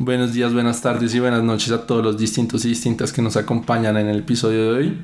Buenos 0.00 0.32
días, 0.32 0.54
buenas 0.54 0.80
tardes 0.80 1.12
y 1.16 1.18
buenas 1.18 1.42
noches 1.42 1.72
a 1.72 1.84
todos 1.84 2.04
los 2.04 2.16
distintos 2.16 2.64
y 2.64 2.68
distintas 2.68 3.12
que 3.12 3.20
nos 3.20 3.36
acompañan 3.36 3.96
en 3.96 4.06
el 4.06 4.20
episodio 4.20 4.72
de 4.72 4.78
hoy. 4.78 4.98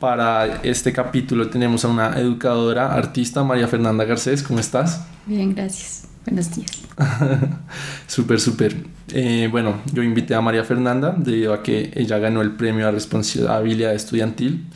Para 0.00 0.60
este 0.64 0.92
capítulo 0.92 1.48
tenemos 1.48 1.84
a 1.84 1.88
una 1.88 2.18
educadora, 2.18 2.92
artista, 2.92 3.44
María 3.44 3.68
Fernanda 3.68 4.04
Garcés. 4.04 4.42
¿Cómo 4.42 4.58
estás? 4.58 5.06
Bien, 5.26 5.54
gracias. 5.54 6.08
Buenos 6.26 6.52
días. 6.52 6.68
súper, 8.08 8.40
súper. 8.40 8.74
Eh, 9.12 9.48
bueno, 9.48 9.82
yo 9.92 10.02
invité 10.02 10.34
a 10.34 10.40
María 10.40 10.64
Fernanda 10.64 11.14
debido 11.16 11.54
a 11.54 11.62
que 11.62 11.92
ella 11.94 12.18
ganó 12.18 12.42
el 12.42 12.56
premio 12.56 12.88
a 12.88 12.90
responsabilidad 12.90 13.94
estudiantil 13.94 14.66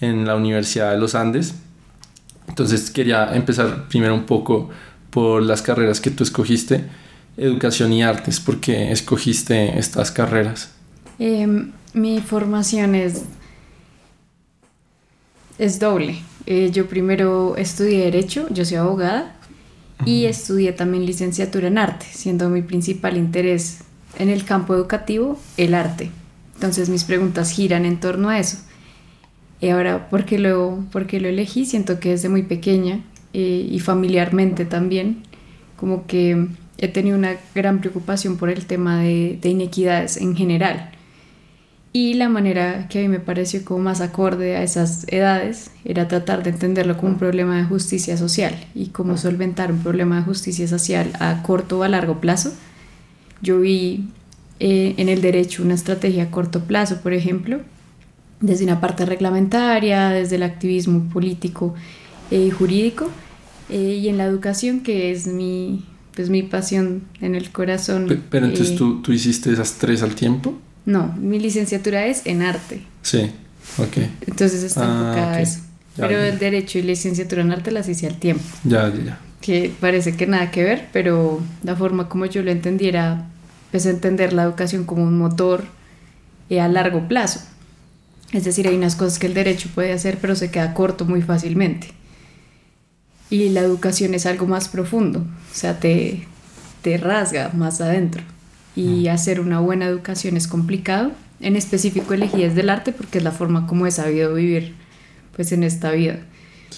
en 0.00 0.26
la 0.26 0.34
Universidad 0.34 0.90
de 0.90 0.98
los 0.98 1.14
Andes. 1.14 1.54
Entonces 2.48 2.90
quería 2.90 3.32
empezar 3.36 3.86
primero 3.86 4.12
un 4.12 4.24
poco 4.24 4.70
por 5.10 5.40
las 5.40 5.62
carreras 5.62 6.00
que 6.00 6.10
tú 6.10 6.24
escogiste 6.24 6.84
educación 7.36 7.92
y 7.92 8.02
artes? 8.02 8.40
¿Por 8.40 8.60
qué 8.60 8.92
escogiste 8.92 9.78
estas 9.78 10.10
carreras? 10.10 10.70
Em, 11.18 11.72
mi 11.92 12.20
formación 12.20 12.94
es, 12.94 13.22
es 15.58 15.78
doble. 15.78 16.18
Eh, 16.46 16.70
yo 16.72 16.86
primero 16.86 17.56
estudié 17.56 18.04
Derecho, 18.04 18.46
yo 18.50 18.64
soy 18.64 18.76
abogada, 18.76 19.34
y 20.04 20.26
estudié 20.26 20.72
también 20.72 21.06
licenciatura 21.06 21.68
en 21.68 21.78
arte, 21.78 22.06
siendo 22.10 22.50
mi 22.50 22.62
principal 22.62 23.16
interés 23.16 23.78
en 24.18 24.28
el 24.28 24.44
campo 24.44 24.74
educativo 24.74 25.38
el 25.56 25.74
arte. 25.74 26.10
Entonces 26.54 26.88
mis 26.88 27.04
preguntas 27.04 27.50
giran 27.50 27.84
en 27.84 28.00
torno 28.00 28.28
a 28.28 28.38
eso. 28.38 28.58
Y 29.60 29.68
ahora, 29.68 30.10
¿por 30.10 30.24
qué 30.24 30.38
lo, 30.38 30.84
por 30.92 31.06
qué 31.06 31.20
lo 31.20 31.28
elegí? 31.28 31.64
Siento 31.64 32.00
que 32.00 32.10
desde 32.10 32.28
muy 32.28 32.42
pequeña 32.42 33.00
eh, 33.32 33.66
y 33.70 33.80
familiarmente 33.80 34.64
también, 34.64 35.22
como 35.76 36.06
que 36.06 36.48
he 36.78 36.88
tenido 36.88 37.16
una 37.16 37.36
gran 37.54 37.80
preocupación 37.80 38.36
por 38.36 38.50
el 38.50 38.66
tema 38.66 39.00
de, 39.00 39.38
inequidades 39.42 40.16
en 40.16 40.36
general. 40.36 40.90
Y 41.92 42.14
la 42.14 42.28
manera 42.28 42.88
que 42.88 42.98
a 42.98 43.02
mí 43.02 43.08
me 43.08 43.20
pareció 43.20 43.64
como 43.64 43.84
más 43.84 44.00
acorde 44.00 44.56
a 44.56 44.64
esas 44.64 45.06
edades 45.08 45.70
era 45.84 46.08
tratar 46.08 46.42
de 46.42 46.50
entenderlo 46.50 46.96
como 46.96 47.12
un 47.12 47.18
problema 47.18 47.56
de 47.56 47.64
justicia 47.64 48.16
social 48.16 48.54
y 48.74 48.86
cómo 48.86 49.16
solventar 49.16 49.70
un 49.70 49.78
problema 49.78 50.16
de 50.16 50.22
justicia 50.22 50.66
social 50.66 51.12
a 51.20 51.42
corto 51.42 51.78
o 51.78 51.82
a 51.84 51.88
largo 51.88 52.20
plazo. 52.20 52.52
Yo 53.42 53.60
vi 53.60 54.08
eh, 54.58 54.94
en 54.96 55.08
el 55.08 55.22
derecho 55.22 55.62
una 55.62 55.74
estrategia 55.74 56.24
a 56.24 56.30
corto 56.32 56.64
plazo, 56.64 57.00
por 57.00 57.12
ejemplo, 57.12 57.60
desde 58.40 58.64
una 58.64 58.80
parte 58.80 59.06
reglamentaria, 59.06 60.08
desde 60.10 60.36
el 60.36 60.42
activismo 60.42 61.08
político 61.10 61.74
y 62.30 62.50
jurídico, 62.50 63.08
eh, 63.70 64.00
y 64.02 64.08
en 64.08 64.18
la 64.18 64.24
educación, 64.24 64.80
que 64.80 65.12
es 65.12 65.26
mi, 65.26 65.84
pues 66.14 66.30
mi 66.30 66.42
pasión 66.42 67.02
en 67.20 67.34
el 67.34 67.50
corazón. 67.50 68.22
Pero, 68.30 68.46
entonces 68.46 68.74
eh, 68.74 68.78
¿tú, 68.78 69.02
tú 69.02 69.12
hiciste 69.12 69.52
esas 69.52 69.74
tres 69.74 70.02
al 70.02 70.14
tiempo? 70.14 70.58
No, 70.86 71.14
mi 71.18 71.38
licenciatura 71.38 72.06
es 72.06 72.22
en 72.26 72.42
arte. 72.42 72.82
Sí, 73.02 73.30
ok. 73.78 73.96
Entonces 74.26 74.62
está 74.62 74.82
ah, 74.82 75.08
enfocada 75.08 75.32
a 75.34 75.40
eso. 75.40 75.60
pero 75.96 76.20
el 76.20 76.38
derecho 76.38 76.78
y 76.78 76.82
licenciatura 76.82 77.42
en 77.42 77.52
arte 77.52 77.70
las 77.70 77.88
hice 77.88 78.06
al 78.06 78.18
tiempo. 78.18 78.44
Ya, 78.64 78.92
ya, 78.94 79.04
ya. 79.04 79.18
Que 79.40 79.72
parece 79.80 80.16
que 80.16 80.26
nada 80.26 80.50
que 80.50 80.62
ver, 80.62 80.88
pero 80.92 81.40
la 81.62 81.76
forma 81.76 82.08
como 82.08 82.26
yo 82.26 82.42
lo 82.42 82.50
entendiera, 82.50 83.26
pues 83.70 83.86
entender 83.86 84.32
la 84.32 84.44
educación 84.44 84.84
como 84.84 85.02
un 85.02 85.18
motor 85.18 85.64
eh, 86.48 86.60
a 86.60 86.68
largo 86.68 87.08
plazo. 87.08 87.40
Es 88.32 88.44
decir, 88.44 88.66
hay 88.68 88.74
unas 88.74 88.96
cosas 88.96 89.18
que 89.18 89.26
el 89.26 89.34
derecho 89.34 89.68
puede 89.74 89.92
hacer, 89.92 90.18
pero 90.20 90.34
se 90.34 90.50
queda 90.50 90.74
corto 90.74 91.04
muy 91.04 91.22
fácilmente 91.22 91.88
y 93.30 93.48
la 93.48 93.60
educación 93.60 94.14
es 94.14 94.26
algo 94.26 94.46
más 94.46 94.68
profundo, 94.68 95.20
o 95.20 95.54
sea, 95.54 95.80
te, 95.80 96.26
te 96.82 96.98
rasga 96.98 97.50
más 97.54 97.80
adentro. 97.80 98.22
Y 98.76 99.06
hacer 99.06 99.40
una 99.40 99.60
buena 99.60 99.86
educación 99.86 100.36
es 100.36 100.48
complicado. 100.48 101.12
En 101.40 101.54
específico 101.54 102.12
elegí 102.12 102.42
desde 102.42 102.62
el 102.62 102.70
arte 102.70 102.90
porque 102.92 103.18
es 103.18 103.24
la 103.24 103.30
forma 103.30 103.68
como 103.68 103.86
he 103.86 103.92
sabido 103.92 104.34
vivir 104.34 104.74
pues 105.36 105.52
en 105.52 105.62
esta 105.62 105.92
vida. 105.92 106.18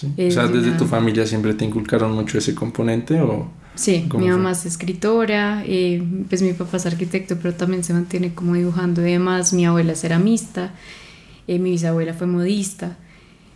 O 0.03 0.31
sea, 0.31 0.47
desde 0.47 0.71
tu 0.71 0.85
familia 0.85 1.25
siempre 1.25 1.55
te 1.55 1.65
inculcaron 1.65 2.11
mucho 2.13 2.37
ese 2.37 2.53
componente 2.53 3.19
o... 3.19 3.49
Sí, 3.73 4.07
mi 4.17 4.27
mamá 4.29 4.51
es 4.51 4.65
escritora, 4.65 5.63
eh, 5.65 6.03
pues 6.29 6.41
mi 6.41 6.53
papá 6.53 6.77
es 6.77 6.87
arquitecto, 6.87 7.37
pero 7.39 7.53
también 7.53 7.83
se 7.83 7.93
mantiene 7.93 8.33
como 8.33 8.55
dibujando 8.55 9.05
y 9.05 9.11
demás. 9.11 9.53
Mi 9.53 9.65
abuela 9.65 9.93
es 9.93 10.01
ceramista, 10.01 10.73
eh, 11.47 11.59
mi 11.59 11.71
bisabuela 11.71 12.13
fue 12.13 12.25
modista. 12.25 12.97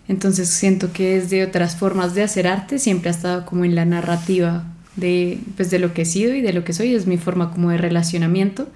Entonces 0.08 0.50
siento 0.50 0.92
que 0.92 1.20
desde 1.20 1.44
otras 1.44 1.76
formas 1.76 2.16
de 2.16 2.24
hacer 2.24 2.48
arte 2.48 2.80
siempre 2.80 3.10
ha 3.10 3.14
estado 3.14 3.46
como 3.46 3.66
en 3.66 3.76
la 3.76 3.86
narrativa 3.86 4.66
de, 4.96 5.40
pues, 5.56 5.72
de 5.72 5.80
lo 5.80 5.94
que 5.94 6.02
he 6.04 6.06
sido 6.06 6.34
y 6.36 6.42
de 6.42 6.54
lo 6.54 6.64
que 6.64 6.74
soy, 6.74 6.94
es 6.94 7.08
mi 7.08 7.18
forma 7.18 7.52
como 7.52 7.70
de 7.70 7.78
relacionamiento 7.78 8.68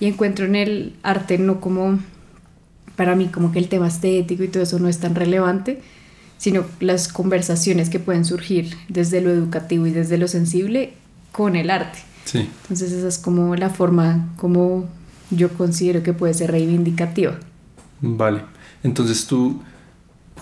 y 0.00 0.06
encuentro 0.06 0.46
en 0.46 0.56
el 0.56 0.96
arte 1.02 1.38
no 1.38 1.60
como, 1.60 1.98
para 2.96 3.14
mí 3.14 3.26
como 3.26 3.52
que 3.52 3.58
el 3.58 3.68
tema 3.68 3.88
estético 3.88 4.42
y 4.42 4.48
todo 4.48 4.62
eso 4.62 4.78
no 4.78 4.88
es 4.88 4.98
tan 4.98 5.14
relevante, 5.14 5.80
sino 6.38 6.64
las 6.80 7.08
conversaciones 7.08 7.90
que 7.90 8.00
pueden 8.00 8.24
surgir 8.24 8.74
desde 8.88 9.20
lo 9.20 9.30
educativo 9.30 9.86
y 9.86 9.90
desde 9.90 10.16
lo 10.16 10.26
sensible 10.26 10.94
con 11.32 11.54
el 11.54 11.70
arte. 11.70 11.98
Sí. 12.24 12.48
Entonces 12.62 12.92
esa 12.92 13.08
es 13.08 13.18
como 13.18 13.54
la 13.56 13.70
forma 13.70 14.32
como 14.36 14.88
yo 15.30 15.50
considero 15.50 16.02
que 16.02 16.12
puede 16.12 16.34
ser 16.34 16.50
reivindicativa. 16.50 17.38
Vale, 18.00 18.42
entonces 18.82 19.26
tú 19.26 19.60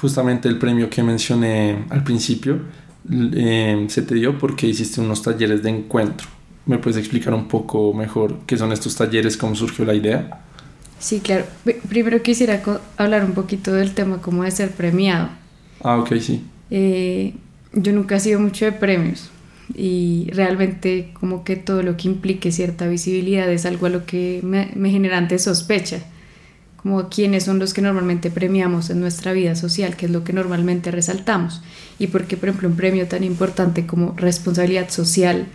justamente 0.00 0.48
el 0.48 0.58
premio 0.58 0.88
que 0.88 1.02
mencioné 1.02 1.84
al 1.90 2.04
principio 2.04 2.60
eh, 3.10 3.86
se 3.88 4.02
te 4.02 4.14
dio 4.14 4.38
porque 4.38 4.66
hiciste 4.66 5.00
unos 5.00 5.22
talleres 5.22 5.62
de 5.62 5.70
encuentro. 5.70 6.28
¿Me 6.66 6.78
puedes 6.78 6.98
explicar 6.98 7.34
un 7.34 7.48
poco 7.48 7.94
mejor 7.94 8.40
qué 8.46 8.56
son 8.56 8.72
estos 8.72 8.94
talleres, 8.94 9.36
cómo 9.36 9.54
surgió 9.54 9.84
la 9.84 9.94
idea? 9.94 10.42
Sí, 10.98 11.20
claro. 11.20 11.46
Primero 11.88 12.22
quisiera 12.22 12.62
hablar 12.96 13.24
un 13.24 13.32
poquito 13.32 13.72
del 13.72 13.94
tema 13.94 14.20
cómo 14.20 14.44
de 14.44 14.50
ser 14.50 14.72
premiado. 14.72 15.30
Ah, 15.82 15.98
ok, 15.98 16.16
sí. 16.20 16.44
Eh, 16.70 17.34
yo 17.72 17.92
nunca 17.92 18.16
he 18.16 18.20
sido 18.20 18.40
mucho 18.40 18.66
de 18.66 18.72
premios 18.72 19.30
y 19.74 20.30
realmente 20.32 21.10
como 21.18 21.44
que 21.44 21.56
todo 21.56 21.82
lo 21.82 21.96
que 21.96 22.08
implique 22.08 22.52
cierta 22.52 22.86
visibilidad 22.86 23.50
es 23.50 23.64
algo 23.66 23.86
a 23.86 23.90
lo 23.90 24.06
que 24.06 24.40
me, 24.42 24.70
me 24.74 24.90
genera 24.90 25.18
antes 25.18 25.44
sospecha 25.44 26.02
como 26.82 27.08
quiénes 27.08 27.44
son 27.44 27.58
los 27.58 27.74
que 27.74 27.82
normalmente 27.82 28.30
premiamos 28.30 28.88
en 28.88 29.00
nuestra 29.00 29.32
vida 29.32 29.56
social, 29.56 29.96
que 29.96 30.06
es 30.06 30.12
lo 30.12 30.24
que 30.24 30.32
normalmente 30.32 30.90
resaltamos, 30.90 31.60
y 31.98 32.06
por 32.06 32.24
qué, 32.24 32.36
por 32.36 32.48
ejemplo, 32.48 32.68
un 32.68 32.76
premio 32.76 33.06
tan 33.08 33.24
importante 33.24 33.86
como 33.86 34.14
responsabilidad 34.16 34.88
social 34.88 35.46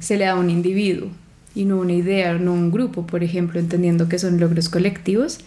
se 0.00 0.16
le 0.16 0.26
da 0.26 0.32
a 0.32 0.36
un 0.36 0.50
individuo 0.50 1.08
y 1.54 1.64
no 1.64 1.78
una 1.78 1.94
idea, 1.94 2.34
no 2.34 2.52
un 2.52 2.70
grupo, 2.70 3.06
por 3.06 3.24
ejemplo, 3.24 3.58
entendiendo 3.58 4.08
que 4.08 4.18
son 4.18 4.38
logros 4.38 4.68
colectivos. 4.68 5.38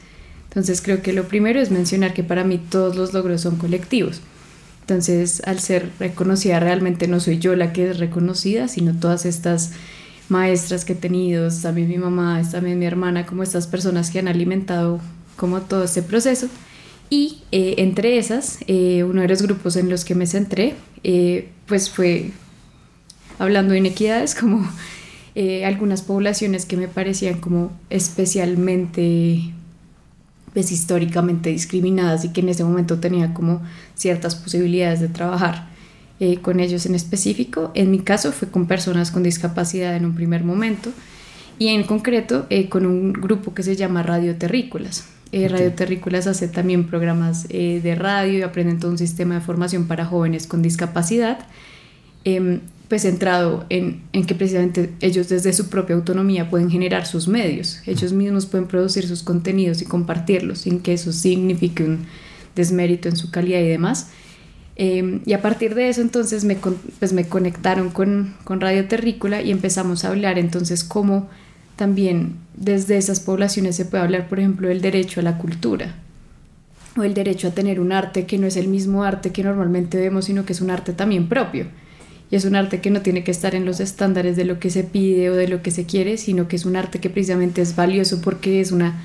Entonces 0.50 0.82
creo 0.82 1.02
que 1.02 1.14
lo 1.14 1.28
primero 1.28 1.60
es 1.60 1.72
mencionar 1.72 2.14
que 2.14 2.24
para 2.24 2.44
mí 2.44 2.58
todos 2.58 2.96
los 2.96 3.14
logros 3.14 3.42
son 3.42 3.56
colectivos. 3.56 4.22
Entonces, 4.82 5.42
al 5.46 5.60
ser 5.60 5.90
reconocida, 6.00 6.60
realmente 6.60 7.08
no 7.08 7.20
soy 7.20 7.40
yo 7.40 7.56
la 7.56 7.72
que 7.72 7.90
es 7.90 8.00
reconocida, 8.00 8.68
sino 8.68 8.94
todas 8.94 9.26
estas 9.26 9.72
maestras 10.34 10.84
que 10.84 10.94
he 10.94 10.96
tenido, 10.96 11.48
también 11.62 11.88
mi 11.88 11.98
mamá, 11.98 12.42
también 12.52 12.80
mi 12.80 12.86
hermana, 12.86 13.26
como 13.26 13.44
estas 13.44 13.68
personas 13.68 14.10
que 14.10 14.20
han 14.20 14.28
alimentado 14.28 15.00
como 15.38 15.62
todo 15.62 15.84
este 15.84 16.02
proceso. 16.02 16.48
Y 17.10 17.44
eh, 17.52 17.76
entre 17.78 18.18
esas, 18.18 18.58
eh, 18.68 19.04
uno 19.04 19.22
de 19.22 19.28
los 19.28 19.44
grupos 19.44 19.76
en 19.76 19.90
los 19.90 20.04
que 20.04 20.16
me 20.16 20.26
centré, 20.26 20.76
eh, 21.04 21.50
pues 21.68 21.90
fue 21.90 22.32
hablando 23.38 23.74
de 23.74 23.80
inequidades, 23.80 24.36
como 24.36 24.68
algunas 25.66 26.04
poblaciones 26.04 26.66
que 26.68 26.78
me 26.78 26.88
parecían 26.88 27.40
como 27.40 27.72
especialmente, 27.90 29.52
pues 30.54 30.72
históricamente 30.72 31.50
discriminadas 31.50 32.24
y 32.26 32.30
que 32.30 32.42
en 32.42 32.50
ese 32.50 32.64
momento 32.64 33.00
tenía 33.00 33.34
como 33.34 33.62
ciertas 33.96 34.36
posibilidades 34.36 35.00
de 35.00 35.08
trabajar. 35.08 35.73
Eh, 36.20 36.38
con 36.42 36.60
ellos 36.60 36.86
en 36.86 36.94
específico. 36.94 37.72
En 37.74 37.90
mi 37.90 38.00
caso 38.00 38.32
fue 38.32 38.48
con 38.48 38.68
personas 38.68 39.10
con 39.10 39.24
discapacidad 39.24 39.96
en 39.96 40.06
un 40.06 40.14
primer 40.14 40.44
momento 40.44 40.92
y 41.58 41.70
en 41.70 41.84
concreto 41.84 42.46
eh, 42.52 42.70
con 42.70 42.86
un 42.86 43.14
grupo 43.14 43.56
que 43.56 43.64
se 43.64 43.76
llama 43.76 44.04
Radio 44.04 44.36
Terrícolas. 44.36 45.06
Eh, 45.32 45.48
Radio 45.50 45.74
Terrícolas 45.74 46.28
hace 46.28 46.48
también 46.48 46.86
programas 46.86 47.48
de 47.48 47.96
radio 47.98 48.38
y 48.38 48.42
aprenden 48.44 48.80
todo 48.80 48.92
un 48.92 49.00
sistema 49.00 49.34
de 49.36 49.42
formación 49.42 49.88
para 49.88 50.06
jóvenes 50.06 50.46
con 50.46 50.62
discapacidad, 50.62 51.40
em, 52.26 52.60
pues 52.90 53.02
centrado 53.02 53.66
en, 53.70 54.04
en, 54.14 54.26
que 54.28 54.36
precisamente 54.36 54.92
ellos 55.02 55.30
desde 55.30 55.52
su 55.52 55.68
propia 55.70 55.96
autonomía 55.96 56.52
pueden 56.52 56.70
generar 56.70 57.08
sus 57.08 57.28
medios, 57.28 57.82
ellos 57.88 58.14
mismos 58.14 58.46
pueden 58.46 58.68
producir 58.68 59.08
sus 59.08 59.24
contenidos 59.24 59.82
y 59.82 59.86
compartirlos 59.86 60.60
sin 60.60 60.80
que 60.80 60.94
eso 60.94 61.12
signifique 61.12 61.84
un 61.84 62.06
desmérito 62.56 63.10
en 63.10 63.18
su 63.18 63.32
calidad 63.32 63.62
y 63.62 63.68
demás. 63.68 64.12
Em, 64.76 65.22
y 65.26 65.34
a 65.34 65.42
partir 65.42 65.76
de 65.76 65.90
eso 65.90 66.02
entonces 66.02 66.46
me, 66.46 66.58
pues 67.00 67.14
me 67.14 67.28
conectaron 67.28 67.92
con, 67.92 68.34
con, 68.44 68.60
Radio 68.60 68.88
Terrícola 68.88 69.42
y 69.42 69.52
empezamos 69.52 70.04
a 70.04 70.10
hablar. 70.10 70.40
Entonces 70.40 70.84
cómo 70.84 71.30
también 71.76 72.38
desde 72.56 72.98
esas 72.98 73.20
poblaciones 73.20 73.76
se 73.76 73.86
puede 73.86 74.04
hablar, 74.04 74.30
por 74.30 74.40
ejemplo, 74.40 74.68
del 74.68 74.82
derecho 74.82 75.20
a 75.20 75.24
la 75.24 75.38
cultura 75.38 75.96
o 76.98 77.04
el 77.04 77.14
derecho 77.14 77.48
a 77.48 77.52
tener 77.52 77.80
un 77.80 77.92
arte 77.92 78.26
que 78.26 78.38
no 78.38 78.48
es 78.48 78.56
el 78.56 78.68
mismo 78.68 79.04
arte 79.04 79.32
que 79.32 79.44
normalmente 79.44 79.98
vemos, 79.98 80.26
sino 80.26 80.46
que 80.46 80.54
es 80.54 80.62
un 80.62 80.70
arte 80.70 80.94
también 80.94 81.28
propio. 81.28 81.66
Y 82.30 82.36
es 82.36 82.46
un 82.46 82.56
arte 82.56 82.82
que 82.82 82.90
no 82.90 83.02
tiene 83.02 83.24
que 83.24 83.32
estar 83.32 83.54
en 83.56 83.66
los 83.66 83.80
estándares 83.80 84.36
de 84.36 84.46
lo 84.46 84.60
que 84.60 84.70
se 84.70 84.84
pide 84.84 85.30
o 85.30 85.36
de 85.36 85.48
lo 85.48 85.62
que 85.62 85.72
se 85.72 85.86
quiere, 85.86 86.18
sino 86.18 86.48
que 86.48 86.56
es 86.56 86.66
un 86.66 86.76
arte 86.76 87.00
que 87.00 87.10
precisamente 87.10 87.62
es 87.62 87.76
valioso 87.76 88.22
porque 88.22 88.60
es 88.60 88.72
una 88.72 89.02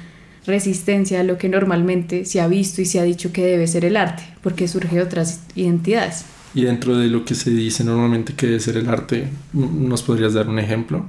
resistencia 0.48 1.20
a 1.20 1.22
lo 1.22 1.38
que 1.38 1.48
normalmente 1.48 2.24
se 2.24 2.40
ha 2.40 2.48
visto 2.48 2.82
y 2.82 2.86
se 2.86 2.98
ha 2.98 3.04
dicho 3.04 3.32
que 3.32 3.44
debe 3.44 3.66
ser 3.68 3.84
el 3.84 3.96
arte, 3.96 4.24
porque 4.42 4.66
surge 4.66 4.96
de 4.96 5.02
otras 5.02 5.42
identidades. 5.54 6.24
Y 6.54 6.64
dentro 6.64 6.96
de 6.96 7.08
lo 7.08 7.24
que 7.24 7.34
se 7.34 7.50
dice 7.50 7.84
normalmente 7.84 8.32
que 8.32 8.46
debe 8.46 8.60
ser 8.60 8.76
el 8.78 8.88
arte, 8.88 9.28
¿nos 9.52 10.02
podrías 10.02 10.34
dar 10.34 10.48
un 10.48 10.58
ejemplo? 10.58 11.06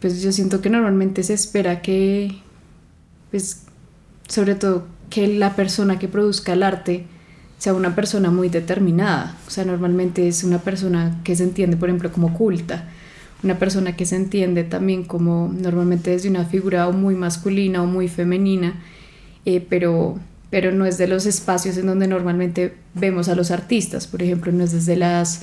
Pues 0.00 0.22
yo 0.22 0.32
siento 0.32 0.62
que 0.62 0.70
normalmente 0.70 1.22
se 1.22 1.34
espera 1.34 1.82
que, 1.82 2.38
pues, 3.30 3.64
sobre 4.28 4.54
todo 4.54 4.86
que 5.10 5.26
la 5.26 5.56
persona 5.56 5.98
que 5.98 6.08
produzca 6.08 6.52
el 6.52 6.62
arte 6.62 7.04
sea 7.58 7.74
una 7.74 7.94
persona 7.94 8.30
muy 8.30 8.48
determinada. 8.48 9.36
O 9.46 9.50
sea, 9.50 9.64
normalmente 9.64 10.28
es 10.28 10.44
una 10.44 10.60
persona 10.60 11.20
que 11.24 11.36
se 11.36 11.42
entiende, 11.42 11.76
por 11.76 11.90
ejemplo, 11.90 12.10
como 12.12 12.32
culta 12.32 12.88
una 13.42 13.58
persona 13.58 13.96
que 13.96 14.06
se 14.06 14.16
entiende 14.16 14.64
también 14.64 15.04
como 15.04 15.52
normalmente 15.54 16.10
desde 16.10 16.28
una 16.28 16.44
figura 16.44 16.88
o 16.88 16.92
muy 16.92 17.14
masculina 17.14 17.82
o 17.82 17.86
muy 17.86 18.08
femenina, 18.08 18.80
eh, 19.46 19.64
pero, 19.68 20.18
pero 20.50 20.72
no 20.72 20.84
es 20.84 20.98
de 20.98 21.06
los 21.06 21.26
espacios 21.26 21.76
en 21.76 21.86
donde 21.86 22.06
normalmente 22.06 22.74
vemos 22.94 23.28
a 23.28 23.34
los 23.34 23.50
artistas, 23.50 24.06
por 24.06 24.22
ejemplo, 24.22 24.52
no 24.52 24.64
es 24.64 24.72
desde 24.72 24.96
las 24.96 25.42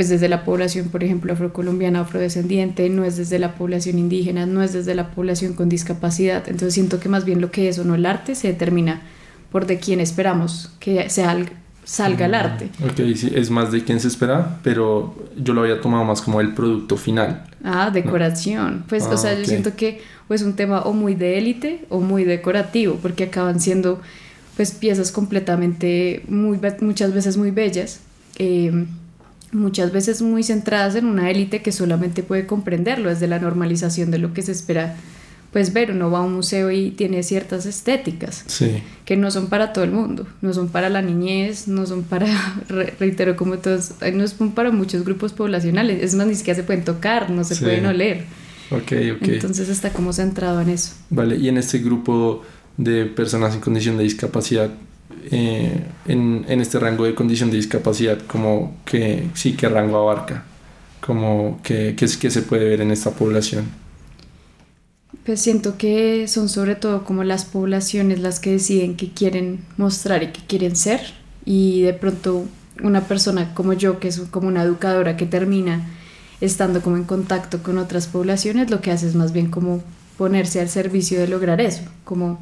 pues 0.00 0.08
desde 0.08 0.30
la 0.30 0.46
población, 0.46 0.88
por 0.88 1.04
ejemplo, 1.04 1.34
afrocolombiana, 1.34 2.00
afrodescendiente, 2.00 2.88
no 2.88 3.04
es 3.04 3.18
desde 3.18 3.38
la 3.38 3.54
población 3.56 3.98
indígena, 3.98 4.46
no 4.46 4.62
es 4.62 4.72
desde 4.72 4.94
la 4.94 5.10
población 5.10 5.52
con 5.52 5.68
discapacidad. 5.68 6.44
Entonces 6.46 6.72
siento 6.72 7.00
que 7.00 7.10
más 7.10 7.26
bien 7.26 7.42
lo 7.42 7.50
que 7.50 7.68
es 7.68 7.78
o 7.78 7.84
no 7.84 7.96
el 7.96 8.06
arte 8.06 8.34
se 8.34 8.48
determina 8.48 9.02
por 9.52 9.66
de 9.66 9.78
quién 9.78 10.00
esperamos 10.00 10.70
que 10.80 11.10
sea 11.10 11.36
salga 11.90 12.26
el 12.26 12.34
arte. 12.36 12.70
Ok, 12.84 13.16
sí, 13.16 13.32
es 13.34 13.50
más 13.50 13.72
de 13.72 13.82
quien 13.82 13.98
se 13.98 14.06
espera, 14.06 14.60
pero 14.62 15.12
yo 15.36 15.54
lo 15.54 15.62
había 15.62 15.80
tomado 15.80 16.04
más 16.04 16.22
como 16.22 16.40
el 16.40 16.54
producto 16.54 16.96
final. 16.96 17.44
Ah, 17.64 17.90
decoración. 17.90 18.84
Pues, 18.88 19.06
o 19.06 19.16
sea, 19.16 19.34
yo 19.34 19.42
ah, 19.42 19.44
siento 19.44 19.74
que 19.74 20.00
es 20.28 20.42
un 20.42 20.54
tema 20.54 20.82
o 20.82 20.92
muy 20.92 21.16
de 21.16 21.36
élite 21.36 21.86
o 21.88 22.00
muy 22.00 22.22
decorativo, 22.22 22.94
porque 23.02 23.24
acaban 23.24 23.58
siendo 23.58 24.00
pues 24.56 24.70
piezas 24.70 25.10
completamente, 25.10 26.22
muy, 26.28 26.60
muchas 26.80 27.12
veces 27.12 27.36
muy 27.36 27.50
bellas, 27.50 27.98
eh, 28.38 28.86
muchas 29.50 29.90
veces 29.90 30.22
muy 30.22 30.44
centradas 30.44 30.94
en 30.94 31.06
una 31.06 31.28
élite 31.28 31.60
que 31.60 31.72
solamente 31.72 32.22
puede 32.22 32.46
comprenderlo 32.46 33.08
desde 33.08 33.26
la 33.26 33.40
normalización 33.40 34.12
de 34.12 34.18
lo 34.18 34.32
que 34.32 34.42
se 34.42 34.52
espera 34.52 34.94
pues 35.52 35.72
ver, 35.72 35.90
uno 35.90 36.10
va 36.10 36.20
a 36.20 36.22
un 36.22 36.34
museo 36.34 36.70
y 36.70 36.92
tiene 36.92 37.22
ciertas 37.22 37.66
estéticas 37.66 38.44
que 39.04 39.16
no 39.16 39.30
son 39.30 39.48
para 39.48 39.72
todo 39.72 39.84
el 39.84 39.90
mundo, 39.90 40.26
no 40.42 40.52
son 40.52 40.68
para 40.68 40.88
la 40.88 41.02
niñez, 41.02 41.66
no 41.66 41.86
son 41.86 42.04
para, 42.04 42.26
reitero, 43.00 43.36
como 43.36 43.58
todos, 43.58 43.94
no 44.12 44.28
son 44.28 44.52
para 44.52 44.70
muchos 44.70 45.04
grupos 45.04 45.32
poblacionales, 45.32 46.02
es 46.02 46.14
más, 46.14 46.26
ni 46.28 46.36
siquiera 46.36 46.56
se 46.56 46.62
pueden 46.62 46.84
tocar, 46.84 47.30
no 47.30 47.42
se 47.42 47.56
pueden 47.56 47.86
oler. 47.86 48.24
Ok, 48.70 48.92
ok. 49.16 49.28
Entonces 49.28 49.68
está 49.68 49.90
como 49.90 50.12
centrado 50.12 50.60
en 50.60 50.68
eso. 50.68 50.92
Vale, 51.10 51.36
y 51.36 51.48
en 51.48 51.58
este 51.58 51.78
grupo 51.78 52.42
de 52.76 53.06
personas 53.06 53.54
en 53.54 53.60
condición 53.60 53.96
de 53.96 54.04
discapacidad, 54.04 54.70
eh, 55.32 55.84
en, 56.06 56.44
en, 56.48 56.60
este 56.60 56.78
rango 56.78 57.04
de 57.04 57.16
condición 57.16 57.50
de 57.50 57.56
discapacidad, 57.56 58.18
como 58.28 58.76
que, 58.84 59.26
sí, 59.34 59.54
¿qué 59.54 59.68
rango 59.68 59.98
abarca? 59.98 60.44
Como 61.00 61.60
que, 61.64 61.96
que, 61.96 62.06
que 62.06 62.30
se 62.30 62.42
puede 62.42 62.68
ver 62.68 62.80
en 62.82 62.92
esta 62.92 63.10
población. 63.10 63.64
Pues 65.24 65.40
siento 65.40 65.76
que 65.76 66.28
son 66.28 66.48
sobre 66.48 66.76
todo 66.76 67.04
como 67.04 67.24
las 67.24 67.44
poblaciones 67.44 68.20
las 68.20 68.38
que 68.38 68.52
deciden 68.52 68.96
qué 68.96 69.10
quieren 69.10 69.64
mostrar 69.76 70.22
y 70.22 70.28
qué 70.28 70.40
quieren 70.46 70.76
ser. 70.76 71.00
Y 71.44 71.82
de 71.82 71.92
pronto 71.94 72.46
una 72.82 73.02
persona 73.02 73.52
como 73.54 73.72
yo 73.72 73.98
que 73.98 74.08
es 74.08 74.20
como 74.30 74.48
una 74.48 74.62
educadora 74.62 75.16
que 75.16 75.26
termina 75.26 75.86
estando 76.40 76.80
como 76.80 76.96
en 76.96 77.04
contacto 77.04 77.62
con 77.62 77.76
otras 77.76 78.06
poblaciones 78.06 78.70
lo 78.70 78.80
que 78.80 78.90
hace 78.90 79.06
es 79.06 79.14
más 79.14 79.32
bien 79.32 79.50
como 79.50 79.82
ponerse 80.16 80.60
al 80.60 80.70
servicio 80.70 81.20
de 81.20 81.28
lograr 81.28 81.60
eso. 81.60 81.82
Como 82.04 82.38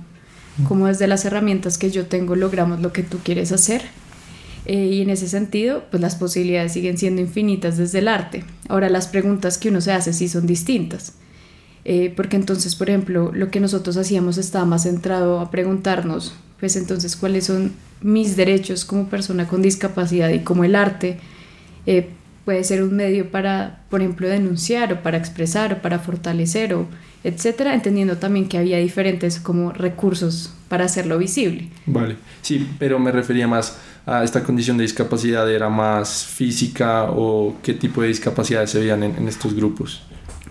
como 0.67 0.89
desde 0.89 1.07
las 1.07 1.25
herramientas 1.25 1.79
que 1.79 1.91
yo 1.91 2.07
tengo 2.07 2.37
logramos 2.37 2.81
lo 2.81 2.93
que 2.93 3.03
tú 3.03 3.19
quieres 3.23 3.53
hacer. 3.53 3.83
Eh, 4.67 4.87
y 4.87 5.03
en 5.03 5.09
ese 5.09 5.29
sentido 5.29 5.85
pues 5.91 6.03
las 6.03 6.17
posibilidades 6.17 6.75
siguen 6.75 6.99
siendo 6.99 7.23
infinitas 7.23 7.79
desde 7.79 8.01
el 8.01 8.09
arte. 8.09 8.45
Ahora 8.69 8.91
las 8.91 9.09
preguntas 9.09 9.57
que 9.57 9.71
uno 9.71 9.81
se 9.81 9.93
hace 9.93 10.13
sí 10.13 10.29
son 10.29 10.47
distintas 10.47 11.15
eh, 11.91 12.13
porque 12.15 12.37
entonces, 12.37 12.77
por 12.77 12.91
ejemplo, 12.91 13.33
lo 13.33 13.51
que 13.51 13.61
nosotros 13.61 13.97
hacíamos 13.97 14.37
estaba 14.37 14.67
más 14.67 14.83
centrado 14.83 15.41
a 15.41 15.51
preguntarnos, 15.51 16.35
pues 16.61 16.77
entonces, 16.77 17.17
cuáles 17.17 17.47
son 17.47 17.73
mis 18.03 18.37
derechos 18.37 18.85
como 18.85 19.09
persona 19.09 19.49
con 19.49 19.63
discapacidad 19.63 20.29
y 20.29 20.41
cómo 20.41 20.65
el 20.65 20.75
arte 20.75 21.19
eh, 21.87 22.11
puede 22.45 22.63
ser 22.65 22.83
un 22.83 22.95
medio 22.95 23.31
para, 23.31 23.85
por 23.89 24.03
ejemplo, 24.03 24.29
denunciar 24.29 24.93
o 24.93 25.03
para 25.03 25.17
expresar 25.17 25.73
o 25.73 25.79
para 25.81 25.99
fortalecer 25.99 26.75
o 26.75 26.87
etcétera, 27.25 27.73
entendiendo 27.73 28.19
también 28.19 28.51
que 28.51 28.59
había 28.59 28.77
diferentes 28.77 29.41
como 29.41 29.73
recursos 29.73 30.53
para 30.69 30.85
hacerlo 30.85 31.17
visible. 31.17 31.71
Vale, 31.87 32.17
sí, 32.43 32.69
pero 32.79 32.99
me 32.99 33.13
refería 33.13 33.49
más 33.49 33.79
a 34.05 34.25
esta 34.25 34.45
condición 34.45 34.77
de 34.77 34.83
discapacidad, 34.83 35.51
¿era 35.51 35.71
más 35.71 36.27
física 36.27 37.05
o 37.05 37.57
qué 37.63 37.73
tipo 37.73 38.03
de 38.03 38.09
discapacidades 38.09 38.69
se 38.69 38.79
veían 38.79 39.03
en 39.03 39.27
estos 39.27 39.55
grupos? 39.55 40.03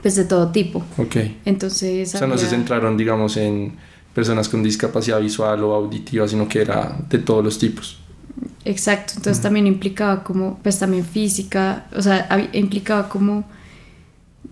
Pues 0.02 0.16
de 0.16 0.26
todo 0.26 0.52
tipo. 0.52 0.84
Ok. 0.98 1.16
Entonces... 1.46 2.14
O 2.16 2.18
sea, 2.18 2.28
no 2.28 2.38
se 2.38 2.48
centraron, 2.48 2.98
digamos, 2.98 3.38
en 3.38 3.74
personas 4.14 4.50
con 4.50 4.64
discapacidad 4.64 5.20
visual 5.22 5.64
o 5.64 5.74
auditiva, 5.74 6.28
sino 6.28 6.48
que 6.48 6.62
era 6.62 6.98
de 7.10 7.20
todos 7.20 7.44
los 7.44 7.60
tipos. 7.60 8.00
Exacto, 8.66 9.14
entonces 9.18 9.42
también 9.42 9.68
implicaba 9.68 10.24
como, 10.24 10.60
pues 10.62 10.78
también 10.80 11.06
física, 11.06 11.86
o 11.96 12.02
sea, 12.02 12.28
implicaba 12.54 13.10
como, 13.10 13.46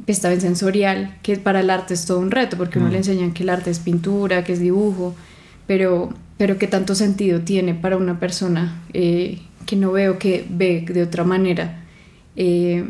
pues 0.06 0.22
también 0.22 0.42
sensorial, 0.42 1.18
que 1.22 1.38
para 1.38 1.60
el 1.60 1.70
arte 1.70 1.94
es 1.94 2.06
todo 2.06 2.20
un 2.20 2.32
reto, 2.32 2.58
porque 2.58 2.80
uno 2.80 2.90
le 2.90 2.98
enseñan 2.98 3.34
que 3.34 3.44
el 3.44 3.50
arte 3.50 3.72
es 3.72 3.80
pintura, 3.80 4.44
que 4.44 4.54
es 4.54 4.60
dibujo, 4.60 5.16
pero, 5.68 6.14
pero 6.38 6.58
qué 6.58 6.68
tanto 6.68 6.96
sentido 6.96 7.42
tiene 7.42 7.74
para 7.74 7.98
una 7.98 8.20
persona 8.20 8.84
eh, 8.94 9.40
que 9.66 9.76
no 9.76 9.92
veo 9.92 10.18
que 10.18 10.46
ve 10.50 10.86
de 10.88 11.04
otra 11.04 11.24
manera 11.24 11.84
eh, 12.36 12.88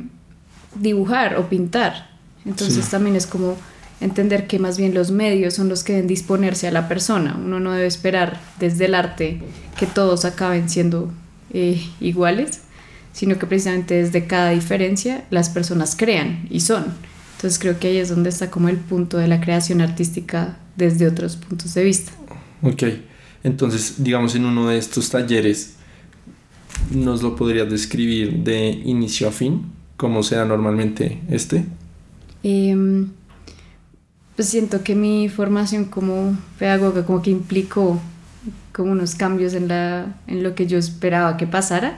dibujar 0.76 1.38
o 1.38 1.48
pintar. 1.50 2.15
Entonces 2.46 2.88
también 2.90 3.16
es 3.16 3.26
como 3.26 3.58
entender 4.02 4.48
que 4.48 4.60
más 4.60 4.78
bien 4.78 4.94
los 4.94 5.12
medios 5.12 5.54
son 5.56 5.70
los 5.70 5.84
que 5.84 5.94
deben 5.94 6.08
disponerse 6.08 6.68
a 6.68 6.72
la 6.72 6.88
persona. 6.88 7.40
Uno 7.44 7.60
no 7.60 7.72
debe 7.72 7.88
esperar 7.88 8.40
desde 8.60 8.86
el 8.86 8.96
arte 8.96 9.42
que 9.78 9.86
todos 9.86 10.26
acaben 10.26 10.70
siendo 10.70 11.12
eh, 11.54 11.82
iguales, 12.00 12.62
sino 13.14 13.40
que 13.40 13.46
precisamente 13.46 13.96
desde 13.96 14.28
cada 14.28 14.52
diferencia 14.52 15.26
las 15.30 15.50
personas 15.50 15.96
crean 15.96 16.48
y 16.50 16.60
son. 16.60 16.86
Entonces 17.38 17.60
creo 17.60 17.80
que 17.80 17.88
ahí 17.88 17.98
es 17.98 18.10
donde 18.10 18.30
está 18.30 18.52
como 18.52 18.70
el 18.70 18.78
punto 18.78 19.18
de 19.18 19.28
la 19.28 19.42
creación 19.42 19.82
artística 19.82 20.58
desde 20.76 21.08
otros 21.08 21.36
puntos 21.36 21.74
de 21.74 21.84
vista. 21.84 22.12
Ok, 22.62 22.84
entonces 23.44 23.96
digamos 24.04 24.36
en 24.36 24.46
uno 24.46 24.70
de 24.70 24.78
estos 24.78 25.10
talleres, 25.10 25.76
¿nos 26.92 27.22
lo 27.22 27.36
podrías 27.36 27.70
describir 27.70 28.44
de 28.44 28.70
inicio 28.70 29.28
a 29.28 29.32
fin? 29.32 29.72
¿Cómo 29.98 30.24
sea 30.24 30.46
normalmente 30.46 31.22
este? 31.30 31.66
Em, 32.48 33.10
pues 34.36 34.50
siento 34.50 34.84
que 34.84 34.94
mi 34.94 35.30
formación 35.30 35.86
como 35.86 36.38
pedagoga 36.60 37.04
como 37.04 37.24
que 37.24 37.32
implicó 37.32 38.00
como 38.72 38.92
unos 38.92 39.16
cambios 39.16 39.56
en, 39.56 39.68
la, 39.68 40.16
en 40.28 40.44
lo 40.44 40.54
que 40.54 40.68
yo 40.68 40.78
esperaba 40.78 41.38
que 41.38 41.48
pasara. 41.48 41.98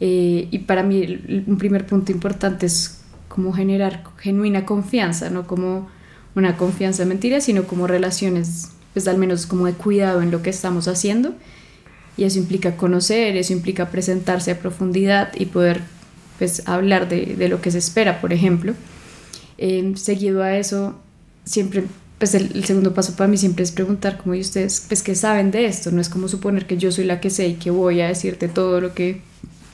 Eh, 0.00 0.48
y 0.50 0.58
para 0.60 0.82
mí 0.82 1.44
un 1.46 1.58
primer 1.58 1.86
punto 1.86 2.10
importante 2.10 2.66
es 2.66 3.02
como 3.28 3.52
generar 3.52 4.02
genuina 4.18 4.66
confianza, 4.66 5.30
no 5.30 5.46
como 5.46 5.88
una 6.34 6.56
confianza 6.56 7.04
mentira, 7.04 7.40
sino 7.40 7.62
como 7.64 7.86
relaciones, 7.86 8.70
pues 8.94 9.06
al 9.06 9.16
menos 9.16 9.46
como 9.46 9.66
de 9.66 9.74
cuidado 9.74 10.22
en 10.22 10.32
lo 10.32 10.42
que 10.42 10.50
estamos 10.50 10.88
haciendo. 10.88 11.34
Y 12.16 12.24
eso 12.24 12.40
implica 12.40 12.76
conocer, 12.76 13.36
eso 13.36 13.52
implica 13.52 13.90
presentarse 13.90 14.50
a 14.50 14.58
profundidad 14.58 15.32
y 15.36 15.46
poder 15.46 15.82
pues 16.36 16.66
hablar 16.66 17.08
de, 17.08 17.36
de 17.36 17.48
lo 17.48 17.60
que 17.60 17.70
se 17.70 17.78
espera, 17.78 18.20
por 18.20 18.32
ejemplo. 18.32 18.74
Em, 19.58 19.96
seguido 19.96 20.42
a 20.42 20.56
eso, 20.56 20.94
siempre, 21.44 21.84
pues 22.18 22.34
el, 22.34 22.64
segundo 22.64 22.94
paso 22.94 23.14
para 23.14 23.26
mí 23.26 23.36
siempre 23.36 23.64
es 23.64 23.72
preguntar, 23.72 24.18
como 24.18 24.34
y 24.36 24.40
ustedes, 24.40 24.86
pues 24.86 25.02
saben 25.18 25.50
de 25.50 25.66
esto, 25.66 25.90
no 25.90 26.00
es 26.00 26.08
como 26.08 26.28
suponer 26.28 26.66
que 26.66 26.76
yo 26.76 26.92
soy 26.92 27.04
la 27.04 27.20
que 27.20 27.28
sé 27.28 27.48
y 27.48 27.54
que 27.54 27.70
voy 27.70 28.00
a 28.00 28.06
decirte 28.06 28.46
todo 28.46 28.80
lo 28.80 28.94
que 28.94 29.20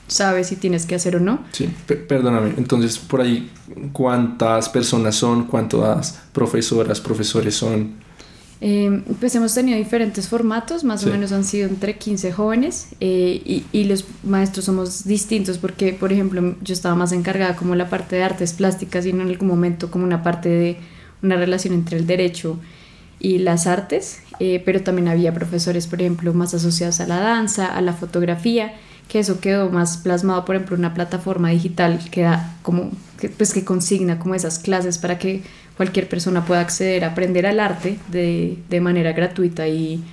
sabes 0.07 0.47
si 0.47 0.55
tienes 0.55 0.87
que 0.87 0.95
hacer 0.95 1.15
o 1.15 1.19
no. 1.19 1.39
Sí, 1.51 1.69
perdóname, 2.07 2.53
entonces 2.57 2.97
por 2.97 3.21
ahí, 3.21 3.51
¿cuántas 3.93 4.69
personas 4.69 5.15
son? 5.15 5.45
¿Cuántas 5.45 6.19
profesoras, 6.33 6.99
profesores 6.99 7.55
son? 7.55 8.04
Eh, 8.61 9.03
pues 9.19 9.35
hemos 9.35 9.53
tenido 9.53 9.77
diferentes 9.77 10.29
formatos, 10.29 10.83
más 10.85 11.05
o 11.05 11.09
menos 11.09 11.33
han 11.33 11.43
sido 11.43 11.67
entre 11.67 11.97
15 11.97 12.31
jóvenes 12.31 12.87
eh, 13.01 13.41
y, 13.45 13.65
y, 13.73 13.83
los 13.83 14.05
maestros 14.23 14.65
somos 14.65 15.03
distintos 15.03 15.57
porque, 15.57 15.91
por 15.91 16.13
ejemplo, 16.13 16.55
yo 16.61 16.73
estaba 16.73 16.95
más 16.95 17.11
encargada 17.11 17.57
como 17.57 17.75
la 17.75 17.89
parte 17.89 18.15
de 18.15 18.23
artes 18.23 18.53
plásticas 18.53 19.05
y 19.05 19.09
en 19.09 19.19
algún 19.19 19.49
momento 19.49 19.91
como 19.91 20.05
una 20.05 20.23
parte 20.23 20.47
de 20.47 20.77
una 21.21 21.35
relación 21.35 21.73
entre 21.73 21.97
el 21.97 22.07
derecho 22.07 22.57
y 23.19 23.39
las 23.39 23.67
artes, 23.67 24.21
eh, 24.39 24.61
pero 24.65 24.81
también 24.81 25.07
había 25.07 25.33
profesores, 25.33 25.87
por 25.87 26.01
ejemplo, 26.01 26.33
más 26.33 26.53
asociados 26.53 26.99
a 26.99 27.07
la 27.07 27.19
danza, 27.19 27.75
a 27.75 27.81
la 27.81 27.93
fotografía, 27.93 28.73
que 29.07 29.19
eso 29.19 29.39
quedó 29.39 29.69
más 29.69 29.97
plasmado, 29.97 30.45
por 30.45 30.55
ejemplo, 30.55 30.75
en 30.75 30.81
una 30.81 30.93
plataforma 30.93 31.49
digital 31.49 31.99
que 32.11 32.21
da 32.21 32.55
como, 32.61 32.91
que, 33.19 33.29
pues 33.29 33.53
que 33.53 33.63
consigna 33.63 34.19
como 34.19 34.35
esas 34.35 34.59
clases 34.59 34.97
para 34.97 35.17
que 35.17 35.43
cualquier 35.77 36.07
persona 36.07 36.45
pueda 36.45 36.61
acceder 36.61 37.03
a 37.03 37.09
aprender 37.09 37.45
al 37.45 37.59
arte 37.59 37.97
de, 38.11 38.57
de 38.69 38.81
manera 38.81 39.13
gratuita 39.13 39.67
y, 39.67 40.03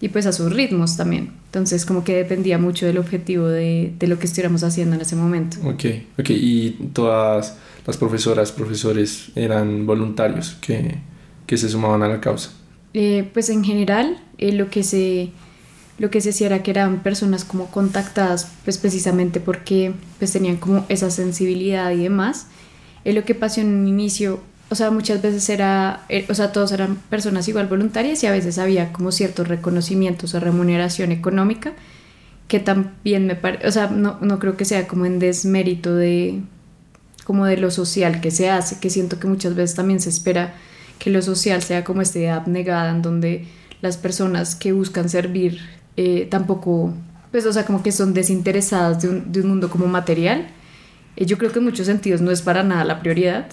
y, 0.00 0.08
pues 0.08 0.26
a 0.26 0.32
sus 0.32 0.52
ritmos 0.52 0.96
también. 0.96 1.32
Entonces 1.46 1.84
como 1.84 2.02
que 2.02 2.14
dependía 2.14 2.58
mucho 2.58 2.86
del 2.86 2.98
objetivo 2.98 3.46
de, 3.46 3.92
de 3.98 4.06
lo 4.06 4.18
que 4.18 4.26
estuviéramos 4.26 4.64
haciendo 4.64 4.96
en 4.96 5.02
ese 5.02 5.16
momento. 5.16 5.58
Ok, 5.64 5.84
ok, 6.18 6.30
y 6.30 6.70
todas 6.92 7.58
las 7.86 7.96
profesoras, 7.96 8.52
profesores 8.52 9.30
eran 9.34 9.86
voluntarios 9.86 10.56
que, 10.60 10.98
que 11.46 11.56
se 11.56 11.68
sumaban 11.68 12.02
a 12.02 12.08
la 12.08 12.20
causa. 12.20 12.50
Eh, 12.94 13.28
pues 13.32 13.48
en 13.48 13.64
general 13.64 14.18
eh, 14.38 14.52
lo 14.52 14.68
que 14.68 14.82
se 14.82 15.30
lo 15.98 16.10
que 16.10 16.20
se 16.20 16.30
hacía 16.30 16.48
era 16.48 16.62
que 16.62 16.70
eran 16.70 17.02
personas 17.02 17.44
como 17.44 17.70
contactadas 17.70 18.50
pues 18.64 18.76
precisamente 18.76 19.40
porque 19.40 19.94
pues 20.18 20.32
tenían 20.32 20.56
como 20.56 20.84
esa 20.90 21.10
sensibilidad 21.10 21.90
y 21.92 22.02
demás 22.02 22.48
eh, 23.04 23.14
lo 23.14 23.24
que 23.24 23.34
pasó 23.34 23.62
en 23.62 23.68
un 23.68 23.88
inicio 23.88 24.40
o 24.72 24.74
sea 24.74 24.90
muchas 24.90 25.22
veces 25.22 25.48
era 25.48 26.04
eh, 26.08 26.26
o 26.28 26.34
sea 26.34 26.52
todos 26.52 26.72
eran 26.72 26.96
personas 26.96 27.46
igual 27.48 27.66
voluntarias 27.66 28.22
y 28.22 28.26
a 28.26 28.32
veces 28.32 28.58
había 28.58 28.92
como 28.92 29.12
ciertos 29.12 29.46
reconocimientos 29.48 30.34
o 30.34 30.40
remuneración 30.40 31.12
económica 31.12 31.72
que 32.48 32.58
también 32.58 33.26
me 33.26 33.36
parece 33.36 33.68
o 33.68 33.72
sea 33.72 33.86
no, 33.88 34.18
no 34.20 34.38
creo 34.38 34.56
que 34.56 34.64
sea 34.64 34.88
como 34.88 35.06
en 35.06 35.18
desmérito 35.18 35.94
de 35.94 36.40
como 37.24 37.46
de 37.46 37.56
lo 37.56 37.70
social 37.70 38.20
que 38.20 38.30
se 38.30 38.50
hace 38.50 38.80
que 38.80 38.90
siento 38.90 39.20
que 39.20 39.28
muchas 39.28 39.54
veces 39.54 39.76
también 39.76 40.00
se 40.00 40.08
espera 40.08 40.54
que 40.98 41.10
lo 41.10 41.20
social 41.20 41.62
sea 41.62 41.84
como 41.84 42.00
esta 42.00 42.18
idea 42.18 42.36
abnegada 42.36 42.90
en 42.90 43.02
donde 43.02 43.46
las 43.82 43.96
personas 43.96 44.54
que 44.54 44.72
buscan 44.72 45.08
servir 45.08 45.60
eh, 45.96 46.26
tampoco, 46.30 46.94
pues, 47.30 47.44
o 47.44 47.52
sea, 47.52 47.66
como 47.66 47.82
que 47.82 47.92
son 47.92 48.14
desinteresadas 48.14 49.02
de 49.02 49.08
un, 49.08 49.32
de 49.32 49.40
un 49.40 49.48
mundo 49.48 49.68
como 49.68 49.86
material. 49.86 50.46
Eh, 51.16 51.26
yo 51.26 51.36
creo 51.36 51.52
que 51.52 51.58
en 51.58 51.66
muchos 51.66 51.86
sentidos 51.86 52.20
no 52.20 52.30
es 52.30 52.40
para 52.40 52.62
nada 52.62 52.84
la 52.84 53.00
prioridad, 53.00 53.46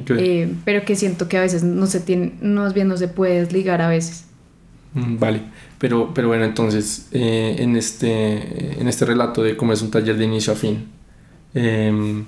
Okay. 0.00 0.16
eh, 0.42 0.54
pero 0.64 0.84
que 0.84 0.96
siento 0.96 1.28
que 1.28 1.38
a 1.38 1.42
veces 1.42 1.62
no 1.62 1.86
se 1.86 2.00
tiene, 2.00 2.34
no 2.40 2.72
bien 2.72 2.88
no 2.88 2.96
se 2.96 3.08
puede 3.08 3.40
desligar 3.40 3.80
a 3.80 3.88
veces. 3.88 4.26
Mm, 4.92 5.18
Vale, 5.18 5.42
pero, 5.78 6.12
pero 6.14 6.28
bueno, 6.28 6.44
entonces, 6.44 7.08
eh, 7.12 7.56
en, 7.58 7.76
este, 7.76 8.80
en 8.80 8.88
este 8.88 9.04
relato 9.04 9.42
de 9.42 9.56
cómo 9.56 9.72
es 9.72 9.82
un 9.82 9.90
taller 9.90 10.16
de 10.16 10.24
inicio 10.24 10.52
a 10.52 10.56
fin, 10.56 10.86
em, 11.54 12.26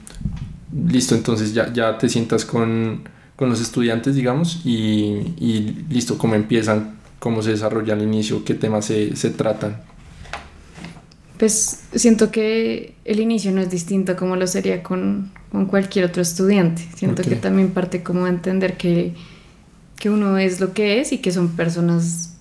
listo, 0.73 1.15
entonces 1.15 1.55
ya, 1.55 1.73
ya 1.73 1.99
te 1.99 2.09
sientas 2.09 2.45
con, 2.45 3.09
con 3.37 3.49
los 3.51 3.61
estudiantes, 3.61 4.15
digamos, 4.17 4.63
y, 4.65 5.35
y 5.39 5.87
listo, 5.91 6.19
cómo 6.19 6.35
empiezan, 6.35 6.99
cómo 7.19 7.43
se 7.43 7.51
desarrolla 7.51 7.95
al 7.95 8.03
inicio, 8.03 8.45
qué 8.45 8.55
temas 8.55 8.87
se, 8.87 9.17
se 9.17 9.31
tratan. 9.31 9.83
Pues 11.38 11.83
siento 11.95 12.31
que 12.31 12.95
el 13.05 13.21
inicio 13.21 13.52
no 13.52 13.61
es 13.61 13.71
distinto 13.71 14.16
como 14.16 14.37
lo 14.37 14.47
sería 14.47 14.83
con, 14.83 15.33
con 15.52 15.66
cualquier 15.66 16.07
otro 16.07 16.23
estudiante. 16.23 16.87
Siento 16.97 17.23
que 17.23 17.37
también 17.37 17.71
parte 17.71 18.02
como 18.02 18.25
de 18.25 18.31
entender 18.31 18.76
que, 18.76 19.14
que 19.99 20.09
uno 20.09 20.38
es 20.38 20.61
lo 20.61 20.73
que 20.73 21.00
es 21.00 21.12
y 21.12 21.19
que 21.19 21.33
son 21.33 21.50
personas 21.50 22.33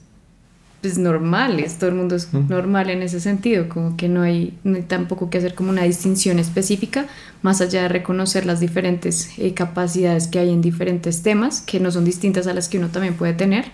pues 0.81 0.99
normales, 0.99 1.79
todo 1.79 1.89
el 1.89 1.95
mundo 1.95 2.15
es 2.15 2.27
Ujú. 2.31 2.45
normal 2.47 2.91
en 2.91 3.01
ese 3.01 3.19
sentido, 3.19 3.67
como 3.69 3.97
que 3.97 4.07
no 4.07 4.21
hay, 4.21 4.55
no 4.63 4.75
hay 4.75 4.83
tampoco 4.83 5.31
que 5.31 5.39
hacer 5.39 5.55
como 5.55 5.71
una 5.71 5.81
distinción 5.81 6.37
específica, 6.37 7.07
más 7.41 7.59
allá 7.59 7.81
de 7.81 7.87
reconocer 7.89 8.45
las 8.45 8.59
diferentes 8.59 9.31
eh, 9.39 9.55
capacidades 9.55 10.27
que 10.27 10.37
hay 10.37 10.51
en 10.51 10.61
diferentes 10.61 11.23
temas, 11.23 11.61
que 11.61 11.79
no 11.79 11.89
son 11.89 12.05
distintas 12.05 12.45
a 12.45 12.53
las 12.53 12.69
que 12.69 12.77
uno 12.77 12.89
también 12.89 13.15
puede 13.15 13.33
tener, 13.33 13.65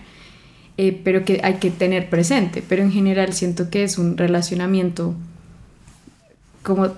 eh, 0.78 1.00
pero 1.04 1.24
que 1.24 1.40
hay 1.42 1.54
que 1.54 1.70
tener 1.70 2.08
presente. 2.10 2.62
Pero 2.68 2.82
en 2.82 2.92
general 2.92 3.32
siento 3.32 3.70
que 3.70 3.84
es 3.84 3.98
un 3.98 4.16
relacionamiento 4.16 5.14
como 6.62 6.88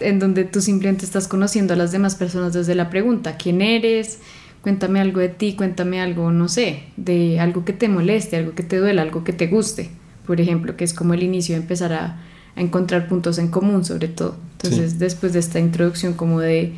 en 0.00 0.18
donde 0.18 0.44
tú 0.44 0.60
simplemente 0.60 1.04
estás 1.04 1.28
conociendo 1.28 1.74
a 1.74 1.76
las 1.76 1.92
demás 1.92 2.16
personas 2.16 2.52
desde 2.52 2.74
la 2.74 2.90
pregunta, 2.90 3.36
¿quién 3.36 3.62
eres? 3.62 4.18
Cuéntame 4.62 5.00
algo 5.00 5.20
de 5.20 5.28
ti, 5.28 5.54
cuéntame 5.54 6.00
algo, 6.00 6.32
no 6.32 6.48
sé, 6.48 6.84
de 6.96 7.38
algo 7.38 7.64
que 7.64 7.72
te 7.74 7.88
moleste, 7.88 8.36
algo 8.36 8.54
que 8.54 8.62
te 8.62 8.78
duela, 8.78 9.02
algo 9.02 9.22
que 9.22 9.32
te 9.32 9.46
guste, 9.46 9.90
por 10.26 10.40
ejemplo, 10.40 10.76
que 10.76 10.84
es 10.84 10.94
como 10.94 11.14
el 11.14 11.22
inicio 11.22 11.54
de 11.54 11.60
empezar 11.60 11.92
a, 11.92 12.18
a 12.56 12.60
encontrar 12.60 13.06
puntos 13.08 13.38
en 13.38 13.48
común 13.48 13.84
sobre 13.84 14.08
todo. 14.08 14.36
Entonces, 14.52 14.92
Sí. 14.92 14.98
después 14.98 15.32
de 15.34 15.38
esta 15.40 15.60
introducción 15.60 16.14
como 16.14 16.40
de 16.40 16.72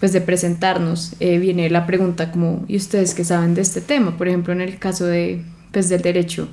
pues 0.00 0.12
de 0.12 0.20
presentarnos, 0.20 1.14
eh, 1.20 1.38
viene 1.38 1.70
la 1.70 1.86
pregunta 1.86 2.32
como, 2.32 2.64
¿y 2.66 2.74
ustedes 2.76 3.14
qué 3.14 3.22
saben 3.22 3.54
de 3.54 3.60
este 3.62 3.80
tema? 3.80 4.18
Por 4.18 4.26
ejemplo, 4.26 4.52
en 4.52 4.60
el 4.60 4.76
caso 4.80 5.06
de, 5.06 5.44
pues, 5.72 5.88
del 5.88 6.02
derecho, 6.02 6.48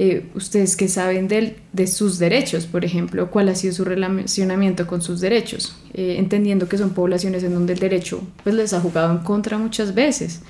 eh, 0.00 0.26
¿ustedes 0.36 0.76
qué 0.76 0.86
saben 0.86 1.26
del, 1.26 1.56
de 1.72 1.88
sus 1.88 2.20
derechos? 2.20 2.66
Por 2.66 2.84
ejemplo, 2.84 3.32
¿cuál 3.32 3.48
ha 3.48 3.56
sido 3.56 3.74
su 3.74 3.84
relacionamiento 3.84 4.86
con 4.86 5.02
sus 5.02 5.20
derechos? 5.20 5.76
Eh, 5.92 6.16
entendiendo 6.18 6.68
que 6.68 6.78
son 6.78 6.90
poblaciones 6.90 7.42
en 7.42 7.52
donde 7.52 7.72
el 7.72 7.80
derecho 7.80 8.22
pues, 8.44 8.54
les 8.54 8.72
ha 8.72 8.80
jugado 8.80 9.10
en 9.10 9.18
contra 9.18 9.58
muchas 9.58 9.94
veces. 9.94 10.42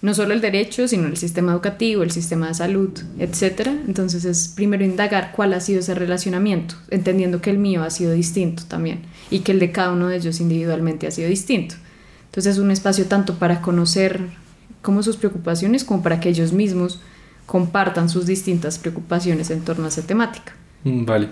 No 0.00 0.14
solo 0.14 0.32
el 0.32 0.40
derecho, 0.40 0.86
sino 0.86 1.08
el 1.08 1.16
sistema 1.16 1.50
educativo, 1.50 2.04
el 2.04 2.12
sistema 2.12 2.46
de 2.46 2.54
salud, 2.54 2.90
etc. 3.18 3.68
Entonces 3.88 4.24
es 4.24 4.46
primero 4.46 4.84
indagar 4.84 5.32
cuál 5.34 5.54
ha 5.54 5.60
sido 5.60 5.80
ese 5.80 5.94
relacionamiento, 5.96 6.76
entendiendo 6.90 7.40
que 7.40 7.50
el 7.50 7.58
mío 7.58 7.82
ha 7.82 7.90
sido 7.90 8.12
distinto 8.12 8.62
también 8.68 9.00
y 9.28 9.40
que 9.40 9.50
el 9.50 9.58
de 9.58 9.72
cada 9.72 9.92
uno 9.92 10.06
de 10.06 10.18
ellos 10.18 10.40
individualmente 10.40 11.08
ha 11.08 11.10
sido 11.10 11.28
distinto. 11.28 11.74
Entonces 12.26 12.54
es 12.54 12.58
un 12.60 12.70
espacio 12.70 13.06
tanto 13.06 13.40
para 13.40 13.60
conocer 13.60 14.20
como 14.82 15.02
sus 15.02 15.16
preocupaciones 15.16 15.82
como 15.82 16.02
para 16.02 16.20
que 16.20 16.28
ellos 16.28 16.52
mismos 16.52 17.00
compartan 17.46 18.08
sus 18.08 18.26
distintas 18.26 18.78
preocupaciones 18.78 19.50
en 19.50 19.64
torno 19.64 19.84
a 19.86 19.88
esa 19.88 20.06
temática. 20.06 20.54
Mm, 20.84 21.04
Vale, 21.04 21.28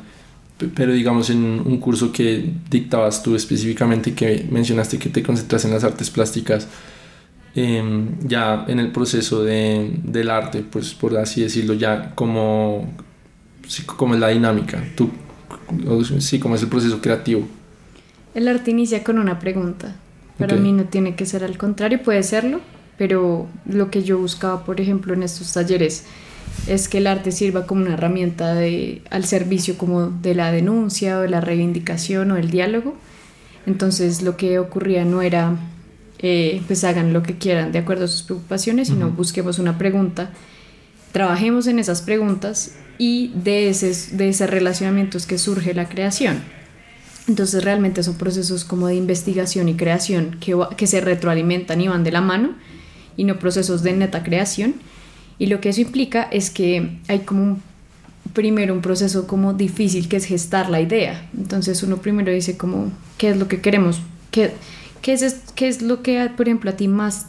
pero 0.74 0.92
digamos 0.92 1.30
en 1.30 1.38
un 1.44 1.78
curso 1.78 2.12
que 2.12 2.52
dictabas 2.70 3.22
tú 3.22 3.34
específicamente, 3.34 4.14
que 4.14 4.46
mencionaste 4.50 4.98
que 4.98 5.08
te 5.10 5.22
concentras 5.22 5.64
en 5.64 5.72
las 5.72 5.84
artes 5.84 6.10
plásticas, 6.10 6.68
em, 7.54 8.18
ya 8.26 8.64
en 8.68 8.78
el 8.78 8.92
proceso 8.92 9.42
de, 9.44 9.90
del 10.04 10.30
arte, 10.30 10.62
pues 10.62 10.94
por 10.94 11.16
así 11.18 11.42
decirlo, 11.42 11.74
ya 11.74 12.14
como, 12.14 12.88
como 13.96 14.14
es 14.14 14.20
la 14.20 14.28
dinámica, 14.28 14.82
tú, 14.96 15.10
sí, 16.20 16.38
como 16.38 16.54
es 16.54 16.62
el 16.62 16.68
proceso 16.68 17.00
creativo. 17.00 17.46
El 18.34 18.48
arte 18.48 18.70
inicia 18.70 19.04
con 19.04 19.18
una 19.18 19.38
pregunta. 19.38 19.96
Para 20.38 20.54
Ok. 20.54 20.60
mí 20.60 20.72
no 20.72 20.84
tiene 20.84 21.14
que 21.14 21.26
ser 21.26 21.44
al 21.44 21.58
contrario, 21.58 22.02
puede 22.02 22.22
serlo, 22.22 22.60
pero 23.02 23.48
lo 23.66 23.90
que 23.90 24.04
yo 24.04 24.16
buscaba, 24.16 24.64
por 24.64 24.80
ejemplo, 24.80 25.12
en 25.12 25.24
estos 25.24 25.52
talleres 25.52 26.04
es 26.68 26.88
que 26.88 26.98
el 26.98 27.08
arte 27.08 27.32
sirva 27.32 27.66
como 27.66 27.82
una 27.82 27.94
herramienta 27.94 28.54
de, 28.54 29.02
al 29.10 29.24
servicio 29.24 29.76
como 29.76 30.06
de 30.06 30.36
la 30.36 30.52
denuncia 30.52 31.18
o 31.18 31.22
de 31.22 31.28
la 31.28 31.40
reivindicación 31.40 32.30
o 32.30 32.36
el 32.36 32.52
diálogo. 32.52 32.94
Entonces 33.66 34.22
lo 34.22 34.36
que 34.36 34.60
ocurría 34.60 35.04
no 35.04 35.20
era 35.20 35.56
eh, 36.20 36.62
pues 36.68 36.84
hagan 36.84 37.12
lo 37.12 37.24
que 37.24 37.38
quieran 37.38 37.72
de 37.72 37.80
acuerdo 37.80 38.04
a 38.04 38.06
sus 38.06 38.22
preocupaciones, 38.22 38.86
sino 38.86 39.08
Ujú. 39.08 39.16
busquemos 39.16 39.58
una 39.58 39.78
pregunta, 39.78 40.30
trabajemos 41.10 41.66
en 41.66 41.80
esas 41.80 42.02
preguntas 42.02 42.76
y 42.98 43.32
de 43.34 43.68
ese, 43.68 44.16
de 44.16 44.28
ese 44.28 44.46
relacionamiento 44.46 45.18
es 45.18 45.26
que 45.26 45.38
surge 45.38 45.74
la 45.74 45.88
creación. 45.88 46.40
Entonces 47.26 47.64
realmente 47.64 48.04
son 48.04 48.14
procesos 48.14 48.64
como 48.64 48.86
de 48.86 48.94
investigación 48.94 49.68
y 49.68 49.74
creación 49.74 50.36
que, 50.38 50.56
que 50.76 50.86
se 50.86 51.00
retroalimentan 51.00 51.80
y 51.80 51.88
van 51.88 52.04
de 52.04 52.12
la 52.12 52.20
mano 52.20 52.54
y 53.16 53.24
no 53.24 53.38
procesos 53.38 53.82
de 53.82 53.92
neta 53.92 54.22
creación. 54.22 54.74
Y 55.38 55.46
lo 55.46 55.60
que 55.60 55.70
eso 55.70 55.80
implica 55.80 56.24
es 56.24 56.50
que 56.50 56.98
hay 57.08 57.20
como 57.20 57.58
primero 58.32 58.72
un 58.74 58.80
proceso 58.82 59.26
como 59.26 59.52
difícil 59.52 60.08
que 60.08 60.16
es 60.16 60.24
gestar 60.24 60.70
la 60.70 60.80
idea. 60.80 61.28
Entonces 61.36 61.82
uno 61.82 61.98
primero 61.98 62.32
dice 62.32 62.56
como, 62.56 62.90
¿qué 63.18 63.30
es 63.30 63.36
lo 63.36 63.48
que 63.48 63.60
queremos? 63.60 64.00
¿Qué, 64.30 64.52
qué, 65.02 65.12
es, 65.14 65.22
es- 65.22 65.40
qué 65.54 65.68
es 65.68 65.82
lo 65.82 66.02
que, 66.02 66.30
por 66.36 66.46
ejemplo, 66.48 66.70
a 66.70 66.76
ti 66.76 66.88
más 66.88 67.26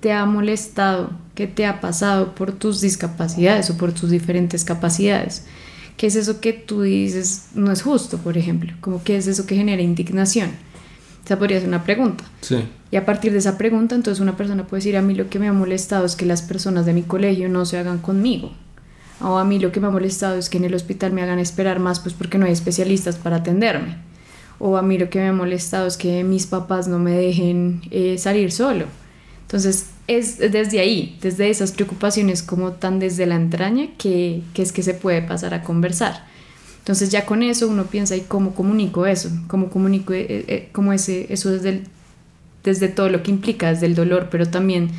te 0.00 0.12
ha 0.12 0.24
molestado? 0.26 1.10
¿Qué 1.34 1.46
te 1.46 1.66
ha 1.66 1.80
pasado 1.80 2.34
por 2.34 2.52
tus 2.52 2.80
discapacidades 2.80 3.68
o 3.70 3.76
por 3.76 3.92
tus 3.92 4.10
diferentes 4.10 4.64
capacidades? 4.64 5.44
¿Qué 5.98 6.06
es 6.06 6.16
eso 6.16 6.40
que 6.40 6.52
tú 6.52 6.82
dices 6.82 7.46
no 7.54 7.72
es 7.72 7.82
justo, 7.82 8.18
por 8.18 8.38
ejemplo? 8.38 8.72
Como 8.80 9.02
qué 9.02 9.16
es 9.16 9.26
eso 9.26 9.46
que 9.46 9.56
genera 9.56 9.82
indignación? 9.82 10.50
Esa 11.26 11.38
podría 11.38 11.58
ser 11.58 11.68
una 11.68 11.82
pregunta. 11.82 12.22
Sí, 12.40 12.64
Y 12.92 12.96
a 12.96 13.04
partir 13.04 13.32
de 13.32 13.38
esa 13.38 13.58
pregunta, 13.58 13.96
entonces 13.96 14.20
una 14.20 14.36
persona 14.36 14.64
puede 14.64 14.78
decir, 14.78 14.96
a 14.96 15.02
mí 15.02 15.12
lo 15.12 15.28
que 15.28 15.40
me 15.40 15.48
ha 15.48 15.52
molestado 15.52 16.06
es 16.06 16.14
que 16.14 16.24
las 16.24 16.40
personas 16.40 16.86
de 16.86 16.94
mi 16.94 17.02
colegio 17.02 17.48
no 17.48 17.64
se 17.64 17.78
hagan 17.78 17.98
conmigo. 17.98 18.52
O 19.20 19.36
a 19.36 19.44
mí 19.44 19.58
lo 19.58 19.72
que 19.72 19.80
me 19.80 19.88
ha 19.88 19.90
molestado 19.90 20.38
es 20.38 20.48
que 20.48 20.58
en 20.58 20.64
el 20.64 20.74
hospital 20.74 21.12
me 21.12 21.22
hagan 21.22 21.40
esperar 21.40 21.80
más, 21.80 21.98
pues 21.98 22.14
porque 22.14 22.38
no 22.38 22.46
hay 22.46 22.52
especialistas 22.52 23.16
para 23.16 23.36
atenderme. 23.36 23.96
O 24.60 24.76
a 24.76 24.82
mí 24.82 24.98
lo 24.98 25.10
que 25.10 25.18
me 25.18 25.26
ha 25.26 25.32
molestado 25.32 25.88
es 25.88 25.96
que 25.96 26.22
mis 26.22 26.46
papás 26.46 26.86
no 26.86 27.00
me 27.00 27.10
dejen 27.10 27.82
eh, 27.90 28.18
salir 28.18 28.52
solo. 28.52 28.84
Entonces 29.42 29.90
es 30.06 30.38
desde 30.38 30.78
ahí, 30.78 31.18
desde 31.20 31.50
esas 31.50 31.72
preocupaciones 31.72 32.44
como 32.44 32.72
tan 32.72 33.00
desde 33.00 33.26
la 33.26 33.34
entraña 33.34 33.88
que, 33.98 34.42
que 34.54 34.62
es 34.62 34.70
que 34.70 34.84
se 34.84 34.94
puede 34.94 35.22
pasar 35.22 35.54
a 35.54 35.64
conversar. 35.64 36.24
Entonces 36.86 37.10
ya 37.10 37.26
con 37.26 37.42
eso 37.42 37.66
uno 37.66 37.86
piensa, 37.86 38.14
¿y 38.14 38.20
cómo 38.20 38.54
comunico 38.54 39.06
eso? 39.06 39.28
¿Cómo 39.48 39.70
comunico 39.70 40.12
eh, 40.12 40.44
eh, 40.46 40.68
cómo 40.70 40.92
ese, 40.92 41.26
eso 41.32 41.50
desde, 41.50 41.82
desde 42.62 42.86
todo 42.86 43.08
lo 43.08 43.24
que 43.24 43.32
implica, 43.32 43.70
desde 43.72 43.86
el 43.86 43.96
dolor, 43.96 44.28
pero 44.30 44.48
también 44.48 44.90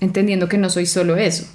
entendiendo 0.00 0.48
que 0.48 0.58
no 0.58 0.68
soy 0.70 0.86
solo 0.86 1.16
eso? 1.16 1.46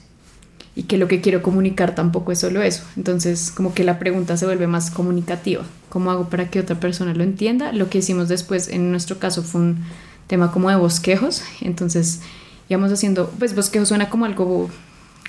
y 0.76 0.84
que 0.84 0.98
lo 0.98 1.10
que 1.10 1.20
quiero 1.20 1.42
comunicar 1.42 1.94
tampoco 1.94 2.32
es 2.32 2.40
solo 2.40 2.62
eso. 2.62 2.84
Entonces, 2.96 3.52
como 3.52 3.74
que 3.74 3.84
la 3.84 4.00
pregunta 4.00 4.38
se 4.38 4.46
vuelve 4.46 4.66
más 4.66 4.92
comunicativa. 4.92 5.66
¿Cómo 5.90 6.10
hago 6.10 6.30
para 6.30 6.50
que 6.50 6.58
otra 6.58 6.80
persona 6.80 7.14
lo 7.14 7.24
entienda? 7.24 7.74
Lo 7.74 7.90
que 7.90 7.98
hicimos 7.98 8.30
después, 8.30 8.70
en 8.70 8.90
nuestro 8.90 9.20
caso, 9.20 9.44
fue 9.44 9.60
un 9.60 9.80
tema 10.28 10.54
como 10.54 10.70
de 10.70 10.78
bosquejos. 10.78 11.42
Entonces, 11.60 12.22
íbamos 12.70 12.94
haciendo, 12.94 13.30
pues 13.40 13.56
bosquejos 13.56 13.90
suena 13.90 14.10
como 14.10 14.24
algo 14.24 14.70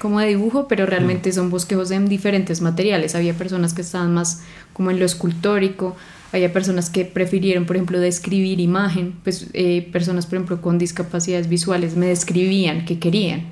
como 0.00 0.18
de 0.18 0.28
dibujo, 0.28 0.66
pero 0.66 0.86
realmente 0.86 1.30
son 1.30 1.50
bosquejos 1.50 1.90
en 1.90 2.08
diferentes 2.08 2.62
materiales. 2.62 3.14
Había 3.14 3.34
personas 3.34 3.74
que 3.74 3.82
estaban 3.82 4.14
más 4.14 4.42
como 4.72 4.90
en 4.90 4.98
lo 4.98 5.04
escultórico, 5.04 5.94
había 6.32 6.52
personas 6.54 6.88
que 6.88 7.04
prefirieron, 7.04 7.66
por 7.66 7.76
ejemplo, 7.76 8.00
describir 8.00 8.60
imagen, 8.60 9.14
pues 9.22 9.48
eh, 9.52 9.86
personas, 9.92 10.24
por 10.24 10.36
ejemplo, 10.36 10.62
con 10.62 10.78
discapacidades 10.78 11.50
visuales 11.50 11.96
me 11.96 12.06
describían 12.06 12.86
qué 12.86 12.98
querían. 12.98 13.42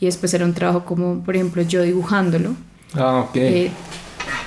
Y 0.00 0.06
después 0.06 0.34
era 0.34 0.44
un 0.44 0.54
trabajo 0.54 0.84
como, 0.84 1.22
por 1.22 1.36
ejemplo, 1.36 1.62
yo 1.62 1.82
dibujándolo. 1.82 2.56
Ah, 2.92 3.20
ok. 3.20 3.36
Eh, 3.36 3.70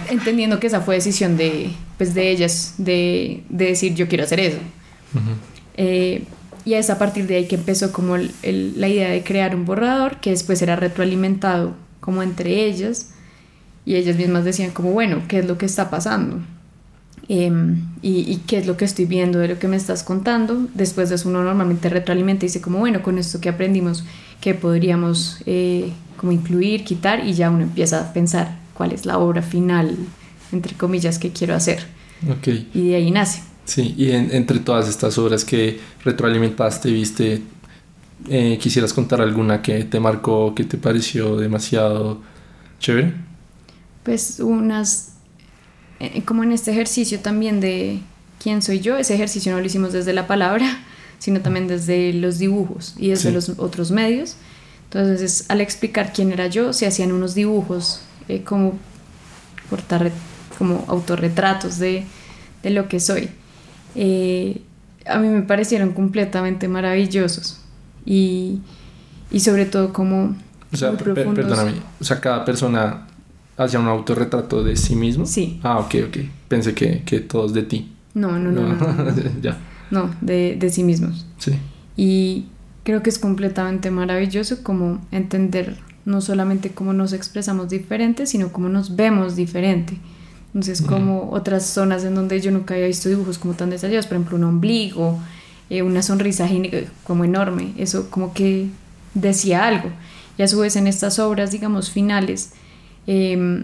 entendiendo 0.10 0.60
que 0.60 0.67
esa 0.67 0.81
fue 0.81 0.96
decisión 0.96 1.38
de, 1.38 1.72
pues, 1.98 2.13
de 2.13 2.31
ellas, 2.31 2.74
de, 2.77 3.43
de 3.48 3.65
decir 3.67 3.96
yo 3.96 4.10
quiero 4.10 4.25
hacer 4.25 4.41
eso. 4.41 4.58
eh, 5.77 6.24
y 6.65 6.73
es 6.73 6.89
a 6.89 6.97
partir 6.97 7.27
de 7.27 7.35
ahí 7.35 7.47
que 7.47 7.55
empezó 7.55 7.91
como 7.91 8.15
el, 8.15 8.31
el, 8.43 8.79
la 8.79 8.87
idea 8.87 9.09
de 9.09 9.23
crear 9.23 9.55
un 9.55 9.65
borrador 9.65 10.17
que 10.17 10.31
después 10.31 10.61
era 10.61 10.75
retroalimentado 10.75 11.73
como 11.99 12.23
entre 12.23 12.65
ellas 12.65 13.11
y 13.85 13.95
ellas 13.95 14.17
mismas 14.17 14.45
decían 14.45 14.71
como 14.71 14.91
bueno, 14.91 15.23
¿qué 15.27 15.39
es 15.39 15.47
lo 15.47 15.57
que 15.57 15.65
está 15.65 15.89
pasando? 15.89 16.39
Eh, 17.27 17.51
y, 18.01 18.31
y, 18.31 18.37
qué 18.47 18.57
es 18.57 18.65
lo 18.65 18.75
que 18.75 18.85
estoy 18.85 19.05
viendo 19.05 19.37
de 19.37 19.47
lo 19.47 19.59
que 19.59 19.67
me 19.67 19.77
estás 19.77 20.01
contando. 20.01 20.67
Después 20.73 21.09
de 21.09 21.15
eso 21.15 21.29
uno 21.29 21.43
normalmente 21.43 21.87
retroalimenta 21.87 22.45
y 22.45 22.47
dice 22.47 22.59
como 22.59 22.79
bueno, 22.79 23.03
con 23.03 23.19
esto 23.19 23.39
que 23.39 23.49
aprendimos, 23.49 24.03
¿qué 24.41 24.55
podríamos 24.55 25.37
eh, 25.45 25.91
como 26.17 26.31
incluir, 26.31 26.83
quitar? 26.83 27.25
Y 27.25 27.33
ya 27.33 27.51
uno 27.51 27.63
empieza 27.63 28.01
a 28.01 28.13
pensar 28.13 28.57
cuál 28.73 28.93
es 28.93 29.05
la 29.05 29.19
obra 29.19 29.43
final, 29.43 29.95
entre 30.51 30.75
comillas, 30.75 31.19
que 31.19 31.31
quiero 31.31 31.53
hacer. 31.53 31.85
Okay. 32.37 32.67
Y 32.73 32.89
de 32.89 32.95
ahí 32.95 33.11
nace. 33.11 33.48
Sí, 33.69 33.93
y 33.95 34.13
en, 34.13 34.31
entre 34.33 34.57
todas 34.57 34.89
estas 34.89 35.19
obras 35.19 35.45
que 35.45 35.79
retroalimentaste, 36.03 36.89
viste, 36.89 37.43
eh, 38.27 38.57
¿quisieras 38.59 38.93
contar 38.93 39.21
alguna 39.21 39.61
que 39.61 39.83
te 39.83 39.99
marcó, 39.99 40.55
que 40.55 40.63
te 40.63 40.75
pareció 40.79 41.38
demasiado 41.38 42.19
chévere? 42.79 43.13
Pues 44.01 44.39
unas, 44.39 45.11
eh, 45.99 46.23
como 46.23 46.41
en 46.41 46.51
este 46.51 46.71
ejercicio 46.71 47.19
también 47.19 47.59
de 47.59 47.99
quién 48.41 48.63
soy 48.63 48.79
yo, 48.79 48.97
ese 48.97 49.13
ejercicio 49.13 49.51
no 49.51 49.59
lo 49.59 49.65
hicimos 49.67 49.93
desde 49.93 50.13
la 50.13 50.25
palabra, 50.25 50.65
sino 51.19 51.41
también 51.41 51.67
desde 51.67 52.11
los 52.13 52.39
dibujos 52.39 52.95
y 52.97 53.09
desde 53.09 53.29
sí. 53.29 53.35
los 53.35 53.49
otros 53.59 53.91
medios. 53.91 54.35
Entonces, 54.85 55.45
al 55.47 55.61
explicar 55.61 56.11
quién 56.11 56.31
era 56.31 56.47
yo, 56.47 56.73
se 56.73 56.88
hacían 56.88 57.11
unos 57.11 57.35
dibujos 57.35 58.01
eh, 58.29 58.41
como, 58.41 58.79
portar, 59.69 60.11
como 60.57 60.85
autorretratos 60.88 61.77
de, 61.77 62.05
de 62.63 62.69
lo 62.71 62.88
que 62.88 62.99
soy 62.99 63.29
eh, 63.96 64.62
a 65.05 65.19
mí 65.19 65.27
me 65.27 65.41
parecieron 65.41 65.91
completamente 65.91 66.67
maravillosos 66.67 67.62
y, 68.05 68.60
y 69.31 69.39
sobre 69.39 69.65
todo 69.65 69.93
como... 69.93 70.36
O 70.72 70.77
sea, 70.77 70.91
perdóname, 70.96 71.74
o 72.00 72.03
sea, 72.03 72.19
cada 72.19 72.46
persona 72.46 73.08
hacía 73.58 73.79
un 73.79 73.88
autorretrato 73.88 74.63
de 74.63 74.75
sí 74.75 74.96
mismo. 74.96 75.25
Sí. 75.25 75.60
Ah, 75.63 75.79
ok, 75.79 75.96
ok. 76.08 76.17
Pensé 76.48 76.74
que, 76.74 77.03
que 77.03 77.19
todos 77.19 77.53
de 77.53 77.63
ti. 77.63 77.91
No, 78.13 78.38
no, 78.38 78.51
no. 78.51 78.62
no, 78.62 78.75
no, 78.75 79.03
no. 79.03 79.13
ya. 79.41 79.58
No, 79.91 80.15
de, 80.22 80.55
de 80.60 80.69
sí 80.69 80.84
mismos. 80.84 81.25
Sí. 81.38 81.53
Y 81.98 82.46
creo 82.84 83.01
que 83.03 83.10
es 83.10 83.19
completamente 83.19 83.91
maravilloso 83.91 84.63
como 84.63 85.01
entender 85.12 85.77
no 86.05 86.22
solamente 86.22 86.72
cómo 86.72 86.93
nos 86.93 87.13
expresamos 87.13 87.69
diferente, 87.69 88.25
sino 88.25 88.51
cómo 88.51 88.69
nos 88.69 88.96
vemos 88.96 89.36
diferente. 89.36 89.98
Entonces, 90.53 90.81
como 90.81 91.29
otras 91.31 91.65
zonas 91.65 92.03
en 92.03 92.15
donde 92.15 92.41
yo 92.41 92.49
nunca 92.51 92.73
había 92.73 92.87
visto 92.87 93.07
dibujos 93.07 93.37
como 93.37 93.53
tan 93.53 93.69
detallados, 93.69 94.07
por 94.07 94.15
ejemplo, 94.15 94.37
un 94.37 94.45
ombligo, 94.45 95.19
eh, 95.69 95.83
una 95.83 96.01
sonrisa 96.01 96.49
como 97.03 97.23
enorme, 97.23 97.73
eso 97.77 98.09
como 98.09 98.33
que 98.33 98.67
decía 99.13 99.67
algo. 99.67 99.91
Y 100.39 100.41
a 100.41 100.47
su 100.47 100.59
vez 100.59 100.75
en 100.75 100.87
estas 100.87 101.19
obras, 101.19 101.51
digamos, 101.51 101.91
finales, 101.91 102.53
eh, 103.05 103.63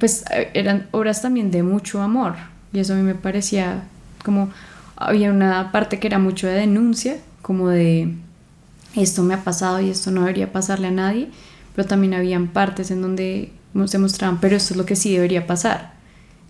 pues 0.00 0.24
eran 0.52 0.88
obras 0.90 1.22
también 1.22 1.52
de 1.52 1.62
mucho 1.62 2.02
amor. 2.02 2.34
Y 2.72 2.80
eso 2.80 2.94
a 2.94 2.96
mí 2.96 3.02
me 3.02 3.14
parecía 3.14 3.84
como, 4.24 4.50
había 4.96 5.30
una 5.30 5.70
parte 5.70 6.00
que 6.00 6.08
era 6.08 6.18
mucho 6.18 6.48
de 6.48 6.54
denuncia, 6.54 7.18
como 7.40 7.68
de 7.68 8.12
esto 8.96 9.22
me 9.22 9.34
ha 9.34 9.44
pasado 9.44 9.80
y 9.80 9.90
esto 9.90 10.10
no 10.10 10.22
debería 10.22 10.50
pasarle 10.50 10.88
a 10.88 10.90
nadie, 10.90 11.28
pero 11.76 11.86
también 11.86 12.14
habían 12.14 12.48
partes 12.48 12.90
en 12.90 13.02
donde 13.02 13.52
se 13.84 13.98
mostraban, 13.98 14.40
pero 14.40 14.56
esto 14.56 14.74
es 14.74 14.78
lo 14.78 14.86
que 14.86 14.96
sí 14.96 15.12
debería 15.12 15.46
pasar 15.46 15.95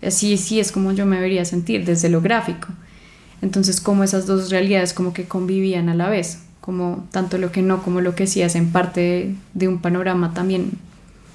así 0.01 0.37
sí 0.37 0.59
es 0.59 0.71
como 0.71 0.91
yo 0.91 1.05
me 1.05 1.17
debería 1.17 1.45
sentir 1.45 1.85
desde 1.85 2.09
lo 2.09 2.21
gráfico. 2.21 2.67
Entonces, 3.41 3.79
como 3.81 4.03
esas 4.03 4.25
dos 4.25 4.49
realidades 4.49 4.93
como 4.93 5.13
que 5.13 5.25
convivían 5.25 5.89
a 5.89 5.95
la 5.95 6.09
vez, 6.09 6.43
como 6.61 7.07
tanto 7.11 7.37
lo 7.37 7.51
que 7.51 7.61
no 7.61 7.83
como 7.83 8.01
lo 8.01 8.15
que 8.15 8.27
sí 8.27 8.41
hacen 8.41 8.71
parte 8.71 8.99
de, 9.01 9.35
de 9.53 9.67
un 9.67 9.79
panorama 9.79 10.33
también, 10.33 10.71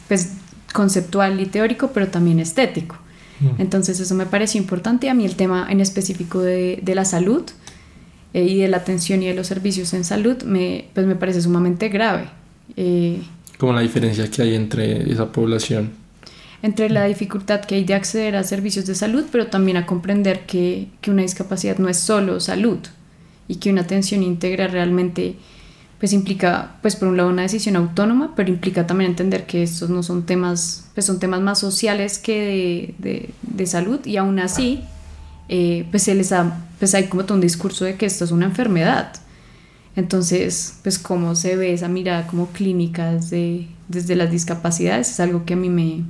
pues 0.08 0.32
conceptual 0.72 1.40
y 1.40 1.46
teórico, 1.46 1.90
pero 1.94 2.08
también 2.08 2.40
estético. 2.40 2.96
Mm. 3.40 3.60
Entonces, 3.60 4.00
eso 4.00 4.14
me 4.14 4.26
pareció 4.26 4.60
importante. 4.60 5.08
A 5.10 5.14
mí 5.14 5.24
el 5.24 5.36
tema 5.36 5.66
en 5.70 5.80
específico 5.80 6.40
de, 6.40 6.80
de 6.82 6.94
la 6.94 7.04
salud 7.04 7.44
eh, 8.34 8.44
y 8.44 8.58
de 8.58 8.68
la 8.68 8.78
atención 8.78 9.22
y 9.22 9.26
de 9.26 9.34
los 9.34 9.46
servicios 9.46 9.92
en 9.94 10.04
salud, 10.04 10.42
me, 10.42 10.86
pues 10.94 11.06
me 11.06 11.16
parece 11.16 11.42
sumamente 11.42 11.88
grave. 11.88 12.28
Eh, 12.76 13.22
como 13.58 13.72
la 13.72 13.80
diferencia 13.80 14.28
que 14.30 14.42
hay 14.42 14.54
entre 14.54 15.10
esa 15.12 15.30
población 15.30 16.01
entre 16.62 16.88
la 16.90 17.04
dificultad 17.04 17.60
que 17.62 17.74
hay 17.74 17.84
de 17.84 17.94
acceder 17.94 18.36
a 18.36 18.44
servicios 18.44 18.86
de 18.86 18.94
salud, 18.94 19.24
pero 19.30 19.48
también 19.48 19.76
a 19.76 19.86
comprender 19.86 20.46
que, 20.46 20.88
que 21.00 21.10
una 21.10 21.22
discapacidad 21.22 21.78
no 21.78 21.88
es 21.88 21.98
solo 21.98 22.38
salud 22.40 22.78
y 23.48 23.56
que 23.56 23.70
una 23.70 23.82
atención 23.82 24.22
íntegra 24.22 24.68
realmente 24.68 25.36
pues 25.98 26.12
implica, 26.12 26.78
pues 26.82 26.96
por 26.96 27.06
un 27.06 27.16
lado 27.16 27.28
una 27.28 27.42
decisión 27.42 27.76
autónoma, 27.76 28.34
pero 28.34 28.48
implica 28.48 28.88
también 28.88 29.10
entender 29.10 29.46
que 29.46 29.62
estos 29.62 29.88
no 29.88 30.02
son 30.02 30.26
temas, 30.26 30.88
pues 30.94 31.06
son 31.06 31.20
temas 31.20 31.40
más 31.40 31.60
sociales 31.60 32.18
que 32.18 32.94
de, 32.98 33.10
de, 33.10 33.30
de 33.42 33.66
salud 33.66 34.04
y 34.04 34.16
aún 34.16 34.40
así, 34.40 34.82
eh, 35.48 35.86
pues 35.92 36.02
se 36.02 36.16
les 36.16 36.32
ha, 36.32 36.66
pues 36.80 36.96
hay 36.96 37.04
como 37.04 37.24
todo 37.24 37.36
un 37.36 37.40
discurso 37.40 37.84
de 37.84 37.94
que 37.94 38.06
esto 38.06 38.24
es 38.24 38.32
una 38.32 38.46
enfermedad. 38.46 39.12
Entonces, 39.94 40.78
pues 40.82 40.98
cómo 40.98 41.36
se 41.36 41.54
ve 41.54 41.72
esa 41.72 41.86
mirada 41.86 42.26
como 42.26 42.48
clínica 42.48 43.12
desde, 43.12 43.68
desde 43.86 44.16
las 44.16 44.28
discapacidades 44.28 45.08
es 45.08 45.20
algo 45.20 45.44
que 45.44 45.54
a 45.54 45.56
mí 45.56 45.68
me, 45.68 46.02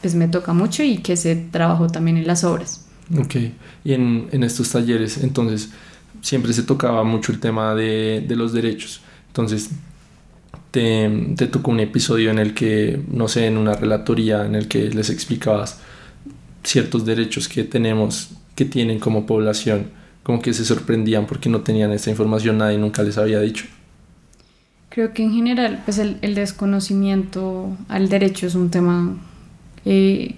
pues 0.00 0.14
me 0.14 0.28
toca 0.28 0.52
mucho 0.52 0.82
y 0.82 0.98
que 0.98 1.16
se 1.16 1.36
trabajó 1.36 1.88
también 1.88 2.16
en 2.16 2.26
las 2.26 2.44
obras. 2.44 2.86
Ok, 3.18 3.36
y 3.84 3.92
en, 3.92 4.28
en 4.32 4.42
estos 4.42 4.70
talleres, 4.70 5.22
entonces, 5.22 5.70
siempre 6.20 6.52
se 6.52 6.62
tocaba 6.62 7.04
mucho 7.04 7.32
el 7.32 7.40
tema 7.40 7.74
de, 7.74 8.24
de 8.26 8.36
los 8.36 8.52
derechos. 8.52 9.00
Entonces, 9.28 9.70
te, 10.70 11.08
te, 11.36 11.46
tocó 11.46 11.70
un 11.70 11.80
episodio 11.80 12.30
en 12.30 12.38
el 12.38 12.54
que, 12.54 13.00
no 13.10 13.28
sé, 13.28 13.46
en 13.46 13.56
una 13.56 13.74
relatoría 13.74 14.44
en 14.44 14.54
el 14.54 14.68
que 14.68 14.90
les 14.90 15.10
explicabas 15.10 15.80
ciertos 16.64 17.06
derechos 17.06 17.48
que 17.48 17.64
tenemos, 17.64 18.30
que 18.54 18.64
tienen 18.64 18.98
como 18.98 19.26
población, 19.26 19.90
como 20.22 20.42
que 20.42 20.52
se 20.52 20.64
sorprendían 20.64 21.26
porque 21.26 21.48
no 21.48 21.62
tenían 21.62 21.92
esta 21.92 22.10
información, 22.10 22.58
nadie 22.58 22.76
nunca 22.76 23.02
les 23.02 23.16
había 23.16 23.40
dicho. 23.40 23.64
Creo 24.90 25.14
que 25.14 25.22
en 25.22 25.32
general, 25.32 25.82
pues 25.84 25.98
el, 25.98 26.18
el 26.22 26.34
desconocimiento 26.34 27.76
al 27.88 28.08
derecho 28.08 28.46
es 28.46 28.54
un 28.54 28.70
tema 28.70 29.16
eh, 29.90 30.34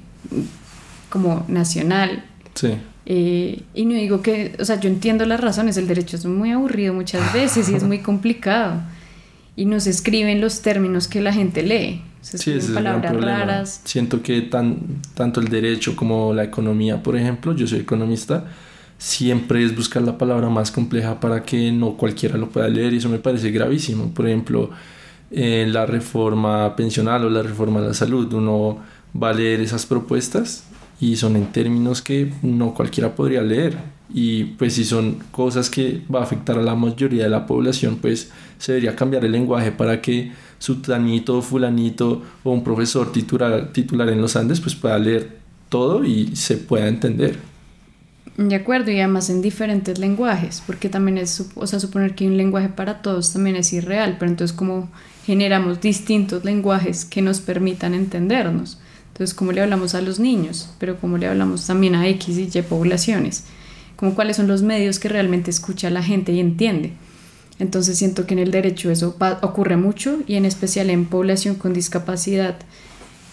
como 1.08 1.44
nacional. 1.48 2.24
Sí. 2.54 2.68
Eh, 3.04 3.62
y 3.74 3.84
no 3.84 3.94
digo 3.94 4.22
que, 4.22 4.54
o 4.60 4.64
sea, 4.64 4.78
yo 4.78 4.88
entiendo 4.88 5.26
las 5.26 5.40
razones, 5.40 5.76
el 5.76 5.88
derecho 5.88 6.16
es 6.16 6.24
muy 6.24 6.52
aburrido 6.52 6.94
muchas 6.94 7.32
veces 7.32 7.68
y 7.68 7.74
es 7.74 7.82
muy 7.82 7.98
complicado. 8.10 8.80
Y 9.56 9.64
no 9.64 9.80
se 9.80 9.90
escriben 9.90 10.40
los 10.40 10.62
términos 10.62 11.08
que 11.08 11.20
la 11.20 11.32
gente 11.32 11.64
lee. 11.64 12.02
Se 12.20 12.38
sí, 12.38 12.52
ese 12.52 12.72
palabras 12.72 13.10
es 13.10 13.16
el 13.16 13.22
gran 13.22 13.40
raras. 13.40 13.80
Siento 13.84 14.22
que 14.22 14.40
tan, 14.42 14.78
tanto 15.14 15.40
el 15.40 15.48
derecho 15.48 15.96
como 15.96 16.32
la 16.32 16.44
economía, 16.44 17.02
por 17.02 17.16
ejemplo, 17.16 17.52
yo 17.56 17.66
soy 17.66 17.80
economista, 17.80 18.44
siempre 18.98 19.64
es 19.64 19.74
buscar 19.74 20.02
la 20.02 20.16
palabra 20.16 20.48
más 20.48 20.70
compleja 20.70 21.18
para 21.18 21.42
que 21.42 21.72
no 21.72 21.96
cualquiera 21.96 22.38
lo 22.38 22.50
pueda 22.50 22.68
leer 22.68 22.92
y 22.92 22.98
eso 22.98 23.08
me 23.08 23.18
parece 23.18 23.50
gravísimo. 23.50 24.14
Por 24.14 24.28
ejemplo, 24.28 24.70
eh, 25.32 25.66
la 25.68 25.86
reforma 25.86 26.76
pensional 26.76 27.24
o 27.24 27.30
la 27.30 27.42
reforma 27.42 27.80
de 27.80 27.88
la 27.88 27.94
salud, 27.94 28.32
uno 28.32 28.78
va 29.14 29.30
a 29.30 29.34
leer 29.34 29.60
esas 29.60 29.86
propuestas 29.86 30.64
y 31.00 31.16
son 31.16 31.36
en 31.36 31.46
términos 31.46 32.02
que 32.02 32.32
no 32.42 32.74
cualquiera 32.74 33.14
podría 33.14 33.42
leer 33.42 33.76
y 34.12 34.44
pues 34.44 34.74
si 34.74 34.84
son 34.84 35.18
cosas 35.30 35.70
que 35.70 36.02
va 36.12 36.20
a 36.20 36.24
afectar 36.24 36.58
a 36.58 36.62
la 36.62 36.74
mayoría 36.74 37.24
de 37.24 37.30
la 37.30 37.46
población 37.46 37.98
pues 38.00 38.30
se 38.58 38.72
debería 38.72 38.96
cambiar 38.96 39.24
el 39.24 39.32
lenguaje 39.32 39.72
para 39.72 40.00
que 40.02 40.32
sutanito, 40.58 41.40
fulanito 41.42 42.22
o 42.44 42.52
un 42.52 42.62
profesor 42.62 43.12
titular, 43.12 43.72
titular 43.72 44.08
en 44.08 44.20
los 44.20 44.36
Andes 44.36 44.60
pues 44.60 44.74
pueda 44.74 44.98
leer 44.98 45.38
todo 45.68 46.04
y 46.04 46.36
se 46.36 46.56
pueda 46.56 46.88
entender. 46.88 47.38
De 48.36 48.54
acuerdo, 48.54 48.90
y 48.90 48.98
además 48.98 49.28
en 49.28 49.42
diferentes 49.42 49.98
lenguajes, 49.98 50.62
porque 50.66 50.88
también 50.88 51.18
es, 51.18 51.46
o 51.54 51.66
sea, 51.66 51.78
suponer 51.78 52.14
que 52.14 52.26
un 52.26 52.36
lenguaje 52.36 52.68
para 52.68 53.02
todos 53.02 53.32
también 53.32 53.56
es 53.56 53.72
irreal, 53.72 54.16
pero 54.18 54.30
entonces 54.30 54.56
como 54.56 54.88
generamos 55.26 55.80
distintos 55.80 56.44
lenguajes 56.44 57.04
que 57.04 57.22
nos 57.22 57.40
permitan 57.40 57.94
entendernos. 57.94 58.78
Entonces, 59.20 59.36
¿cómo 59.36 59.52
le 59.52 59.60
hablamos 59.60 59.94
a 59.94 60.00
los 60.00 60.18
niños? 60.18 60.70
Pero 60.78 60.98
¿cómo 60.98 61.18
le 61.18 61.26
hablamos 61.26 61.66
también 61.66 61.94
a 61.94 62.08
X 62.08 62.38
y 62.38 62.58
Y 62.58 62.62
poblaciones? 62.62 63.44
Como 63.96 64.14
cuáles 64.14 64.36
son 64.38 64.46
los 64.46 64.62
medios 64.62 64.98
que 64.98 65.10
realmente 65.10 65.50
escucha 65.50 65.90
la 65.90 66.02
gente 66.02 66.32
y 66.32 66.40
entiende. 66.40 66.92
Entonces 67.58 67.98
siento 67.98 68.26
que 68.26 68.32
en 68.32 68.38
el 68.38 68.50
derecho 68.50 68.90
eso 68.90 69.14
ocurre 69.42 69.76
mucho 69.76 70.20
y 70.26 70.36
en 70.36 70.46
especial 70.46 70.88
en 70.88 71.04
población 71.04 71.56
con 71.56 71.74
discapacidad. 71.74 72.56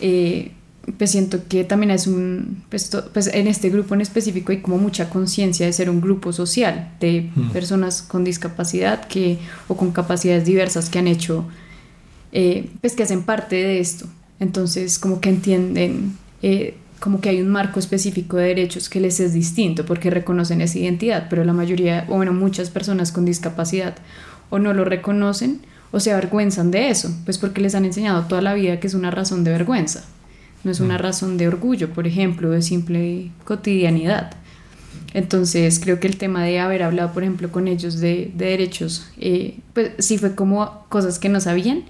Eh, 0.02 0.52
pues 0.98 1.12
siento 1.12 1.48
que 1.48 1.64
también 1.64 1.92
es 1.92 2.06
un, 2.06 2.64
pues, 2.68 2.92
pues, 3.14 3.28
en 3.28 3.48
este 3.48 3.70
grupo 3.70 3.96
en 3.96 4.02
específico 4.02 4.52
hay 4.52 4.60
como 4.60 4.78
mucha 4.78 5.10
conciencia 5.10 5.66
de 5.66 5.72
ser 5.72 5.90
un 5.90 6.02
grupo 6.02 6.34
social 6.34 6.92
de 7.00 7.32
mm. 7.34 7.52
personas 7.52 8.02
con 8.02 8.26
discapacidad 8.26 9.08
que, 9.08 9.38
o 9.70 9.78
con 9.78 9.94
capacidades 9.94 10.44
diversas 10.44 10.90
que 10.90 11.00
han 11.00 11.08
hecho, 11.08 11.46
eh, 12.34 12.72
pues 12.82 12.94
que 12.94 13.04
hacen 13.04 13.24
parte 13.24 13.56
de 13.56 13.80
esto. 13.80 14.10
Entonces 14.40 15.00
como 15.00 15.20
que 15.22 15.30
entienden, 15.30 16.18
eh, 16.42 16.76
como 17.00 17.22
que 17.22 17.30
hay 17.30 17.42
un 17.42 17.50
marco 17.50 17.80
específico 17.80 18.38
de 18.38 18.48
derechos 18.48 18.90
que 18.90 19.00
les 19.00 19.20
es 19.20 19.34
distinto 19.34 19.86
porque 19.86 20.10
reconocen 20.10 20.62
esa 20.62 20.80
identidad, 20.80 21.28
pero 21.30 21.44
la 21.44 21.54
mayoría, 21.54 22.06
o 22.10 22.16
bueno, 22.16 22.34
muchas 22.34 22.70
personas 22.70 23.12
con 23.12 23.26
discapacidad 23.26 23.96
o 24.50 24.60
no 24.60 24.74
lo 24.74 24.86
reconocen 24.86 25.62
o 25.92 26.00
se 26.00 26.12
avergüenzan 26.12 26.72
de 26.72 26.90
eso, 26.90 27.16
pues 27.26 27.38
porque 27.38 27.62
les 27.62 27.76
han 27.76 27.86
enseñado 27.86 28.24
toda 28.24 28.42
la 28.42 28.54
vida 28.54 28.80
que 28.80 28.88
es 28.88 28.94
una 28.94 29.12
razón 29.12 29.44
de 29.44 29.52
vergüenza 29.52 30.04
no 30.64 30.72
es 30.72 30.80
una 30.80 30.98
mm. 30.98 31.02
razón 31.02 31.38
de 31.38 31.48
orgullo, 31.48 31.90
por 31.90 32.08
ejemplo, 32.08 32.52
de 32.52 32.62
simple 32.62 33.32
cotidianidad. 33.46 34.32
Entonces 35.14 35.80
creo 35.80 36.00
que 36.00 36.08
el 36.08 36.18
tema 36.18 36.44
de 36.44 36.60
haber 36.60 36.84
hablado, 36.84 37.14
por 37.14 37.24
ejemplo, 37.24 37.52
con 37.52 37.68
ellos 37.68 38.00
de, 38.00 38.32
derechos, 38.36 39.10
eh, 39.18 39.60
pues 39.74 39.92
sí 40.00 40.18
fue 40.18 40.36
como 40.36 40.86
cosas 40.90 41.18
que 41.20 41.30
no 41.30 41.40
sabían, 41.40 41.84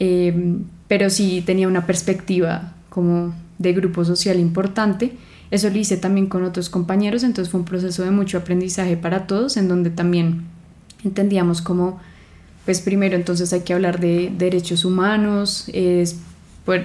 eh, 0.00 0.56
pero 0.88 1.08
sí 1.10 1.42
tenía 1.46 1.68
una 1.68 1.86
perspectiva 1.86 2.72
como 2.88 3.32
de 3.58 3.72
grupo 3.72 4.04
social 4.04 4.40
importante. 4.40 5.12
Eso 5.52 5.68
lo 5.70 5.78
hice 5.78 5.96
también 5.96 6.26
con 6.26 6.42
otros 6.42 6.68
compañeros, 6.68 7.22
entonces 7.22 7.50
fue 7.50 7.60
un 7.60 7.66
proceso 7.66 8.02
de 8.02 8.10
mucho 8.10 8.38
aprendizaje 8.38 8.96
para 8.96 9.26
todos, 9.26 9.56
en 9.56 9.68
donde 9.68 9.90
también 9.90 10.44
entendíamos 11.04 11.62
cómo, 11.62 12.00
pues 12.64 12.80
primero 12.80 13.14
entonces 13.14 13.52
hay 13.52 13.60
que 13.60 13.74
hablar 13.74 14.00
de 14.00 14.32
derechos 14.36 14.84
humanos, 14.84 15.70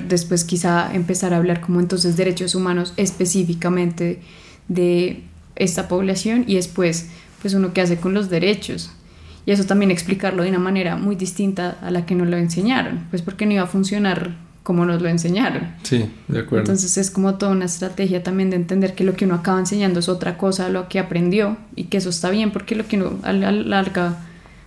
después 0.07 0.43
quizá 0.43 0.93
empezar 0.93 1.33
a 1.33 1.37
hablar 1.37 1.61
como 1.61 1.79
entonces 1.79 2.17
derechos 2.17 2.55
humanos 2.55 2.93
específicamente 2.97 4.19
de 4.67 5.23
esta 5.55 5.87
población 5.87 6.43
y 6.47 6.55
después 6.55 7.07
pues 7.41 7.53
uno 7.53 7.73
qué 7.73 7.81
hace 7.81 7.97
con 7.97 8.13
los 8.13 8.29
derechos 8.29 8.91
y 9.45 9.51
eso 9.51 9.65
también 9.65 9.91
explicarlo 9.91 10.43
de 10.43 10.49
una 10.49 10.59
manera 10.59 10.95
muy 10.95 11.15
distinta 11.15 11.77
a 11.81 11.91
la 11.91 12.05
que 12.05 12.15
nos 12.15 12.27
lo 12.27 12.37
enseñaron 12.37 13.05
pues 13.09 13.21
porque 13.21 13.45
no 13.45 13.53
iba 13.53 13.63
a 13.63 13.67
funcionar 13.67 14.35
como 14.63 14.83
nos 14.83 14.99
lo 14.99 15.07
enseñaron. 15.09 15.67
Sí 15.83 16.09
de 16.27 16.39
acuerdo. 16.39 16.63
Entonces 16.63 16.97
es 16.97 17.11
como 17.11 17.35
toda 17.35 17.51
una 17.51 17.65
estrategia 17.65 18.23
también 18.23 18.49
de 18.49 18.55
entender 18.55 18.95
que 18.95 19.03
lo 19.03 19.13
que 19.13 19.25
uno 19.25 19.35
acaba 19.35 19.59
enseñando 19.59 19.99
es 19.99 20.09
otra 20.09 20.39
cosa 20.39 20.65
a 20.65 20.69
lo 20.69 20.89
que 20.89 20.97
aprendió 20.97 21.57
y 21.75 21.83
que 21.85 21.97
eso 21.97 22.09
está 22.09 22.31
bien 22.31 22.49
porque 22.51 22.75
lo 22.75 22.87
que 22.87 22.97
uno 22.97 23.19
a 23.21 23.31
la 23.31 23.51
larga 23.51 24.17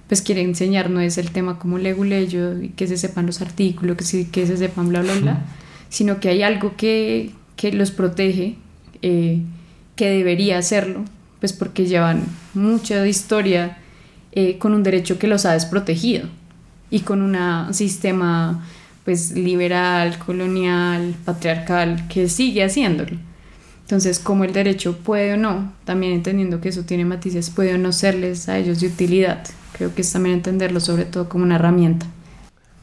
pues 0.06 0.22
quiere 0.22 0.42
enseñar 0.42 0.88
no 0.88 1.00
es 1.00 1.18
el 1.18 1.32
tema 1.32 1.58
como 1.58 1.78
leguleyo 1.78 2.62
y 2.62 2.68
que 2.70 2.86
se 2.86 2.96
sepan 2.96 3.26
los 3.26 3.42
artículos, 3.42 3.96
que 3.96 4.04
se, 4.04 4.28
que 4.30 4.46
se 4.46 4.56
sepan 4.56 4.88
bla, 4.88 5.02
bla, 5.02 5.14
bla, 5.16 5.42
sino 5.90 6.18
que 6.18 6.30
hay 6.30 6.42
algo 6.42 6.76
que, 6.76 7.32
que 7.56 7.72
los 7.72 7.90
protege, 7.90 8.56
eh, 9.02 9.42
que 9.96 10.08
debería 10.08 10.58
hacerlo, 10.58 11.04
pues 11.40 11.52
porque 11.52 11.86
llevan 11.86 12.22
mucha 12.54 13.06
historia 13.06 13.78
eh, 14.32 14.58
con 14.58 14.74
un 14.74 14.82
derecho 14.82 15.18
que 15.18 15.26
los 15.26 15.44
ha 15.46 15.52
desprotegido 15.52 16.28
y 16.90 17.00
con 17.00 17.22
un 17.22 17.74
sistema 17.74 18.64
pues 19.04 19.32
liberal, 19.32 20.18
colonial, 20.18 21.14
patriarcal, 21.24 22.08
que 22.08 22.28
sigue 22.28 22.62
haciéndolo. 22.62 23.16
Entonces, 23.82 24.18
como 24.18 24.44
el 24.44 24.52
derecho 24.52 24.98
puede 24.98 25.32
o 25.32 25.36
no, 25.38 25.72
también 25.86 26.12
entendiendo 26.12 26.60
que 26.60 26.68
eso 26.68 26.82
tiene 26.82 27.06
matices, 27.06 27.48
puede 27.48 27.74
o 27.74 27.78
no 27.78 27.92
serles 27.92 28.50
a 28.50 28.58
ellos 28.58 28.80
de 28.80 28.88
utilidad. 28.88 29.46
Creo 29.72 29.94
que 29.94 30.02
es 30.02 30.12
también 30.12 30.34
entenderlo 30.34 30.78
sobre 30.80 31.06
todo 31.06 31.26
como 31.26 31.44
una 31.44 31.54
herramienta. 31.54 32.04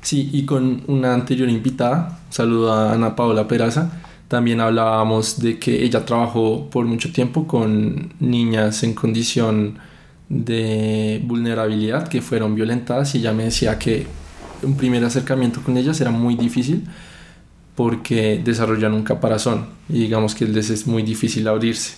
Sí, 0.01 0.31
y 0.33 0.45
con 0.45 0.81
una 0.87 1.13
anterior 1.13 1.47
invitada, 1.47 2.19
saludo 2.31 2.73
a 2.73 2.93
Ana 2.93 3.15
Paola 3.15 3.47
Peraza, 3.47 3.91
también 4.27 4.59
hablábamos 4.59 5.39
de 5.39 5.59
que 5.59 5.83
ella 5.83 6.05
trabajó 6.05 6.69
por 6.71 6.85
mucho 6.85 7.11
tiempo 7.11 7.45
con 7.45 8.13
niñas 8.19 8.81
en 8.81 8.95
condición 8.95 9.77
de 10.29 11.21
vulnerabilidad 11.25 12.07
que 12.07 12.21
fueron 12.21 12.55
violentadas 12.55 13.13
y 13.15 13.19
ella 13.19 13.33
me 13.33 13.43
decía 13.43 13.77
que 13.77 14.07
un 14.63 14.75
primer 14.75 15.03
acercamiento 15.03 15.61
con 15.61 15.77
ellas 15.77 15.99
era 16.01 16.11
muy 16.11 16.35
difícil 16.35 16.85
porque 17.75 18.41
desarrollan 18.43 18.93
un 18.93 19.03
caparazón 19.03 19.67
y 19.89 19.99
digamos 19.99 20.33
que 20.33 20.45
les 20.45 20.69
es 20.69 20.87
muy 20.87 21.03
difícil 21.03 21.47
abrirse. 21.47 21.95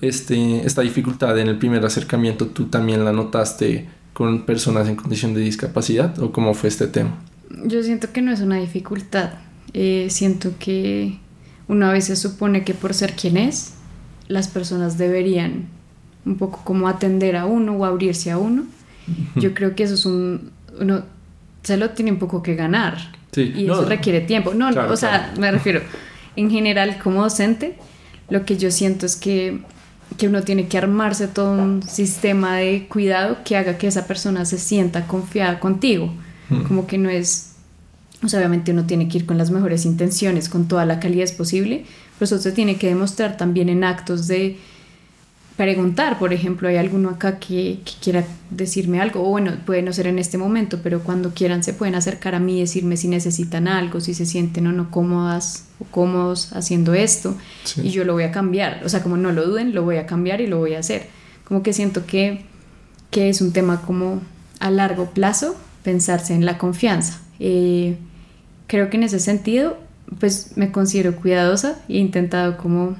Este, 0.00 0.66
esta 0.66 0.82
dificultad 0.82 1.38
en 1.38 1.48
el 1.48 1.58
primer 1.58 1.84
acercamiento 1.84 2.46
tú 2.46 2.66
también 2.66 3.04
la 3.04 3.12
notaste 3.12 3.86
con 4.12 4.44
personas 4.44 4.88
en 4.88 4.96
condición 4.96 5.34
de 5.34 5.40
discapacidad 5.40 6.18
o 6.18 6.32
cómo 6.32 6.54
fue 6.54 6.68
este 6.68 6.86
tema? 6.86 7.18
Yo 7.64 7.82
siento 7.82 8.12
que 8.12 8.22
no 8.22 8.32
es 8.32 8.40
una 8.40 8.56
dificultad. 8.56 9.30
Eh, 9.72 10.08
siento 10.10 10.52
que 10.58 11.18
uno 11.68 11.86
a 11.86 11.92
veces 11.92 12.18
supone 12.18 12.64
que 12.64 12.74
por 12.74 12.94
ser 12.94 13.14
quien 13.14 13.36
es, 13.36 13.74
las 14.28 14.48
personas 14.48 14.98
deberían 14.98 15.68
un 16.24 16.36
poco 16.36 16.60
como 16.64 16.88
atender 16.88 17.36
a 17.36 17.46
uno 17.46 17.76
o 17.76 17.84
abrirse 17.84 18.30
a 18.30 18.38
uno. 18.38 18.64
Yo 19.36 19.54
creo 19.54 19.74
que 19.74 19.84
eso 19.84 19.94
es 19.94 20.06
un... 20.06 20.50
Uno 20.78 21.02
se 21.62 21.76
lo 21.76 21.90
tiene 21.90 22.12
un 22.12 22.18
poco 22.18 22.42
que 22.42 22.54
ganar. 22.54 22.96
y 23.36 23.64
eso 23.64 23.84
requiere 23.84 24.20
tiempo. 24.20 24.54
No, 24.54 24.68
o 24.68 24.96
sea, 24.96 25.34
me 25.38 25.50
refiero, 25.50 25.82
en 26.36 26.50
general 26.50 26.98
como 27.02 27.22
docente, 27.22 27.76
lo 28.28 28.44
que 28.44 28.56
yo 28.56 28.70
siento 28.70 29.06
es 29.06 29.16
que 29.16 29.60
que 30.16 30.28
uno 30.28 30.42
tiene 30.42 30.66
que 30.66 30.78
armarse 30.78 31.28
todo 31.28 31.52
un 31.52 31.82
sistema 31.82 32.56
de 32.56 32.86
cuidado 32.88 33.38
que 33.44 33.56
haga 33.56 33.78
que 33.78 33.86
esa 33.86 34.06
persona 34.06 34.44
se 34.44 34.58
sienta 34.58 35.06
confiada 35.06 35.60
contigo. 35.60 36.12
Como 36.66 36.88
que 36.88 36.98
no 36.98 37.08
es, 37.08 37.52
o 38.24 38.28
sea, 38.28 38.40
obviamente 38.40 38.72
uno 38.72 38.84
tiene 38.84 39.08
que 39.08 39.18
ir 39.18 39.26
con 39.26 39.38
las 39.38 39.52
mejores 39.52 39.86
intenciones, 39.86 40.48
con 40.48 40.66
toda 40.66 40.84
la 40.84 40.98
calidad 40.98 41.32
posible, 41.36 41.84
pero 42.18 42.24
eso 42.24 42.38
se 42.38 42.50
tiene 42.50 42.76
que 42.76 42.88
demostrar 42.88 43.36
también 43.36 43.68
en 43.68 43.84
actos 43.84 44.26
de 44.26 44.58
preguntar, 45.60 46.18
por 46.18 46.32
ejemplo, 46.32 46.68
hay 46.68 46.78
alguno 46.78 47.10
acá 47.10 47.38
que, 47.38 47.80
quiera 48.02 48.24
decirme 48.48 48.98
algo, 48.98 49.22
o 49.22 49.28
bueno, 49.28 49.52
puede 49.66 49.82
no 49.82 49.92
ser 49.92 50.06
en 50.06 50.18
este 50.18 50.38
momento, 50.38 50.78
pero 50.82 51.00
cuando 51.00 51.34
quieran 51.34 51.62
se 51.62 51.74
pueden 51.74 51.94
acercar 51.94 52.34
a 52.34 52.40
mí 52.40 52.56
y 52.56 52.60
decirme 52.60 52.96
si 52.96 53.08
necesitan 53.08 53.68
algo, 53.68 54.00
si 54.00 54.14
se 54.14 54.24
sienten 54.24 54.66
o 54.68 54.72
no 54.72 54.90
cómodas 54.90 55.66
o 55.78 55.84
cómodos 55.84 56.54
haciendo 56.54 56.94
esto, 56.94 57.36
y 57.76 57.90
yo 57.90 58.06
lo 58.06 58.14
voy 58.14 58.22
a 58.22 58.32
cambiar, 58.32 58.80
o 58.86 58.88
sea, 58.88 59.02
como 59.02 59.18
no 59.18 59.32
lo 59.32 59.44
duden, 59.44 59.74
lo 59.74 59.82
voy 59.82 59.98
a 59.98 60.06
cambiar 60.06 60.40
y 60.40 60.46
lo 60.46 60.56
voy 60.56 60.72
a 60.72 60.78
hacer. 60.78 61.08
Como 61.44 61.62
que 61.62 61.74
siento 61.74 62.06
que, 62.06 62.46
que 63.10 63.28
es 63.28 63.42
un 63.42 63.52
tema 63.52 63.82
como 63.82 64.22
a 64.60 64.70
largo 64.70 65.10
plazo 65.10 65.56
pensarse 65.82 66.32
en 66.32 66.46
la 66.46 66.56
confianza. 66.56 67.20
Eh, 67.38 67.98
creo 68.66 68.88
que 68.88 68.96
en 68.96 69.02
ese 69.02 69.20
sentido, 69.20 69.76
pues 70.20 70.56
me 70.56 70.72
considero 70.72 71.16
cuidadosa 71.16 71.82
e 71.86 71.96
he 71.96 71.98
intentado 71.98 72.56
como, 72.56 72.96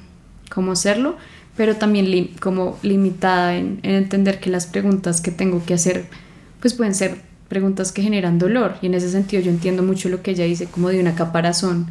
como 0.50 0.76
serlo, 0.76 1.16
pero 1.60 1.76
también 1.76 2.30
como 2.40 2.78
limitada 2.82 3.54
en, 3.54 3.80
entender 3.82 4.40
que 4.40 4.48
las 4.48 4.66
preguntas 4.66 5.20
que 5.20 5.30
tengo 5.30 5.62
que 5.62 5.74
hacer 5.74 6.06
pues 6.58 6.72
pueden 6.72 6.94
ser 6.94 7.18
preguntas 7.50 7.92
que 7.92 8.00
generan 8.00 8.38
dolor. 8.38 8.76
Y 8.80 8.86
en 8.86 8.94
ese 8.94 9.10
sentido 9.10 9.42
yo 9.42 9.50
entiendo 9.50 9.82
mucho 9.82 10.08
lo 10.08 10.22
que 10.22 10.30
ella 10.30 10.46
dice 10.46 10.64
como 10.64 10.88
de 10.88 10.98
una 10.98 11.14
caparazón. 11.14 11.88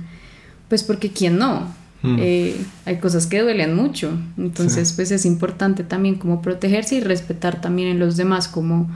Pues 0.70 0.82
porque 0.82 1.12
quién 1.12 1.38
no 1.38 1.72
mm. 2.02 2.18
eh, 2.20 2.56
hay 2.86 2.98
cosas 2.98 3.28
que 3.28 3.44
duelen 3.44 3.76
mucho. 3.76 4.12
Entonces 4.40 4.92
pues 4.94 5.12
es 5.12 5.24
importante 5.28 5.84
también 5.84 6.16
como 6.16 6.42
protegerse 6.42 6.96
y 6.96 7.02
respetar 7.02 7.62
también 7.62 7.90
en 7.90 8.00
los 8.00 8.18
demás 8.18 8.48
como 8.48 8.90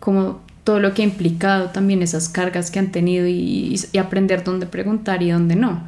como 0.00 0.42
todo 0.64 0.80
lo 0.80 0.92
que 0.92 1.00
ha 1.00 1.06
implicado 1.06 1.70
también 1.70 2.02
esas 2.02 2.28
cargas 2.28 2.70
que 2.70 2.78
han 2.78 2.92
tenido 2.92 3.26
y, 3.26 3.80
aprender 3.98 4.44
dónde 4.44 4.66
preguntar 4.66 5.22
y 5.22 5.30
dónde 5.30 5.56
no. 5.56 5.82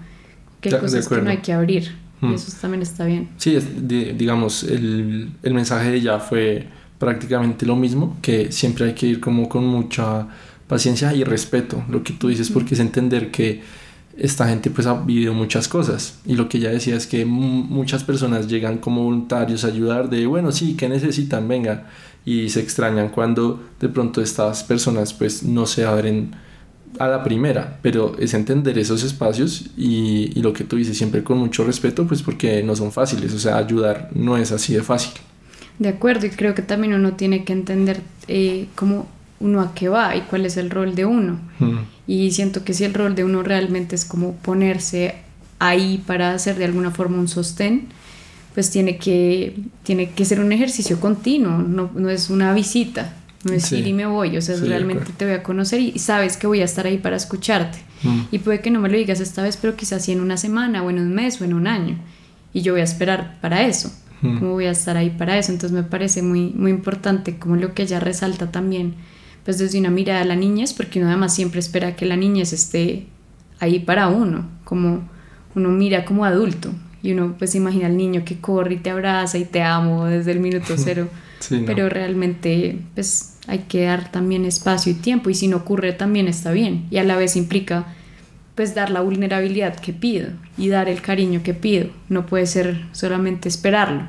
Qué 0.63 0.71
cosas 0.71 1.07
que 1.07 1.21
no 1.21 1.29
hay 1.29 1.43
que 1.43 1.53
abrir 1.53 2.01
y 2.23 2.35
eso 2.35 2.53
también 2.61 2.83
está 2.83 3.05
bien. 3.05 3.31
Sí, 3.37 3.59
digamos, 4.17 4.63
el, 4.63 5.33
el, 5.43 5.55
mensaje 5.55 5.91
de 5.91 5.97
ella 5.97 6.21
fue 6.21 6.67
prácticamente 6.99 7.67
lo 7.67 7.75
mismo, 7.75 8.17
que 8.23 8.53
siempre 8.53 8.85
hay 8.87 8.95
que 8.95 9.07
ir 9.07 9.21
como 9.21 9.49
con 9.49 9.67
mucha 9.67 10.29
paciencia 10.69 11.13
y 11.15 11.25
respeto, 11.25 11.85
lo 11.89 12.03
que 12.03 12.13
tú 12.13 12.29
dices, 12.29 12.49
porque 12.49 12.75
es 12.75 12.81
entender 12.81 13.31
que 13.31 13.61
esta 14.17 14.47
gente 14.49 14.71
pues 14.71 14.87
ha 14.87 14.95
vivido 14.95 15.35
muchas 15.35 15.69
cosas. 15.69 16.21
Y 16.25 16.35
lo 16.35 16.49
que 16.49 16.59
ella 16.59 16.71
decía 16.71 16.97
es 16.97 17.07
que 17.07 17.25
muchas 17.25 18.05
personas 18.05 18.47
llegan 18.49 18.79
como 18.79 19.05
voluntarios 19.05 19.65
a 19.65 19.69
ayudar 19.69 20.11
de 20.11 20.27
bueno 20.27 20.53
sí 20.53 20.77
que 20.77 20.89
necesitan 20.89 21.49
venga 21.49 21.89
y 22.25 22.49
se 22.51 22.61
extrañan 22.61 23.09
cuando 23.09 23.61
de 23.81 23.89
pronto 23.89 24.21
estas 24.21 24.63
personas 24.63 25.13
pues 25.13 25.43
no 25.43 25.67
se 25.67 25.85
abren 25.85 26.33
a 26.99 27.09
la 27.09 27.25
primera, 27.25 27.79
pero 27.83 28.17
es 28.19 28.35
entender 28.35 28.79
esos 28.79 29.03
espacios 29.03 29.67
y, 29.77 30.31
y, 30.35 30.43
lo 30.43 30.53
que 30.53 30.65
tú 30.65 30.77
dices 30.77 30.97
siempre 30.97 31.23
con 31.23 31.39
mucho 31.39 31.65
respeto, 31.65 32.07
pues 32.07 32.23
porque 32.23 32.63
no 32.63 32.77
son 32.77 32.93
fáciles, 32.93 33.33
o 33.33 33.39
sea, 33.39 33.57
ayudar 33.57 34.11
no 34.15 34.37
es 34.37 34.53
así 34.53 34.75
de 34.75 34.83
fácil. 34.83 35.13
De 35.79 35.89
acuerdo, 35.89 36.27
y 36.27 36.31
creo 36.31 36.55
que 36.55 36.63
también 36.63 36.95
uno 36.95 37.15
tiene 37.15 37.45
que 37.45 37.53
entender 37.53 38.01
eh, 38.29 38.67
cómo 38.75 39.09
uno 39.41 39.61
a 39.61 39.75
qué 39.75 39.89
va 39.89 40.15
y 40.17 40.21
cuál 40.23 40.47
es 40.47 40.57
el 40.57 40.71
rol 40.71 40.95
de 40.95 41.05
uno. 41.05 41.41
Mm. 41.59 41.79
Y 42.07 42.31
siento 42.31 42.65
que 42.65 42.75
si 42.75 42.85
el 42.85 42.95
rol 42.95 43.15
de 43.15 43.25
uno 43.25 43.43
realmente 43.43 43.95
es 43.95 44.05
como 44.05 44.35
ponerse 44.37 45.17
ahí 45.59 46.03
para 46.07 46.35
hacer 46.35 46.57
de 46.57 46.65
alguna 46.65 46.91
forma 46.91 47.19
un 47.19 47.29
sostén, 47.29 47.89
pues 48.55 48.71
tiene 48.71 48.99
que, 48.99 49.57
tiene 49.83 50.11
que 50.11 50.25
ser 50.25 50.41
un 50.41 50.53
ejercicio 50.53 51.01
continuo, 51.01 51.59
no, 51.59 51.91
no 51.95 52.11
es 52.11 52.31
una 52.31 52.53
visita, 52.53 53.15
no 53.45 53.53
es 53.53 53.73
ir 53.73 53.87
y 53.87 53.93
me 53.93 54.07
voy, 54.07 54.37
o 54.37 54.43
sea, 54.43 54.57
realmente 54.57 55.13
te 55.17 55.25
voy 55.25 55.35
a 55.35 55.43
conocer 55.43 55.81
y 55.81 55.99
sabes 55.99 56.37
que 56.37 56.47
voy 56.47 56.61
a 56.61 56.65
estar 56.65 56.87
ahí 56.87 56.99
para 56.99 57.17
escucharte. 57.17 57.79
Mm. 58.03 58.21
Y 58.31 58.39
puede 58.39 58.61
que 58.61 58.71
no 58.71 58.81
me 58.81 58.89
lo 58.89 58.97
digas 58.97 59.21
esta 59.21 59.43
vez, 59.43 59.57
pero 59.57 59.77
quizás 59.77 60.05
sí 60.05 60.13
en 60.13 60.21
una 60.21 60.37
semana 60.37 60.83
o 60.83 60.91
en 60.91 60.99
un 60.99 61.13
mes 61.13 61.41
o 61.41 61.45
en 61.45 61.55
un 61.55 61.67
año. 61.67 61.99
Y 62.53 62.63
yo 62.63 62.73
voy 62.73 62.83
a 62.83 62.85
esperar 62.85 63.39
para 63.41 63.63
eso. 63.63 63.93
Mm. 64.21 64.39
¿Cómo 64.39 64.53
voy 64.53 64.67
a 64.67 64.71
estar 64.71 64.97
ahí 64.97 65.11
para 65.11 65.39
eso? 65.39 65.51
Entonces 65.51 65.73
me 65.73 65.83
parece 65.83 66.23
muy, 66.23 66.51
muy 66.51 66.71
importante 66.71 67.39
como 67.39 67.57
lo 67.57 67.75
que 67.75 67.83
ella 67.83 68.01
resalta 68.01 68.51
también, 68.51 68.95
pues 69.45 69.59
desde 69.59 69.79
una 69.79 69.91
mirada 69.91 70.21
a 70.21 70.25
la 70.25 70.37
niñez, 70.37 70.73
porque 70.73 71.01
uno 71.01 71.09
además 71.09 71.35
siempre 71.35 71.61
espera 71.61 71.97
que 71.97 72.07
la 72.07 72.17
niñez 72.17 72.53
esté 72.53 73.07
ahí 73.59 73.81
para 73.81 74.09
uno, 74.09 74.49
como 74.65 75.09
uno 75.55 75.69
mira 75.69 76.05
como 76.05 76.25
adulto 76.25 76.73
y 77.03 77.13
uno 77.13 77.35
pues 77.39 77.55
imagina 77.55 77.87
al 77.87 77.97
niño 77.97 78.25
que 78.25 78.41
corre 78.41 78.75
y 78.75 78.79
te 78.79 78.91
abraza 78.91 79.39
y 79.39 79.45
te 79.45 79.63
amo 79.63 80.07
desde 80.07 80.33
el 80.33 80.41
minuto 80.41 80.75
cero, 80.77 81.09
pero 81.67 81.89
realmente 81.89 82.79
pues 82.95 83.32
hay 83.47 83.61
que 83.61 83.85
dar 83.85 84.11
también 84.11 84.45
espacio 84.45 84.93
y 84.93 84.95
tiempo 84.95 85.31
y 85.31 85.35
si 85.35 85.49
no 85.49 85.59
ocurre 85.59 85.93
también 85.93 86.29
está 86.29 86.53
bien 86.53 86.87
y 86.91 86.99
a 86.99 87.05
la 87.05 87.17
vez 87.17 87.37
implica 87.37 87.87
pues 88.55 88.75
dar 88.75 88.91
la 88.91 89.01
vulnerabilidad 89.01 89.77
que 89.77 89.93
pido 89.93 90.29
y 90.59 90.69
dar 90.69 90.89
el 90.89 91.01
cariño 91.01 91.43
que 91.43 91.55
pido. 91.55 91.89
No 92.09 92.27
puede 92.27 92.47
ser 92.47 92.85
solamente 92.93 93.49
esperarlo, 93.49 94.03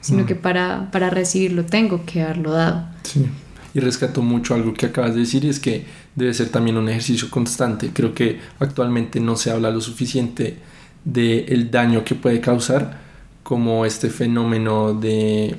sino 0.00 0.24
mm. 0.24 0.26
que 0.26 0.34
para, 0.34 0.90
para 0.90 1.10
recibirlo 1.10 1.64
tengo 1.64 2.04
que 2.04 2.22
haberlo 2.22 2.52
dado. 2.52 2.86
Sí. 3.02 3.26
Y 3.74 3.80
rescato 3.80 4.22
mucho 4.22 4.54
algo 4.54 4.72
que 4.74 4.86
acabas 4.86 5.14
de 5.14 5.20
decir 5.20 5.44
y 5.44 5.48
es 5.48 5.60
que 5.60 5.84
debe 6.14 6.32
ser 6.32 6.48
también 6.48 6.76
un 6.76 6.88
ejercicio 6.88 7.28
constante. 7.30 7.90
Creo 7.92 8.14
que 8.14 8.40
actualmente 8.58 9.20
no 9.20 9.36
se 9.36 9.50
habla 9.50 9.70
lo 9.70 9.80
suficiente 9.80 10.56
del 11.04 11.44
el 11.48 11.70
daño 11.70 12.04
que 12.04 12.14
puede 12.14 12.40
causar 12.40 12.98
como 13.42 13.84
este 13.84 14.10
fenómeno 14.10 14.92
de, 14.94 15.56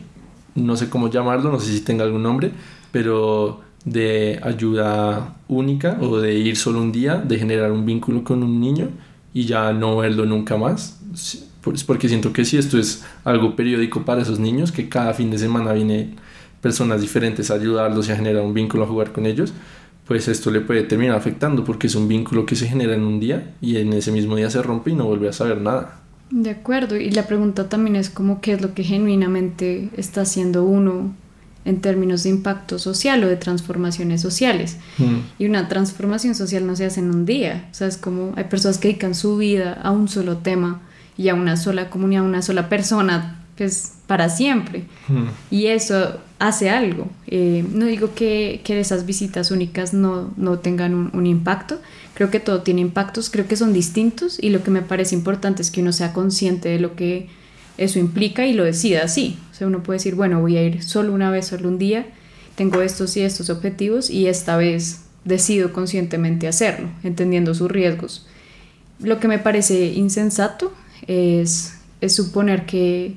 no 0.55 0.75
sé 0.75 0.89
cómo 0.89 1.09
llamarlo, 1.09 1.51
no 1.51 1.59
sé 1.59 1.71
si 1.71 1.81
tenga 1.81 2.03
algún 2.03 2.23
nombre, 2.23 2.51
pero 2.91 3.61
de 3.85 4.39
ayuda 4.43 5.35
única 5.47 5.97
o 6.01 6.19
de 6.19 6.35
ir 6.35 6.57
solo 6.57 6.81
un 6.81 6.91
día, 6.91 7.15
de 7.15 7.39
generar 7.39 7.71
un 7.71 7.85
vínculo 7.85 8.23
con 8.23 8.43
un 8.43 8.59
niño 8.59 8.89
y 9.33 9.45
ya 9.45 9.71
no 9.71 9.97
verlo 9.97 10.25
nunca 10.25 10.57
más. 10.57 10.99
Porque 11.85 12.07
siento 12.07 12.33
que 12.33 12.45
si 12.45 12.57
esto 12.57 12.77
es 12.77 13.05
algo 13.23 13.55
periódico 13.55 14.03
para 14.03 14.21
esos 14.21 14.39
niños, 14.39 14.71
que 14.71 14.89
cada 14.89 15.13
fin 15.13 15.31
de 15.31 15.37
semana 15.37 15.73
vienen 15.73 16.15
personas 16.61 17.01
diferentes 17.01 17.51
a 17.51 17.55
ayudarlos 17.55 18.07
y 18.07 18.11
a 18.11 18.15
generar 18.15 18.43
un 18.43 18.53
vínculo, 18.53 18.83
a 18.83 18.87
jugar 18.87 19.11
con 19.11 19.25
ellos, 19.25 19.53
pues 20.05 20.27
esto 20.27 20.51
le 20.51 20.61
puede 20.61 20.83
terminar 20.83 21.15
afectando 21.15 21.63
porque 21.63 21.87
es 21.87 21.95
un 21.95 22.07
vínculo 22.07 22.45
que 22.45 22.55
se 22.55 22.67
genera 22.67 22.95
en 22.95 23.03
un 23.03 23.19
día 23.19 23.53
y 23.61 23.77
en 23.77 23.93
ese 23.93 24.11
mismo 24.11 24.35
día 24.35 24.49
se 24.49 24.61
rompe 24.61 24.91
y 24.91 24.95
no 24.95 25.05
vuelve 25.05 25.29
a 25.29 25.33
saber 25.33 25.61
nada. 25.61 26.01
De 26.29 26.49
acuerdo, 26.49 26.97
y 26.97 27.11
la 27.11 27.25
pregunta 27.25 27.69
también 27.69 27.95
es 27.95 28.09
como 28.09 28.41
qué 28.41 28.53
es 28.53 28.61
lo 28.61 28.73
que 28.73 28.83
genuinamente 28.83 29.89
está 29.95 30.21
haciendo 30.21 30.63
uno 30.63 31.13
en 31.67 31.81
términos 31.81 32.23
de 32.23 32.29
impacto 32.29 32.79
social 32.79 33.21
o 33.25 33.27
de 33.27 33.35
transformaciones 33.35 34.21
sociales. 34.21 34.77
Mm. 34.97 35.17
Y 35.37 35.45
una 35.47 35.67
transformación 35.67 36.33
social 36.33 36.65
no 36.65 36.77
se 36.77 36.85
hace 36.85 37.01
en 37.01 37.09
un 37.09 37.25
día. 37.25 37.67
O 37.71 37.73
sea, 37.73 37.87
es 37.87 37.97
como 37.97 38.31
hay 38.37 38.45
personas 38.45 38.77
que 38.77 38.87
dedican 38.87 39.13
su 39.13 39.35
vida 39.35 39.73
a 39.73 39.91
un 39.91 40.07
solo 40.07 40.37
tema 40.37 40.79
y 41.17 41.27
a 41.27 41.35
una 41.35 41.57
sola 41.57 41.89
comunidad, 41.89 42.23
a 42.23 42.25
una 42.25 42.41
sola 42.41 42.69
persona, 42.69 43.43
pues 43.57 43.95
para 44.07 44.29
siempre. 44.29 44.85
Mm. 45.09 45.25
Y 45.51 45.65
eso 45.65 46.21
hace 46.39 46.69
algo. 46.69 47.09
Eh, 47.27 47.65
no 47.69 47.85
digo 47.85 48.15
que, 48.15 48.61
que, 48.63 48.79
esas 48.79 49.05
visitas 49.05 49.51
únicas 49.51 49.93
no, 49.93 50.31
no 50.37 50.59
tengan 50.59 50.93
un, 50.93 51.11
un, 51.13 51.25
impacto. 51.25 51.81
Creo 52.13 52.31
que 52.31 52.39
todo 52.39 52.61
tiene 52.61 52.79
impactos, 52.79 53.29
creo 53.29 53.45
que 53.45 53.57
son 53.57 53.73
distintos 53.73 54.41
y 54.41 54.51
lo 54.51 54.63
que 54.63 54.71
me 54.71 54.83
parece 54.83 55.15
importante 55.15 55.61
es 55.63 55.69
que 55.69 55.81
uno 55.81 55.91
sea 55.91 56.13
consciente 56.13 56.69
de 56.69 56.79
lo 56.79 56.95
que 56.95 57.27
eso 57.77 57.99
implica 57.99 58.45
y 58.45 58.53
lo 58.53 58.63
decida 58.63 59.03
así. 59.03 59.37
Sea, 59.57 59.65
uno 59.65 59.81
puede 59.81 59.97
decir, 59.97 60.13
bueno, 60.13 60.39
voy 60.39 60.55
a 60.55 60.63
ir 60.63 60.83
solo 60.83 61.11
una 61.13 61.31
vez, 61.31 61.47
solo 61.47 61.67
un 61.67 61.79
día, 61.79 62.05
tengo 62.53 62.79
estos 62.83 63.17
y 63.17 63.21
estos 63.21 63.49
objetivos 63.49 64.11
y 64.11 64.27
esta 64.27 64.55
vez 64.55 65.05
decido 65.25 65.73
conscientemente 65.73 66.47
hacerlo, 66.47 66.89
entendiendo 67.03 67.55
sus 67.55 67.71
riesgos. 67.71 68.27
Lo 68.99 69.19
que 69.19 69.27
me 69.27 69.39
parece 69.39 69.93
insensato 69.93 70.71
es, 71.07 71.75
es 72.01 72.15
suponer 72.15 72.67
que, 72.67 73.15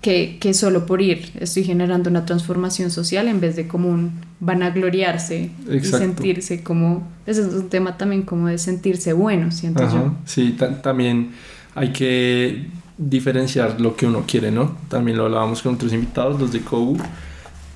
que, 0.00 0.38
que, 0.40 0.54
solo 0.54 0.86
por 0.86 1.02
ir 1.02 1.32
estoy 1.40 1.64
generando 1.64 2.08
una 2.08 2.24
transformación 2.24 2.92
social 2.92 3.26
en 3.26 3.40
vez 3.40 3.56
de 3.56 3.66
como 3.66 3.88
un 3.88 4.12
vanagloriarse 4.38 5.50
y 5.68 5.80
sentirse 5.80 6.62
como... 6.62 7.08
Ese 7.26 7.40
es 7.40 7.48
un 7.48 7.68
tema 7.68 7.98
también 7.98 8.22
como 8.22 8.46
de 8.46 8.58
sentirse 8.58 9.12
bueno, 9.12 9.50
siento 9.50 9.82
yo. 9.92 10.14
Sí, 10.24 10.56
también 10.82 11.32
hay 11.74 11.92
que 11.92 12.68
diferenciar 13.00 13.80
lo 13.80 13.96
que 13.96 14.06
uno 14.06 14.24
quiere, 14.26 14.50
¿no? 14.50 14.76
También 14.88 15.16
lo 15.16 15.24
hablábamos 15.24 15.62
con 15.62 15.74
otros 15.74 15.92
invitados, 15.92 16.38
los 16.38 16.52
de 16.52 16.60
COU, 16.60 16.98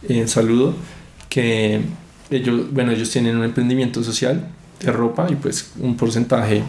en 0.06 0.28
saludo, 0.28 0.74
que 1.30 1.80
ellos, 2.30 2.70
bueno, 2.70 2.92
ellos 2.92 3.08
tienen 3.08 3.36
un 3.36 3.44
emprendimiento 3.44 4.04
social 4.04 4.46
de 4.80 4.92
ropa 4.92 5.26
y 5.30 5.36
pues 5.36 5.72
un 5.80 5.96
porcentaje 5.96 6.62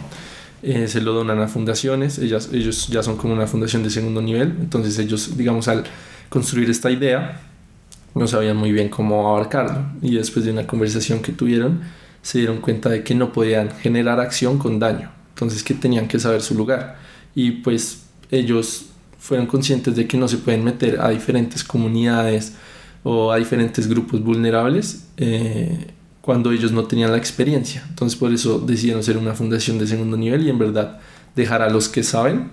eh, 0.62 0.88
se 0.88 1.02
lo 1.02 1.12
donan 1.12 1.38
a 1.40 1.48
fundaciones, 1.48 2.18
ellas, 2.18 2.48
ellos 2.50 2.88
ya 2.88 3.02
son 3.02 3.18
como 3.18 3.34
una 3.34 3.46
fundación 3.46 3.82
de 3.82 3.90
segundo 3.90 4.22
nivel, 4.22 4.54
entonces 4.58 4.98
ellos, 4.98 5.36
digamos, 5.36 5.68
al 5.68 5.84
construir 6.30 6.70
esta 6.70 6.90
idea, 6.90 7.42
no 8.14 8.26
sabían 8.26 8.56
muy 8.56 8.72
bien 8.72 8.88
cómo 8.88 9.28
abarcarlo 9.28 9.84
y 10.00 10.14
después 10.14 10.46
de 10.46 10.52
una 10.52 10.66
conversación 10.66 11.20
que 11.20 11.32
tuvieron, 11.32 11.82
se 12.22 12.38
dieron 12.38 12.62
cuenta 12.62 12.88
de 12.88 13.04
que 13.04 13.14
no 13.14 13.32
podían 13.32 13.70
generar 13.82 14.18
acción 14.18 14.56
con 14.56 14.78
daño, 14.78 15.10
entonces 15.34 15.62
que 15.62 15.74
tenían 15.74 16.08
que 16.08 16.18
saber 16.18 16.40
su 16.40 16.54
lugar 16.54 16.96
y 17.34 17.50
pues 17.50 18.05
ellos 18.30 18.86
fueron 19.18 19.46
conscientes 19.46 19.96
de 19.96 20.06
que 20.06 20.16
no 20.16 20.28
se 20.28 20.38
pueden 20.38 20.64
meter 20.64 21.00
a 21.00 21.10
diferentes 21.10 21.64
comunidades 21.64 22.54
o 23.02 23.32
a 23.32 23.36
diferentes 23.36 23.88
grupos 23.88 24.22
vulnerables 24.22 25.06
eh, 25.16 25.86
cuando 26.20 26.52
ellos 26.52 26.72
no 26.72 26.84
tenían 26.84 27.12
la 27.12 27.18
experiencia. 27.18 27.84
Entonces 27.88 28.18
por 28.18 28.32
eso 28.32 28.58
decidieron 28.58 29.02
ser 29.02 29.16
una 29.16 29.34
fundación 29.34 29.78
de 29.78 29.86
segundo 29.86 30.16
nivel 30.16 30.46
y 30.46 30.50
en 30.50 30.58
verdad 30.58 30.98
dejar 31.34 31.62
a 31.62 31.70
los 31.70 31.88
que 31.88 32.02
saben 32.02 32.50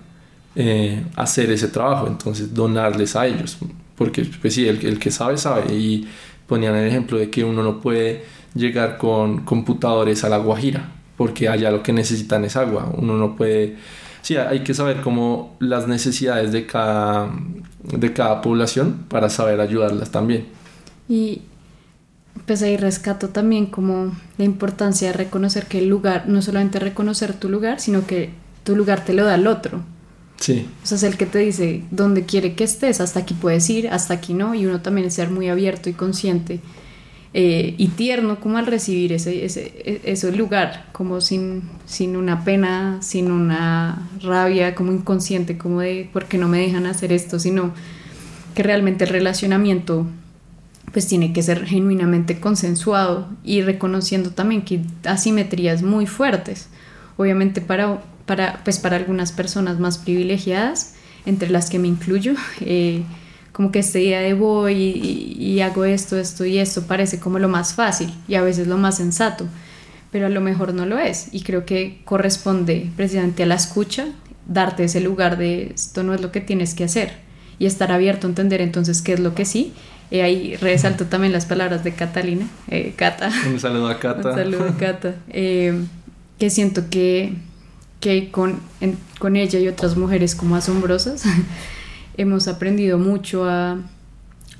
eh, 0.56 1.04
hacer 1.16 1.50
ese 1.50 1.68
trabajo, 1.68 2.06
entonces 2.06 2.54
donarles 2.54 3.16
a 3.16 3.26
ellos, 3.26 3.58
porque 3.96 4.24
pues 4.40 4.54
sí, 4.54 4.68
el, 4.68 4.84
el 4.86 4.98
que 4.98 5.10
sabe 5.10 5.36
sabe. 5.36 5.74
Y 5.74 6.06
ponían 6.46 6.76
el 6.76 6.86
ejemplo 6.86 7.18
de 7.18 7.30
que 7.30 7.42
uno 7.42 7.62
no 7.62 7.80
puede 7.80 8.24
llegar 8.54 8.98
con 8.98 9.44
computadores 9.44 10.22
a 10.22 10.28
la 10.28 10.38
Guajira, 10.38 10.92
porque 11.16 11.48
allá 11.48 11.70
lo 11.70 11.82
que 11.82 11.92
necesitan 11.92 12.44
es 12.44 12.56
agua, 12.56 12.92
uno 12.96 13.16
no 13.16 13.34
puede 13.36 13.76
sí, 14.24 14.36
hay 14.36 14.64
que 14.64 14.72
saber 14.72 15.02
cómo 15.02 15.54
las 15.60 15.86
necesidades 15.86 16.50
de 16.50 16.66
cada, 16.66 17.30
de 17.82 18.12
cada 18.14 18.40
población 18.40 19.04
para 19.08 19.28
saber 19.28 19.60
ayudarlas 19.60 20.10
también. 20.10 20.46
Y 21.08 21.42
pues 22.46 22.62
ahí 22.62 22.78
rescato 22.78 23.28
también 23.28 23.66
como 23.66 24.16
la 24.38 24.44
importancia 24.44 25.08
de 25.08 25.12
reconocer 25.12 25.66
que 25.66 25.78
el 25.78 25.88
lugar, 25.88 26.26
no 26.26 26.40
solamente 26.40 26.78
reconocer 26.78 27.34
tu 27.34 27.50
lugar, 27.50 27.80
sino 27.80 28.06
que 28.06 28.30
tu 28.64 28.74
lugar 28.74 29.04
te 29.04 29.12
lo 29.12 29.24
da 29.24 29.34
el 29.34 29.46
otro. 29.46 29.82
Sí. 30.40 30.66
O 30.82 30.86
sea, 30.86 30.96
es 30.96 31.02
el 31.02 31.18
que 31.18 31.26
te 31.26 31.38
dice 31.38 31.84
dónde 31.90 32.24
quiere 32.24 32.54
que 32.54 32.64
estés, 32.64 33.02
hasta 33.02 33.20
aquí 33.20 33.34
puedes 33.34 33.68
ir, 33.68 33.88
hasta 33.88 34.14
aquí 34.14 34.32
no, 34.32 34.54
y 34.54 34.64
uno 34.64 34.80
también 34.80 35.06
es 35.06 35.14
ser 35.14 35.30
muy 35.30 35.48
abierto 35.48 35.90
y 35.90 35.92
consciente 35.92 36.60
eh, 37.36 37.74
y 37.78 37.88
tierno 37.88 38.38
como 38.38 38.58
al 38.58 38.66
recibir 38.66 39.12
ese, 39.12 39.44
ese, 39.44 40.00
ese 40.04 40.30
lugar, 40.30 40.86
como 40.92 41.20
sin, 41.20 41.62
sin 41.84 42.16
una 42.16 42.44
pena, 42.44 42.98
sin 43.02 43.32
una 43.32 44.08
rabia, 44.22 44.76
como 44.76 44.92
inconsciente, 44.92 45.58
como 45.58 45.80
de 45.80 46.08
por 46.12 46.26
qué 46.26 46.38
no 46.38 46.46
me 46.46 46.60
dejan 46.60 46.86
hacer 46.86 47.12
esto, 47.12 47.40
sino 47.40 47.74
que 48.54 48.62
realmente 48.62 49.02
el 49.02 49.10
relacionamiento 49.10 50.06
pues 50.92 51.08
tiene 51.08 51.32
que 51.32 51.42
ser 51.42 51.66
genuinamente 51.66 52.38
consensuado 52.38 53.28
y 53.42 53.62
reconociendo 53.62 54.30
también 54.30 54.62
que 54.62 54.82
asimetrías 55.04 55.82
muy 55.82 56.06
fuertes, 56.06 56.68
obviamente 57.16 57.60
para, 57.60 58.00
para, 58.26 58.60
pues 58.62 58.78
para 58.78 58.94
algunas 58.94 59.32
personas 59.32 59.80
más 59.80 59.98
privilegiadas, 59.98 60.94
entre 61.26 61.50
las 61.50 61.68
que 61.68 61.80
me 61.80 61.88
incluyo, 61.88 62.34
eh, 62.60 63.02
como 63.54 63.70
que 63.70 63.78
este 63.78 64.00
día 64.00 64.20
de 64.20 64.34
voy 64.34 64.74
y, 64.74 65.60
hago 65.60 65.84
esto, 65.84 66.18
esto 66.18 66.44
y 66.44 66.58
esto 66.58 66.82
parece 66.82 67.20
como 67.20 67.38
lo 67.38 67.48
más 67.48 67.74
fácil 67.74 68.12
y 68.26 68.34
a 68.34 68.42
veces 68.42 68.66
lo 68.66 68.76
más 68.78 68.96
sensato, 68.96 69.46
pero 70.10 70.26
a 70.26 70.28
lo 70.28 70.40
mejor 70.40 70.74
no 70.74 70.86
lo 70.86 70.98
es 70.98 71.28
y 71.30 71.42
creo 71.42 71.64
que 71.64 72.00
corresponde 72.04 72.90
precisamente 72.96 73.44
a 73.44 73.46
la 73.46 73.54
escucha 73.54 74.06
darte 74.48 74.82
ese 74.82 75.00
lugar 75.00 75.38
de 75.38 75.70
esto 75.72 76.02
no 76.02 76.14
es 76.14 76.20
lo 76.20 76.32
que 76.32 76.40
tienes 76.40 76.74
que 76.74 76.82
hacer 76.82 77.12
y 77.60 77.66
estar 77.66 77.92
abierto 77.92 78.26
a 78.26 78.30
entender 78.30 78.60
entonces 78.60 79.02
qué 79.02 79.12
es 79.12 79.20
lo 79.20 79.36
que 79.36 79.44
sí. 79.44 79.72
Y 80.10 80.18
ahí 80.18 80.56
resalto 80.56 81.06
también 81.06 81.32
las 81.32 81.46
palabras 81.46 81.82
de 81.82 81.92
Catalina, 81.92 82.46
eh, 82.68 82.92
Cata. 82.96 83.30
Un 83.48 83.60
saludo 83.60 83.88
a 83.88 83.98
Cata. 83.98 84.30
Un 84.30 84.34
saludo 84.34 84.68
a 84.68 84.76
Cata. 84.76 85.14
Eh, 85.30 85.80
que 86.38 86.50
siento 86.50 86.90
que, 86.90 87.34
que 88.00 88.30
con, 88.32 88.60
con 89.20 89.36
ella 89.36 89.60
y 89.60 89.68
otras 89.68 89.96
mujeres 89.96 90.34
como 90.34 90.56
asombrosas 90.56 91.22
hemos 92.16 92.48
aprendido 92.48 92.98
mucho 92.98 93.44
a, 93.48 93.78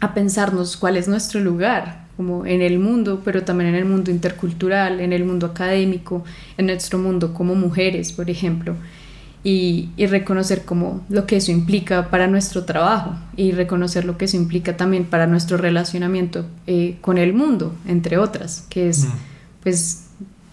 a 0.00 0.14
pensarnos 0.14 0.76
cuál 0.76 0.96
es 0.96 1.08
nuestro 1.08 1.40
lugar, 1.40 2.04
como 2.16 2.46
en 2.46 2.62
el 2.62 2.78
mundo, 2.78 3.22
pero 3.24 3.42
también 3.42 3.70
en 3.70 3.76
el 3.76 3.84
mundo 3.84 4.10
intercultural, 4.10 5.00
en 5.00 5.12
el 5.12 5.24
mundo 5.24 5.46
académico, 5.46 6.24
en 6.56 6.66
nuestro 6.66 6.98
mundo 6.98 7.34
como 7.34 7.54
mujeres, 7.54 8.12
por 8.12 8.30
ejemplo 8.30 8.76
y, 9.44 9.90
reconocer 10.06 10.64
como 10.64 11.04
lo 11.10 11.26
que 11.26 11.36
eso 11.36 11.52
implica 11.52 12.08
para 12.10 12.26
nuestro 12.26 12.64
trabajo 12.64 13.14
y 13.36 13.52
reconocer 13.52 14.06
lo 14.06 14.16
que 14.16 14.24
eso 14.24 14.38
implica 14.38 14.76
también 14.76 15.04
para 15.04 15.26
nuestro 15.26 15.58
relacionamiento 15.58 16.46
eh, 16.66 16.96
con 17.02 17.18
el 17.18 17.34
mundo, 17.34 17.74
entre 17.86 18.16
otras, 18.16 18.64
que 18.70 18.88
es, 18.88 19.04
mm. 19.04 19.12
pues, 19.62 20.00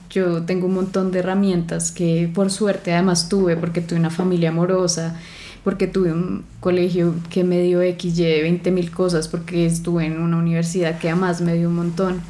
yo 0.09 0.43
tengo 0.43 0.67
un 0.67 0.73
montón 0.73 1.13
de 1.13 1.19
herramientas 1.19 1.89
que 1.93 2.29
por 2.33 2.51
suerte 2.51 2.93
además 2.93 3.29
tuve 3.29 3.55
porque 3.55 3.79
tuve 3.79 3.97
una 3.97 4.09
familia 4.09 4.49
amorosa, 4.49 5.17
porque 5.63 5.87
tuve 5.87 6.11
un 6.11 6.43
colegio 6.59 7.13
que 7.29 7.43
me 7.43 7.61
dio 7.61 7.81
XY 7.81 8.41
20 8.41 8.71
mil 8.71 8.91
cosas, 8.91 9.27
porque 9.27 9.65
estuve 9.65 10.05
en 10.05 10.19
una 10.19 10.37
universidad 10.37 10.97
que 10.97 11.09
además 11.09 11.41
me 11.41 11.53
dio 11.53 11.69
un 11.69 11.75
montón. 11.75 12.21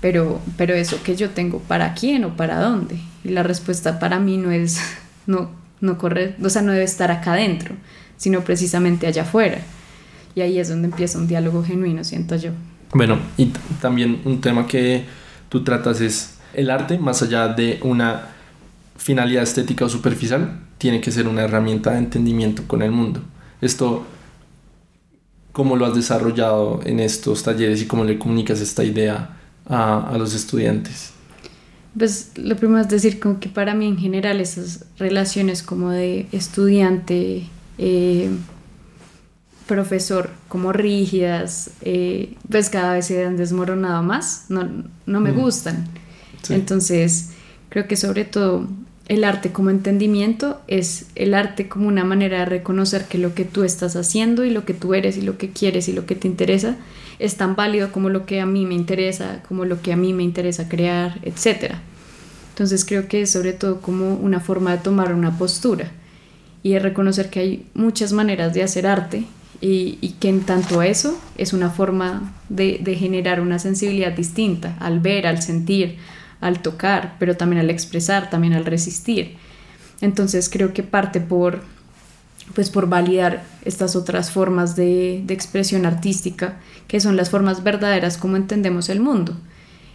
Pero, 0.00 0.40
pero 0.56 0.74
eso 0.74 1.02
que 1.02 1.16
yo 1.16 1.30
tengo, 1.30 1.58
¿para 1.58 1.94
quién 1.94 2.24
o 2.24 2.36
para 2.36 2.60
dónde? 2.60 3.00
Y 3.24 3.30
la 3.30 3.42
respuesta 3.42 3.98
para 3.98 4.20
mí 4.20 4.36
no 4.36 4.52
es, 4.52 4.80
no, 5.26 5.50
no 5.80 5.98
corre, 5.98 6.36
o 6.42 6.48
sea, 6.48 6.62
no 6.62 6.72
debe 6.72 6.84
estar 6.84 7.10
acá 7.10 7.32
adentro, 7.32 7.74
sino 8.16 8.42
precisamente 8.42 9.06
allá 9.06 9.22
afuera. 9.22 9.58
Y 10.34 10.40
ahí 10.40 10.58
es 10.60 10.68
donde 10.68 10.86
empieza 10.86 11.18
un 11.18 11.26
diálogo 11.26 11.64
genuino, 11.64 12.04
siento 12.04 12.36
yo. 12.36 12.50
Bueno, 12.92 13.18
y 13.36 13.46
también 13.80 14.20
un 14.24 14.40
tema 14.40 14.66
que 14.66 15.04
tú 15.48 15.64
tratas 15.64 16.00
es 16.00 16.38
el 16.54 16.70
arte, 16.70 16.98
más 16.98 17.22
allá 17.22 17.48
de 17.48 17.80
una 17.82 18.28
finalidad 18.96 19.42
estética 19.42 19.84
o 19.84 19.88
superficial, 19.88 20.60
tiene 20.78 21.00
que 21.00 21.10
ser 21.10 21.28
una 21.28 21.42
herramienta 21.42 21.92
de 21.92 21.98
entendimiento 21.98 22.62
con 22.66 22.82
el 22.82 22.90
mundo. 22.90 23.20
Esto, 23.60 24.04
¿cómo 25.52 25.76
lo 25.76 25.86
has 25.86 25.94
desarrollado 25.94 26.80
en 26.84 27.00
estos 27.00 27.42
talleres 27.42 27.82
y 27.82 27.86
cómo 27.86 28.04
le 28.04 28.18
comunicas 28.18 28.60
esta 28.60 28.84
idea 28.84 29.36
a, 29.66 30.08
a 30.08 30.18
los 30.18 30.34
estudiantes? 30.34 31.12
Pues 31.98 32.32
lo 32.36 32.56
primero 32.56 32.80
es 32.80 32.88
decir 32.88 33.18
como 33.18 33.40
que 33.40 33.48
para 33.48 33.74
mí 33.74 33.86
en 33.86 33.98
general 33.98 34.40
esas 34.40 34.84
relaciones 34.98 35.62
como 35.62 35.90
de 35.90 36.28
estudiante, 36.32 37.48
eh, 37.78 38.30
profesor, 39.66 40.30
como 40.48 40.72
rígidas, 40.72 41.70
eh, 41.82 42.36
pues 42.50 42.70
cada 42.70 42.94
vez 42.94 43.06
se 43.06 43.24
han 43.24 43.36
desmoronado 43.36 44.02
más, 44.02 44.46
no, 44.48 44.84
no 45.06 45.20
me 45.20 45.32
mm. 45.32 45.36
gustan. 45.40 45.86
Entonces 46.48 47.30
creo 47.68 47.86
que 47.86 47.96
sobre 47.96 48.24
todo 48.24 48.66
el 49.08 49.24
arte 49.24 49.52
como 49.52 49.70
entendimiento 49.70 50.60
es 50.68 51.06
el 51.14 51.32
arte 51.34 51.66
como 51.66 51.88
una 51.88 52.04
manera 52.04 52.40
de 52.40 52.44
reconocer 52.44 53.06
que 53.06 53.16
lo 53.16 53.34
que 53.34 53.46
tú 53.46 53.64
estás 53.64 53.96
haciendo 53.96 54.44
y 54.44 54.50
lo 54.50 54.66
que 54.66 54.74
tú 54.74 54.94
eres 54.94 55.16
y 55.16 55.22
lo 55.22 55.38
que 55.38 55.50
quieres 55.50 55.88
y 55.88 55.94
lo 55.94 56.04
que 56.04 56.14
te 56.14 56.28
interesa 56.28 56.76
es 57.18 57.36
tan 57.36 57.56
válido 57.56 57.90
como 57.90 58.10
lo 58.10 58.26
que 58.26 58.40
a 58.40 58.46
mí 58.46 58.66
me 58.66 58.74
interesa, 58.74 59.42
como 59.48 59.64
lo 59.64 59.80
que 59.80 59.92
a 59.92 59.96
mí 59.96 60.12
me 60.12 60.22
interesa 60.22 60.68
crear, 60.68 61.18
etc. 61.22 61.74
Entonces 62.50 62.84
creo 62.84 63.08
que 63.08 63.22
es 63.22 63.30
sobre 63.30 63.54
todo 63.54 63.80
como 63.80 64.14
una 64.14 64.40
forma 64.40 64.72
de 64.72 64.78
tomar 64.78 65.14
una 65.14 65.36
postura 65.38 65.90
y 66.62 66.72
de 66.72 66.78
reconocer 66.78 67.30
que 67.30 67.40
hay 67.40 67.66
muchas 67.72 68.12
maneras 68.12 68.52
de 68.52 68.62
hacer 68.62 68.86
arte 68.86 69.24
y, 69.60 69.96
que 70.20 70.28
en 70.28 70.42
tanto 70.42 70.80
a 70.80 70.86
eso 70.86 71.18
es 71.36 71.52
una 71.52 71.70
forma 71.70 72.34
de, 72.48 72.78
de 72.80 72.94
generar 72.94 73.40
una 73.40 73.58
sensibilidad 73.58 74.12
distinta 74.12 74.76
al 74.78 75.00
ver, 75.00 75.26
al 75.26 75.42
sentir, 75.42 75.96
al 76.40 76.60
tocar, 76.60 77.16
pero 77.18 77.36
también 77.36 77.60
al 77.60 77.70
expresar, 77.70 78.30
también 78.30 78.54
al 78.54 78.64
resistir. 78.64 79.36
Entonces 80.00 80.48
creo 80.48 80.72
que 80.72 80.82
parte 80.82 81.20
por 81.20 81.62
pues 82.54 82.70
por 82.70 82.88
validar 82.88 83.44
estas 83.64 83.96
otras 83.96 84.30
formas 84.30 84.76
de, 84.76 85.24
expresión 85.28 85.86
artística, 85.86 86.56
que 86.86 87.00
son 87.00 87.16
las 87.16 87.30
formas 87.30 87.62
verdaderas 87.62 88.16
como 88.16 88.36
entendemos 88.36 88.88
el 88.88 89.00
mundo. 89.00 89.36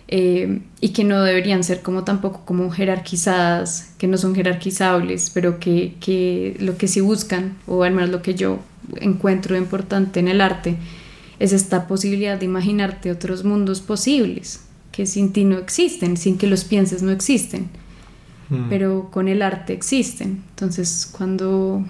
Eh, 0.09 0.61
y 0.79 0.89
que 0.89 1.03
no 1.03 1.23
deberían 1.23 1.63
ser 1.63 1.81
como 1.81 2.03
tampoco 2.03 2.43
como 2.45 2.69
jerarquizadas, 2.69 3.93
que 3.97 4.07
no 4.07 4.17
son 4.17 4.35
jerarquizables, 4.35 5.31
pero 5.31 5.59
que, 5.59 5.95
que, 5.99 6.55
lo 6.59 6.77
que 6.77 6.87
sí 6.87 7.01
buscan, 7.01 7.57
o 7.65 7.83
al 7.83 7.93
menos 7.93 8.11
lo 8.11 8.21
que 8.21 8.35
yo 8.35 8.59
encuentro 8.99 9.57
importante 9.57 10.19
en 10.19 10.27
el 10.27 10.41
arte, 10.41 10.75
es 11.39 11.53
esta 11.53 11.87
posibilidad 11.87 12.37
de 12.37 12.45
imaginarte 12.45 13.11
otros 13.11 13.43
mundos 13.43 13.81
posibles, 13.81 14.59
que 14.93 15.05
sin 15.05 15.33
ti 15.33 15.43
no 15.43 15.57
existen, 15.57 16.15
sin 16.15 16.37
que 16.37 16.47
los 16.47 16.63
pienses 16.63 17.03
no 17.03 17.11
existen, 17.11 17.67
mm. 18.49 18.69
pero 18.69 19.09
con 19.11 19.27
el 19.27 19.41
arte 19.41 19.73
existen. 19.73 20.43
Entonces, 20.51 21.09
cuando 21.11 21.83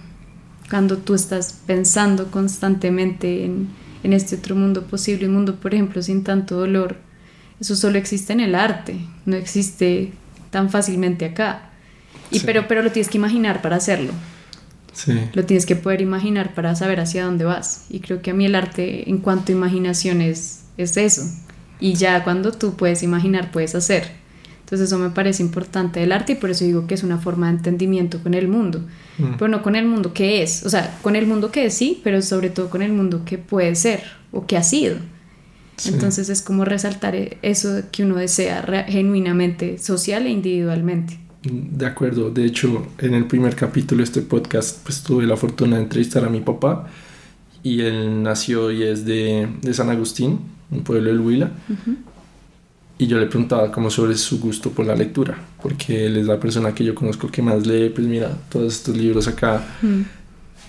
cuando 0.70 0.98
tú 0.98 1.14
estás 1.14 1.54
pensando 1.68 2.32
constantemente 2.32 3.46
en, 3.46 3.68
en 4.02 4.14
este 4.14 4.38
otro 4.38 4.56
mundo 4.56 4.88
posible, 4.88 5.28
un 5.28 5.34
mundo, 5.34 5.58
por 5.58 5.74
ejemplo, 5.76 6.02
sin 6.02 6.24
tanto 6.24 6.56
dolor, 6.56 6.98
eso 7.60 7.76
solo 7.76 8.00
existe 8.00 8.34
en 8.34 8.40
el 8.40 8.56
arte, 8.56 8.96
no 9.26 9.36
existe 9.36 10.14
tan 10.50 10.70
fácilmente 10.70 11.26
acá. 11.26 11.70
Y 12.32 12.40
pero, 12.40 12.68
pero 12.68 12.82
lo 12.82 12.92
tienes 12.92 13.10
que 13.10 13.18
imaginar 13.18 13.62
para 13.62 13.76
hacerlo. 13.76 14.14
Sí. 14.94 15.14
Lo 15.34 15.46
tienes 15.46 15.66
que 15.66 15.76
poder 15.76 16.02
imaginar 16.02 16.56
para 16.56 16.76
saber 16.76 17.00
hacia 17.00 17.26
dónde 17.26 17.46
vas. 17.46 17.86
Y 17.90 18.00
creo 18.00 18.22
que 18.22 18.32
a 18.32 18.34
mí 18.34 18.46
el 18.46 18.56
arte 18.56 19.10
en 19.10 19.20
cuanto 19.20 19.52
a 19.52 19.56
imaginación 19.56 20.22
es, 20.22 20.64
es 20.78 20.98
eso. 20.98 21.24
Y 21.80 21.94
ya 21.94 22.24
cuando 22.24 22.52
tú 22.52 22.76
puedes 22.76 23.04
imaginar, 23.04 23.52
puedes 23.52 23.76
hacer. 23.76 24.24
Entonces 24.60 24.88
eso 24.88 24.98
me 24.98 25.10
parece 25.10 25.44
importante 25.44 26.00
del 26.00 26.12
arte 26.12 26.34
y 26.34 26.36
por 26.36 26.50
eso 26.50 26.64
digo 26.66 26.88
que 26.88 26.94
es 26.96 27.04
una 27.04 27.18
forma 27.18 27.48
de 27.48 27.58
entendimiento 27.58 28.24
con 28.24 28.34
el 28.34 28.48
mundo. 28.48 28.80
Mm. 29.18 29.34
Pero 29.38 29.48
no 29.50 29.62
con 29.62 29.76
el 29.76 29.86
mundo 29.86 30.14
que 30.14 30.42
es, 30.42 30.66
o 30.66 30.70
sea, 30.70 30.98
con 31.02 31.16
el 31.16 31.28
mundo 31.28 31.52
que 31.52 31.66
es 31.66 31.74
sí, 31.74 32.02
pero 32.04 32.22
sobre 32.22 32.50
todo 32.50 32.70
con 32.70 32.82
el 32.82 32.92
mundo 32.92 33.24
que 33.26 33.38
puede 33.38 33.76
ser 33.76 34.04
o 34.32 34.48
que 34.48 34.58
ha 34.58 34.64
sido. 34.64 34.98
Entonces 35.86 36.30
es 36.30 36.42
como 36.42 36.66
resaltar 36.66 37.16
eso 37.42 37.82
que 37.92 38.04
uno 38.04 38.16
desea 38.16 38.86
genuinamente, 38.88 39.78
social 39.80 40.26
e 40.28 40.30
individualmente. 40.30 41.20
De 41.44 41.86
acuerdo, 41.86 42.30
de 42.30 42.46
hecho 42.46 42.88
en 43.00 43.14
el 43.16 43.26
primer 43.26 43.56
capítulo 43.56 44.00
de 44.00 44.06
este 44.06 44.22
podcast 44.22 44.80
pues 44.84 45.04
tuve 45.04 45.26
la 45.26 45.36
fortuna 45.36 45.76
de 45.76 45.84
entrevistar 45.84 46.24
a 46.24 46.30
mi 46.30 46.40
papá 46.40 46.88
y 47.64 47.82
él 47.82 48.24
nació 48.24 48.72
y 48.72 48.84
es 48.84 49.06
de, 49.06 49.50
de 49.62 49.74
San 49.74 49.90
Agustín, 49.90 50.40
un 50.74 50.84
pueblo 50.84 51.12
de 51.12 51.20
Huila 51.20 51.52
y 52.98 53.08
yo 53.08 53.20
le 53.20 53.26
preguntaba 53.26 53.72
como 53.72 53.90
sobre 53.90 54.16
su 54.16 54.40
gusto 54.40 54.72
por 54.72 54.86
la 54.86 54.96
lectura, 54.96 55.38
porque 55.62 56.06
él 56.06 56.18
es 56.18 56.26
la 56.26 56.40
persona 56.40 56.74
que 56.74 56.84
yo 56.84 56.94
conozco 56.94 57.28
que 57.28 57.42
más 57.42 57.66
lee, 57.66 57.90
pues 57.90 58.08
mira, 58.08 58.32
todos 58.50 58.76
estos 58.76 58.96
libros 58.96 59.28
acá. 59.28 59.64
Mm. 59.82 60.02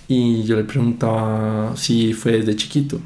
Y 0.07 0.43
yo 0.43 0.55
le 0.55 0.63
preguntaba 0.63 1.75
si 1.77 2.13
fue 2.13 2.33
desde 2.33 2.55
chiquito. 2.55 2.99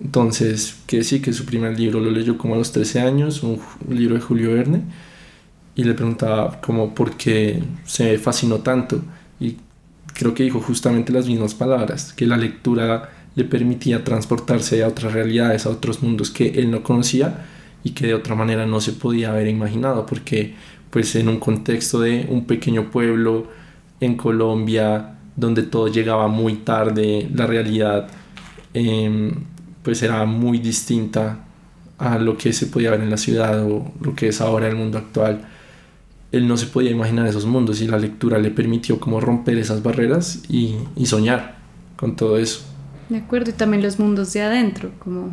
Entonces, 0.00 0.76
que 0.86 1.04
sí, 1.04 1.20
que 1.20 1.32
su 1.32 1.44
primer 1.44 1.78
libro 1.78 2.00
lo 2.00 2.10
leyó 2.10 2.36
como 2.36 2.54
a 2.54 2.58
los 2.58 2.72
13 2.72 3.00
años, 3.00 3.42
un, 3.42 3.60
libro 3.88 4.16
de 4.16 4.20
Julio 4.20 4.54
Verne, 4.54 4.82
y 5.76 5.84
le 5.84 5.94
preguntaba 5.94 6.60
como 6.60 6.94
por 6.94 7.16
qué 7.16 7.62
se 7.84 8.18
fascinó 8.18 8.58
tanto. 8.58 9.00
Y 9.40 9.56
creo 10.14 10.34
que 10.34 10.42
dijo 10.42 10.60
justamente 10.60 11.12
las 11.12 11.26
mismas 11.26 11.54
palabras, 11.54 12.12
que 12.12 12.26
la 12.26 12.36
lectura 12.36 13.10
le 13.36 13.44
permitía 13.44 14.04
transportarse 14.04 14.84
a 14.84 14.88
otras 14.88 15.12
realidades, 15.12 15.66
a 15.66 15.70
otros 15.70 16.02
mundos 16.02 16.30
que 16.30 16.48
él 16.50 16.70
no 16.70 16.82
conocía 16.82 17.46
y 17.82 17.90
que 17.90 18.06
de 18.06 18.14
otra 18.14 18.34
manera 18.34 18.66
no 18.66 18.80
se 18.80 18.92
podía 18.92 19.30
haber 19.30 19.48
imaginado 19.48 20.06
porque 20.06 20.54
pues 20.90 21.14
en 21.16 21.28
un 21.28 21.40
contexto 21.40 22.00
de 22.00 22.26
un 22.30 22.44
pequeño 22.46 22.90
pueblo 22.90 23.48
en 24.00 24.16
Colombia 24.16 25.16
donde 25.36 25.64
todo 25.64 25.88
llegaba 25.88 26.28
muy 26.28 26.54
tarde, 26.58 27.28
la 27.34 27.46
realidad 27.46 28.08
em, 28.72 29.32
pues 29.82 30.02
era 30.02 30.24
muy 30.24 30.58
distinta 30.58 31.44
a 31.98 32.18
lo 32.18 32.36
que 32.36 32.52
se 32.52 32.66
podía 32.66 32.92
ver 32.92 33.00
en 33.00 33.10
la 33.10 33.16
ciudad 33.16 33.64
o 33.64 33.92
lo 34.00 34.14
que 34.14 34.28
es 34.28 34.40
ahora 34.40 34.68
el 34.68 34.76
mundo 34.76 34.98
actual. 34.98 35.48
Él 36.30 36.48
no 36.48 36.56
se 36.56 36.66
podía 36.66 36.90
imaginar 36.90 37.26
esos 37.26 37.46
mundos 37.46 37.80
y 37.80 37.88
la 37.88 37.98
lectura 37.98 38.38
le 38.38 38.50
permitió 38.50 38.98
como 39.00 39.20
romper 39.20 39.58
esas 39.58 39.82
barreras 39.82 40.42
y 40.48 40.76
soñar 41.04 41.56
con 41.96 42.16
todo 42.16 42.38
eso. 42.38 42.73
De 43.08 43.18
acuerdo, 43.18 43.50
y 43.50 43.54
también 43.54 43.82
los 43.82 43.98
mundos 43.98 44.32
de 44.32 44.42
adentro, 44.42 44.90
como 44.98 45.30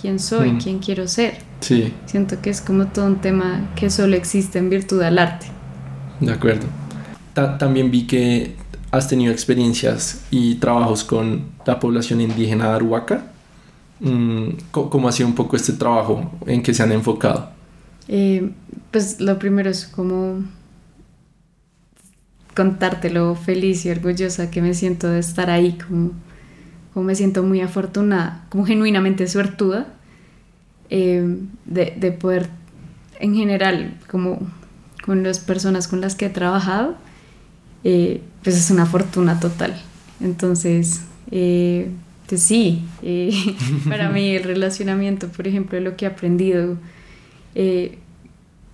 quién 0.00 0.18
soy, 0.18 0.52
mm. 0.52 0.58
quién 0.58 0.78
quiero 0.78 1.08
ser. 1.08 1.38
Sí. 1.60 1.92
Siento 2.06 2.40
que 2.40 2.50
es 2.50 2.60
como 2.60 2.86
todo 2.86 3.06
un 3.06 3.16
tema 3.16 3.70
que 3.74 3.90
solo 3.90 4.16
existe 4.16 4.58
en 4.58 4.70
virtud 4.70 5.00
del 5.00 5.18
arte. 5.18 5.46
De 6.20 6.32
acuerdo. 6.32 6.66
también 7.58 7.90
vi 7.90 8.06
que 8.06 8.56
has 8.90 9.08
tenido 9.08 9.32
experiencias 9.32 10.22
y 10.30 10.56
trabajos 10.56 11.04
con 11.04 11.46
la 11.66 11.78
población 11.78 12.20
indígena 12.20 12.74
Arhuaca. 12.74 13.26
Mm, 14.00 14.48
¿Cómo 14.70 15.08
ha 15.08 15.12
sido 15.12 15.28
un 15.28 15.34
poco 15.34 15.56
este 15.56 15.72
trabajo? 15.72 16.30
¿En 16.46 16.62
qué 16.62 16.74
se 16.74 16.82
han 16.82 16.92
enfocado? 16.92 17.50
Eh, 18.08 18.50
pues 18.90 19.20
lo 19.20 19.38
primero 19.38 19.70
es 19.70 19.86
como 19.86 20.44
contarte 22.54 23.10
lo 23.10 23.34
feliz 23.34 23.84
y 23.84 23.90
orgullosa 23.90 24.50
que 24.50 24.62
me 24.62 24.74
siento 24.74 25.08
de 25.08 25.18
estar 25.18 25.50
ahí 25.50 25.76
como 25.76 26.12
como 26.96 27.08
me 27.08 27.14
siento 27.14 27.42
muy 27.42 27.60
afortunada, 27.60 28.46
como 28.48 28.64
genuinamente 28.64 29.28
suertuda 29.28 29.86
eh, 30.88 31.28
de, 31.66 31.92
de, 31.94 32.10
poder, 32.10 32.48
en 33.20 33.34
general, 33.34 33.98
como 34.10 34.38
con 35.04 35.22
las 35.22 35.38
personas 35.38 35.88
con 35.88 36.00
las 36.00 36.14
que 36.14 36.24
he 36.24 36.30
trabajado, 36.30 36.96
eh, 37.84 38.22
pues 38.42 38.56
es 38.56 38.70
una 38.70 38.86
fortuna 38.86 39.38
total. 39.40 39.78
Entonces, 40.22 41.02
eh, 41.30 41.90
pues 42.30 42.42
sí, 42.42 42.82
para 43.90 44.08
mí 44.08 44.30
el 44.30 44.44
relacionamiento, 44.44 45.28
por 45.28 45.46
ejemplo, 45.46 45.78
lo 45.80 45.98
que 45.98 46.06
he 46.06 46.08
aprendido 46.08 46.78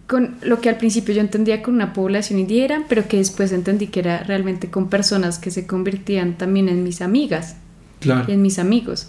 con 0.07 0.37
lo 0.43 0.61
que 0.61 0.69
al 0.69 0.77
principio 0.77 1.13
yo 1.13 1.23
entendía 1.23 1.61
con 1.61 1.75
una 1.75 1.93
población 1.93 2.39
indígena, 2.39 2.85
pero 2.89 3.09
que 3.09 3.17
después 3.17 3.51
entendí 3.51 3.89
que 3.89 3.99
era 3.99 4.23
realmente 4.23 4.71
con 4.71 4.91
personas 4.91 5.41
que 5.41 5.51
se 5.51 5.67
convertían 5.67 6.39
también 6.39 6.69
en 6.69 6.85
mis 6.85 7.03
amigas 7.03 7.57
y 8.05 8.33
en 8.33 8.43
mis 8.43 8.59
amigos. 8.59 9.09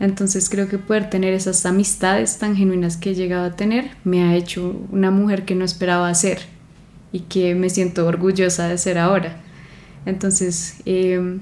Entonces 0.00 0.48
creo 0.50 0.68
que 0.68 0.78
poder 0.78 1.10
tener 1.10 1.32
esas 1.32 1.64
amistades 1.64 2.38
tan 2.38 2.56
genuinas 2.56 2.96
que 2.96 3.10
he 3.10 3.14
llegado 3.14 3.44
a 3.46 3.56
tener 3.56 3.92
me 4.02 4.24
ha 4.24 4.34
hecho 4.34 4.84
una 4.90 5.10
mujer 5.10 5.44
que 5.44 5.54
no 5.54 5.64
esperaba 5.64 6.12
ser 6.14 6.40
y 7.12 7.20
que 7.20 7.54
me 7.54 7.70
siento 7.70 8.06
orgullosa 8.06 8.68
de 8.68 8.78
ser 8.78 8.98
ahora. 8.98 9.40
Entonces, 10.04 10.76
em, 10.86 11.40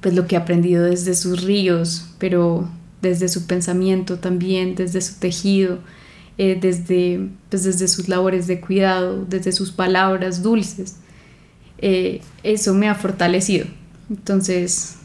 pues 0.00 0.14
lo 0.14 0.26
que 0.26 0.36
he 0.36 0.38
aprendido 0.38 0.84
desde 0.84 1.14
sus 1.14 1.42
ríos, 1.42 2.06
pero 2.18 2.68
desde 3.02 3.28
su 3.28 3.46
pensamiento 3.46 4.18
también, 4.18 4.74
desde 4.74 5.00
su 5.00 5.18
tejido, 5.18 5.80
eh, 6.38 6.56
desde, 6.60 7.28
pues 7.50 7.64
desde 7.64 7.88
sus 7.88 8.08
labores 8.08 8.46
de 8.46 8.60
cuidado, 8.60 9.24
desde 9.28 9.52
sus 9.52 9.72
palabras 9.72 10.42
dulces. 10.42 10.96
Eh, 11.78 12.20
eso 12.42 12.74
me 12.74 12.88
ha 12.88 12.94
fortalecido. 12.94 13.66
Entonces, 14.08 14.97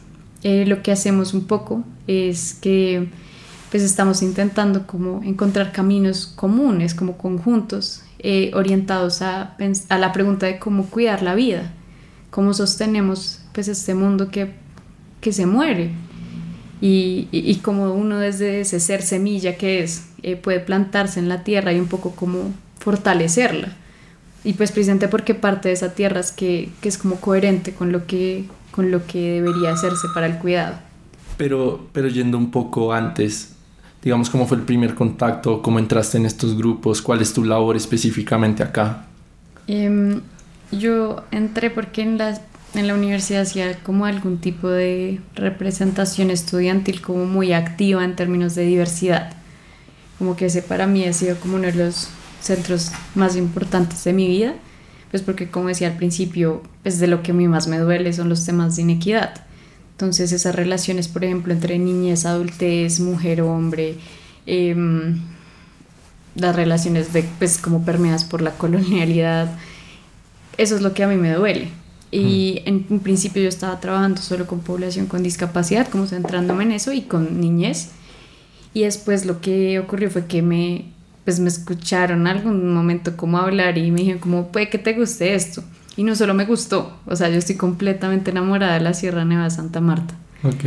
eh, 0.44 0.64
lo 0.66 0.82
que 0.82 0.92
hacemos 0.92 1.34
un 1.34 1.44
poco 1.46 1.82
es 2.06 2.54
que 2.54 3.08
pues 3.70 3.82
estamos 3.82 4.22
intentando 4.22 4.86
como 4.86 5.20
encontrar 5.24 5.72
caminos 5.72 6.26
comunes, 6.26 6.94
como 6.94 7.18
conjuntos, 7.18 8.02
orientados 8.54 9.20
a, 9.20 9.56
a, 9.88 9.98
la 9.98 10.12
pregunta 10.12 10.46
de 10.46 10.58
cómo 10.58 10.86
cuidar 10.86 11.22
la 11.22 11.34
vida, 11.34 11.72
cómo 12.30 12.54
sostenemos 12.54 13.40
pues 13.52 13.68
este 13.68 13.94
mundo 13.94 14.30
que, 14.30 14.54
que 15.20 15.32
se 15.32 15.44
muere 15.44 15.90
y, 16.80 17.28
y, 17.32 17.50
y 17.50 17.56
como 17.56 17.92
uno 17.92 18.18
desde 18.18 18.60
ese 18.60 18.80
ser 18.80 19.02
semilla 19.02 19.56
que 19.56 19.82
es 19.82 20.06
eh, 20.26 20.36
puede 20.36 20.60
plantarse 20.60 21.20
en 21.20 21.28
la 21.28 21.44
tierra 21.44 21.74
y 21.74 21.78
un 21.78 21.86
poco 21.86 22.12
como 22.12 22.50
fortalecerla. 22.78 23.76
Y 24.42 24.54
pues 24.54 24.72
precisamente 24.72 25.06
porque 25.06 25.34
parte 25.34 25.68
de 25.68 25.74
esa 25.74 25.92
tierra 25.92 26.20
es 26.20 26.32
que, 26.32 26.70
que 26.80 26.88
es 26.88 26.96
como 26.96 27.16
coherente 27.16 27.72
con 27.74 27.92
lo 27.92 28.06
que, 28.06 28.46
con 28.74 28.90
lo 28.90 29.06
que 29.06 29.40
debería 29.40 29.72
hacerse 29.72 30.08
para 30.14 30.26
el 30.26 30.38
cuidado. 30.38 30.76
Pero, 31.36 31.86
pero 31.92 32.08
yendo 32.08 32.38
un 32.38 32.50
poco 32.50 32.92
antes, 32.92 33.54
digamos, 34.02 34.30
¿cómo 34.30 34.46
fue 34.46 34.56
el 34.56 34.64
primer 34.64 34.94
contacto? 34.94 35.62
¿Cómo 35.62 35.78
entraste 35.78 36.18
en 36.18 36.26
estos 36.26 36.56
grupos? 36.56 37.02
¿Cuál 37.02 37.20
es 37.20 37.32
tu 37.32 37.44
labor 37.44 37.76
específicamente 37.76 38.62
acá? 38.62 39.06
Em, 39.66 40.20
yo 40.72 41.22
entré 41.30 41.70
porque 41.70 42.02
en 42.02 42.18
la, 42.18 42.40
en 42.74 42.86
la 42.86 42.94
universidad 42.94 43.42
hacía 43.42 43.78
como 43.82 44.06
algún 44.06 44.38
tipo 44.38 44.68
de 44.68 45.20
representación 45.34 46.30
estudiantil 46.30 47.00
como 47.00 47.26
muy 47.26 47.52
activa 47.52 48.04
en 48.04 48.16
términos 48.16 48.54
de 48.54 48.64
diversidad 48.64 49.34
como 50.18 50.36
que 50.36 50.46
ese 50.46 50.62
para 50.62 50.86
mí 50.86 51.04
ha 51.04 51.12
sido 51.12 51.36
como 51.36 51.56
uno 51.56 51.66
de 51.66 51.74
los 51.74 52.08
centros 52.40 52.92
más 53.14 53.36
importantes 53.36 54.04
de 54.04 54.12
mi 54.12 54.28
vida, 54.28 54.54
pues 55.14 55.22
porque 55.22 55.48
como 55.48 55.68
decía 55.68 55.86
al 55.86 55.96
principio, 55.96 56.60
pues 56.82 56.98
de 56.98 57.06
lo 57.06 57.22
que 57.22 57.30
a 57.30 57.34
mí 57.34 57.46
más 57.46 57.68
me 57.68 57.78
duele 57.78 58.12
son 58.12 58.28
los 58.28 58.44
temas 58.44 58.74
de 58.74 58.82
inequidad. 58.82 59.46
Entonces 59.92 60.32
esas 60.32 60.56
relaciones, 60.56 61.06
por 61.06 61.22
ejemplo, 61.22 61.52
entre 61.52 61.78
niñez, 61.78 62.26
adultez, 62.26 62.98
mujer, 62.98 63.40
hombre, 63.42 63.94
em, 64.44 65.20
las 66.34 66.56
relaciones 66.56 67.12
de, 67.12 67.22
pues 67.38 67.58
como 67.58 67.84
permeadas 67.84 68.24
por 68.24 68.42
la 68.42 68.58
colonialidad, 68.58 69.56
eso 70.58 70.74
es 70.74 70.82
lo 70.82 70.94
que 70.94 71.04
a 71.04 71.06
mí 71.06 71.14
me 71.14 71.30
duele. 71.30 71.68
Y 72.10 72.62
en 72.64 72.84
un 72.90 72.98
principio 72.98 73.40
yo 73.40 73.48
estaba 73.48 73.78
trabajando 73.78 74.20
solo 74.20 74.48
con 74.48 74.62
población 74.62 75.06
con 75.06 75.22
discapacidad, 75.22 75.86
como 75.86 76.08
centrándome 76.08 76.64
en 76.64 76.72
eso 76.72 76.92
y 76.92 77.02
con 77.02 77.40
niñez 77.40 77.90
y 78.74 78.82
después 78.82 79.24
lo 79.24 79.40
que 79.40 79.78
ocurrió 79.78 80.10
fue 80.10 80.26
que 80.26 80.42
me, 80.42 80.86
pues 81.24 81.40
me 81.40 81.48
escucharon 81.48 82.26
algún 82.26 82.72
momento 82.74 83.16
como 83.16 83.38
hablar 83.38 83.78
y 83.78 83.90
me 83.90 84.00
dijeron 84.00 84.20
como, 84.20 84.48
puede 84.48 84.68
que 84.68 84.78
te 84.78 84.92
guste 84.92 85.34
esto. 85.34 85.64
Y 85.96 86.02
no 86.02 86.16
solo 86.16 86.34
me 86.34 86.44
gustó, 86.44 86.98
o 87.06 87.14
sea, 87.14 87.28
yo 87.28 87.38
estoy 87.38 87.56
completamente 87.56 88.30
enamorada 88.30 88.74
de 88.74 88.80
la 88.80 88.94
Sierra 88.94 89.24
Nevada 89.24 89.50
Santa 89.50 89.80
Marta. 89.80 90.14
Ok. 90.42 90.64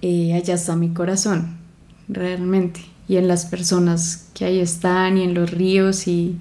Y 0.00 0.32
allá 0.32 0.54
está 0.54 0.76
mi 0.76 0.90
corazón, 0.90 1.56
realmente. 2.08 2.80
Y 3.08 3.16
en 3.16 3.26
las 3.26 3.46
personas 3.46 4.28
que 4.34 4.44
ahí 4.44 4.60
están 4.60 5.16
y 5.16 5.22
en 5.22 5.34
los 5.34 5.50
ríos 5.50 6.06
y, 6.08 6.36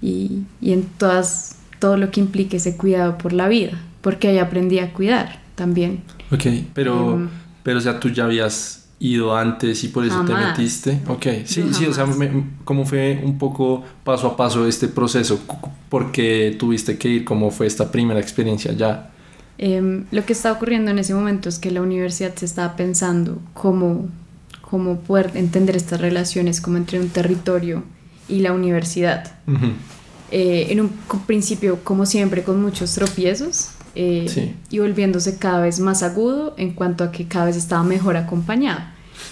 y, 0.00 0.44
y 0.60 0.72
en 0.72 0.84
todas, 0.84 1.56
todo 1.80 1.96
lo 1.96 2.10
que 2.10 2.20
implique 2.20 2.56
ese 2.56 2.76
cuidado 2.76 3.18
por 3.18 3.32
la 3.32 3.46
vida, 3.48 3.78
porque 4.00 4.28
ahí 4.28 4.38
aprendí 4.38 4.78
a 4.78 4.92
cuidar 4.92 5.40
también. 5.54 6.02
Ok, 6.32 6.46
pero, 6.72 7.14
em, 7.14 7.28
pero 7.62 7.78
o 7.78 7.80
sea, 7.80 8.00
tú 8.00 8.08
ya 8.08 8.24
habías 8.24 8.83
ido 9.00 9.36
antes 9.36 9.84
y 9.84 9.88
por 9.88 10.04
eso 10.04 10.24
te 10.24 10.34
metiste. 10.34 11.00
Ok, 11.08 11.26
sí, 11.44 11.64
sí, 11.72 11.86
o 11.86 11.92
sea, 11.92 12.06
¿cómo 12.64 12.86
fue 12.86 13.20
un 13.24 13.38
poco 13.38 13.82
paso 14.02 14.28
a 14.28 14.36
paso 14.36 14.66
este 14.66 14.88
proceso? 14.88 15.40
¿Por 15.88 16.12
qué 16.12 16.56
tuviste 16.58 16.96
que 16.96 17.08
ir? 17.08 17.24
¿Cómo 17.24 17.50
fue 17.50 17.66
esta 17.66 17.90
primera 17.90 18.20
experiencia 18.20 18.72
ya? 18.72 19.10
Em, 19.58 20.04
lo 20.10 20.24
que 20.24 20.32
está 20.32 20.52
ocurriendo 20.52 20.90
en 20.90 20.98
ese 20.98 21.14
momento 21.14 21.48
es 21.48 21.58
que 21.58 21.70
la 21.70 21.82
universidad 21.82 22.34
se 22.34 22.44
estaba 22.44 22.76
pensando 22.76 23.38
cómo, 23.52 24.08
cómo 24.62 24.98
poder 25.00 25.32
entender 25.34 25.76
estas 25.76 26.00
relaciones 26.00 26.60
como 26.60 26.76
entre 26.76 26.98
un 26.98 27.08
territorio 27.08 27.84
y 28.28 28.40
la 28.40 28.52
universidad. 28.52 29.32
Eh, 30.30 30.66
en 30.70 30.80
un 30.80 30.90
principio, 31.26 31.78
como 31.84 32.06
siempre, 32.06 32.42
con 32.42 32.60
muchos 32.60 32.94
tropiezos, 32.94 33.70
eh, 33.94 34.54
y 34.70 34.78
volviéndose 34.78 35.38
cada 35.38 35.60
vez 35.60 35.80
más 35.80 36.02
agudo 36.02 36.54
en 36.56 36.72
cuanto 36.72 37.04
a 37.04 37.12
que 37.12 37.26
cada 37.26 37.46
vez 37.46 37.56
estaba 37.56 37.82
mejor 37.82 38.16
acompañado. 38.16 38.80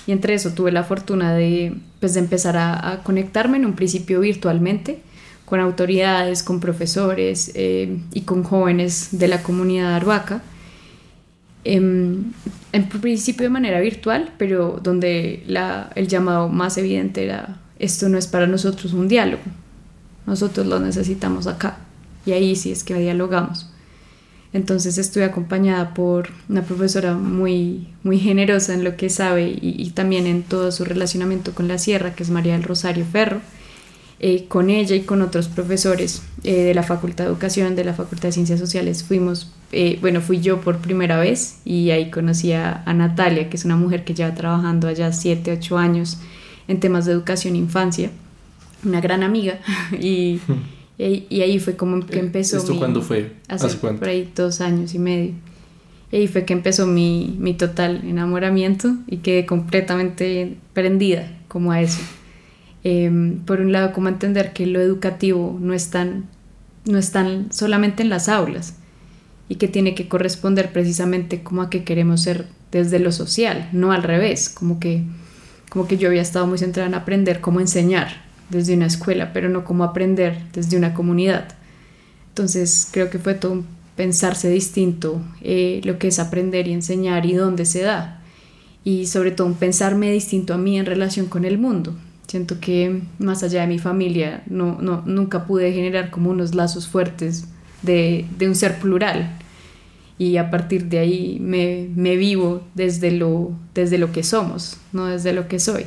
Y 0.06 0.12
entre 0.12 0.34
eso 0.34 0.50
tuve 0.50 0.72
la 0.72 0.84
fortuna 0.84 1.34
de, 1.34 1.74
pues, 2.00 2.14
de 2.14 2.20
empezar 2.20 2.56
a, 2.56 3.00
conectarme 3.02 3.56
en 3.58 3.66
un 3.66 3.74
principio 3.74 4.20
virtualmente 4.20 5.00
con 5.44 5.60
autoridades, 5.60 6.42
con 6.42 6.60
profesores 6.60 7.52
eh, 7.54 7.98
y 8.12 8.22
con 8.22 8.42
jóvenes 8.42 9.08
de 9.12 9.28
la 9.28 9.42
comunidad 9.42 9.94
arbaca. 9.94 10.42
En, 11.64 12.34
en, 12.72 12.88
principio 12.88 13.44
de 13.44 13.50
manera 13.50 13.80
virtual, 13.80 14.32
pero 14.36 14.80
donde 14.82 15.44
la, 15.46 15.90
el 15.94 16.08
llamado 16.08 16.48
más 16.48 16.76
evidente 16.76 17.24
era, 17.24 17.60
esto 17.78 18.08
no 18.08 18.18
es 18.18 18.26
para 18.26 18.48
nosotros 18.48 18.94
un 18.94 19.06
diálogo, 19.06 19.42
nosotros 20.26 20.66
lo 20.66 20.80
necesitamos 20.80 21.46
acá. 21.46 21.78
Y 22.26 22.32
ahí 22.32 22.56
sí 22.56 22.72
es 22.72 22.82
que 22.82 22.94
dialogamos. 22.94 23.71
Entonces 24.52 24.98
estuve 24.98 25.24
acompañada 25.24 25.94
por 25.94 26.28
una 26.48 26.62
profesora 26.62 27.14
muy, 27.14 27.88
muy 28.02 28.18
generosa 28.18 28.74
en 28.74 28.84
lo 28.84 28.96
que 28.96 29.08
sabe 29.08 29.58
y, 29.60 29.90
también 29.90 30.26
en 30.26 30.42
todo 30.42 30.70
su 30.72 30.84
relacionamiento 30.84 31.54
con 31.54 31.68
la 31.68 31.78
sierra, 31.78 32.14
que 32.14 32.22
es 32.22 32.30
María 32.30 32.52
del 32.52 32.62
Rosario 32.62 33.04
Ferro. 33.04 33.40
Eh, 34.24 34.44
con 34.46 34.70
ella 34.70 34.94
y 34.94 35.00
con 35.00 35.20
otros 35.20 35.48
profesores 35.48 36.22
eh, 36.44 36.54
de 36.62 36.74
la 36.74 36.84
Facultad 36.84 37.24
de 37.24 37.30
Educación, 37.30 37.74
de 37.74 37.82
la 37.82 37.92
Facultad 37.92 38.28
de 38.28 38.32
Ciencias 38.32 38.60
Sociales, 38.60 39.02
fuimos, 39.02 39.52
eh, 39.72 39.98
bueno, 40.00 40.20
fui 40.20 40.40
yo 40.40 40.60
por 40.60 40.78
primera 40.78 41.18
vez 41.18 41.58
y 41.64 41.90
ahí 41.90 42.08
conocí 42.08 42.52
a, 42.52 42.84
Natalia, 42.86 43.50
que 43.50 43.56
es 43.56 43.64
una 43.64 43.74
mujer 43.74 44.04
que 44.04 44.14
lleva 44.14 44.32
trabajando 44.32 44.86
allá 44.86 45.10
7, 45.10 45.58
8 45.58 45.76
años 45.76 46.18
en 46.68 46.78
temas 46.78 47.04
de 47.04 47.12
educación 47.12 47.56
e 47.56 47.58
infancia, 47.58 48.12
una 48.84 49.00
gran 49.00 49.24
amiga 49.24 49.58
y... 50.00 50.40
Y, 51.02 51.40
ahí 51.40 51.58
fue 51.58 51.76
como 51.76 52.04
que 52.06 52.18
empezó. 52.18 52.58
¿Esto 52.58 52.76
cuándo 52.76 53.02
fue? 53.02 53.32
Hace, 53.48 53.66
¿Hace 53.66 53.78
cuánto? 53.78 54.00
Por 54.00 54.08
ahí 54.08 54.30
dos 54.34 54.60
años 54.60 54.94
y 54.94 54.98
medio. 54.98 55.32
Y 56.12 56.16
ahí 56.16 56.28
fue 56.28 56.44
que 56.44 56.52
empezó 56.52 56.86
mi, 56.86 57.36
mi 57.38 57.54
total 57.54 58.02
enamoramiento 58.04 58.94
y 59.06 59.18
quedé 59.18 59.46
completamente 59.46 60.56
prendida 60.74 61.28
como 61.48 61.72
a 61.72 61.80
eso. 61.80 62.00
Em, 62.84 63.38
por 63.40 63.60
un 63.60 63.72
lado, 63.72 63.92
como 63.92 64.08
entender 64.08 64.52
que 64.52 64.66
lo 64.66 64.80
educativo 64.80 65.58
no 65.60 65.72
es, 65.72 65.90
tan, 65.90 66.26
no 66.84 66.98
es 66.98 67.10
tan 67.12 67.52
solamente 67.52 68.02
en 68.02 68.08
las 68.08 68.28
aulas 68.28 68.76
y 69.48 69.56
que 69.56 69.68
tiene 69.68 69.94
que 69.94 70.08
corresponder 70.08 70.72
precisamente 70.72 71.42
como 71.42 71.62
a 71.62 71.70
que 71.70 71.84
queremos 71.84 72.22
ser 72.22 72.46
desde 72.70 72.98
lo 72.98 73.12
social, 73.12 73.68
no 73.72 73.92
al 73.92 74.02
revés, 74.02 74.48
como 74.48 74.80
que, 74.80 75.04
como 75.68 75.86
que 75.86 75.96
yo 75.96 76.08
había 76.08 76.22
estado 76.22 76.46
muy 76.46 76.58
centrada 76.58 76.88
en 76.88 76.94
aprender 76.94 77.40
cómo 77.40 77.60
enseñar 77.60 78.31
desde 78.52 78.74
una 78.74 78.86
escuela, 78.86 79.32
pero 79.32 79.48
no 79.48 79.64
como 79.64 79.82
aprender 79.82 80.42
desde 80.52 80.76
una 80.76 80.94
comunidad. 80.94 81.48
Entonces 82.28 82.88
creo 82.92 83.10
que 83.10 83.18
fue 83.18 83.34
todo 83.34 83.52
un 83.52 83.66
pensarse 83.96 84.48
distinto 84.48 85.20
eh, 85.42 85.80
lo 85.84 85.98
que 85.98 86.08
es 86.08 86.18
aprender 86.18 86.68
y 86.68 86.72
enseñar 86.72 87.26
y 87.26 87.34
dónde 87.34 87.64
se 87.64 87.82
da. 87.82 88.22
Y 88.84 89.06
sobre 89.06 89.30
todo 89.30 89.46
un 89.46 89.54
pensarme 89.54 90.10
distinto 90.12 90.54
a 90.54 90.58
mí 90.58 90.78
en 90.78 90.86
relación 90.86 91.26
con 91.26 91.44
el 91.44 91.58
mundo. 91.58 91.94
Siento 92.26 92.60
que 92.60 93.02
más 93.18 93.42
allá 93.42 93.62
de 93.62 93.66
mi 93.66 93.78
familia 93.78 94.42
no, 94.46 94.78
no, 94.80 95.02
nunca 95.04 95.46
pude 95.46 95.72
generar 95.72 96.10
como 96.10 96.30
unos 96.30 96.54
lazos 96.54 96.88
fuertes 96.88 97.46
de, 97.82 98.26
de 98.38 98.48
un 98.48 98.54
ser 98.54 98.78
plural. 98.78 99.38
y 100.18 100.36
a 100.36 100.50
partir 100.50 100.86
de 100.86 100.98
ahí 100.98 101.38
me, 101.40 101.88
me, 101.96 102.16
vivo 102.16 102.62
desde 102.74 103.10
lo, 103.10 103.52
desde 103.74 103.98
lo 103.98 104.12
que 104.12 104.22
somos, 104.22 104.76
no 104.92 105.06
desde 105.06 105.32
lo 105.32 105.48
que 105.48 105.58
soy. 105.58 105.86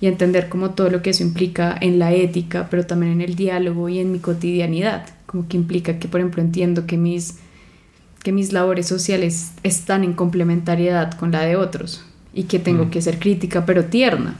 Y 0.00 0.06
entender 0.06 0.48
como 0.48 0.70
todo 0.70 0.88
lo 0.90 1.02
que 1.02 1.10
eso 1.10 1.22
implica 1.22 1.76
en 1.80 1.98
la 1.98 2.12
ética, 2.12 2.68
pero 2.70 2.86
también 2.86 3.12
en 3.12 3.20
el 3.20 3.34
diálogo 3.34 3.88
y 3.88 3.98
en 3.98 4.12
mi 4.12 4.18
cotidianidad. 4.18 5.06
Como 5.26 5.46
que 5.46 5.56
implica 5.56 5.98
que, 5.98 6.08
por 6.08 6.20
ejemplo, 6.20 6.42
entiendo 6.42 6.86
que 6.86 6.96
mis, 6.96 7.38
que 8.22 8.32
mis 8.32 8.52
labores 8.52 8.86
sociales 8.86 9.52
están 9.62 10.04
en 10.04 10.14
complementariedad 10.14 11.12
con 11.12 11.32
la 11.32 11.42
de 11.42 11.56
otros 11.56 12.04
y 12.32 12.44
que 12.44 12.58
tengo 12.58 12.86
mm. 12.86 12.90
que 12.90 13.02
ser 13.02 13.18
crítica, 13.18 13.66
pero 13.66 13.84
tierna. 13.84 14.36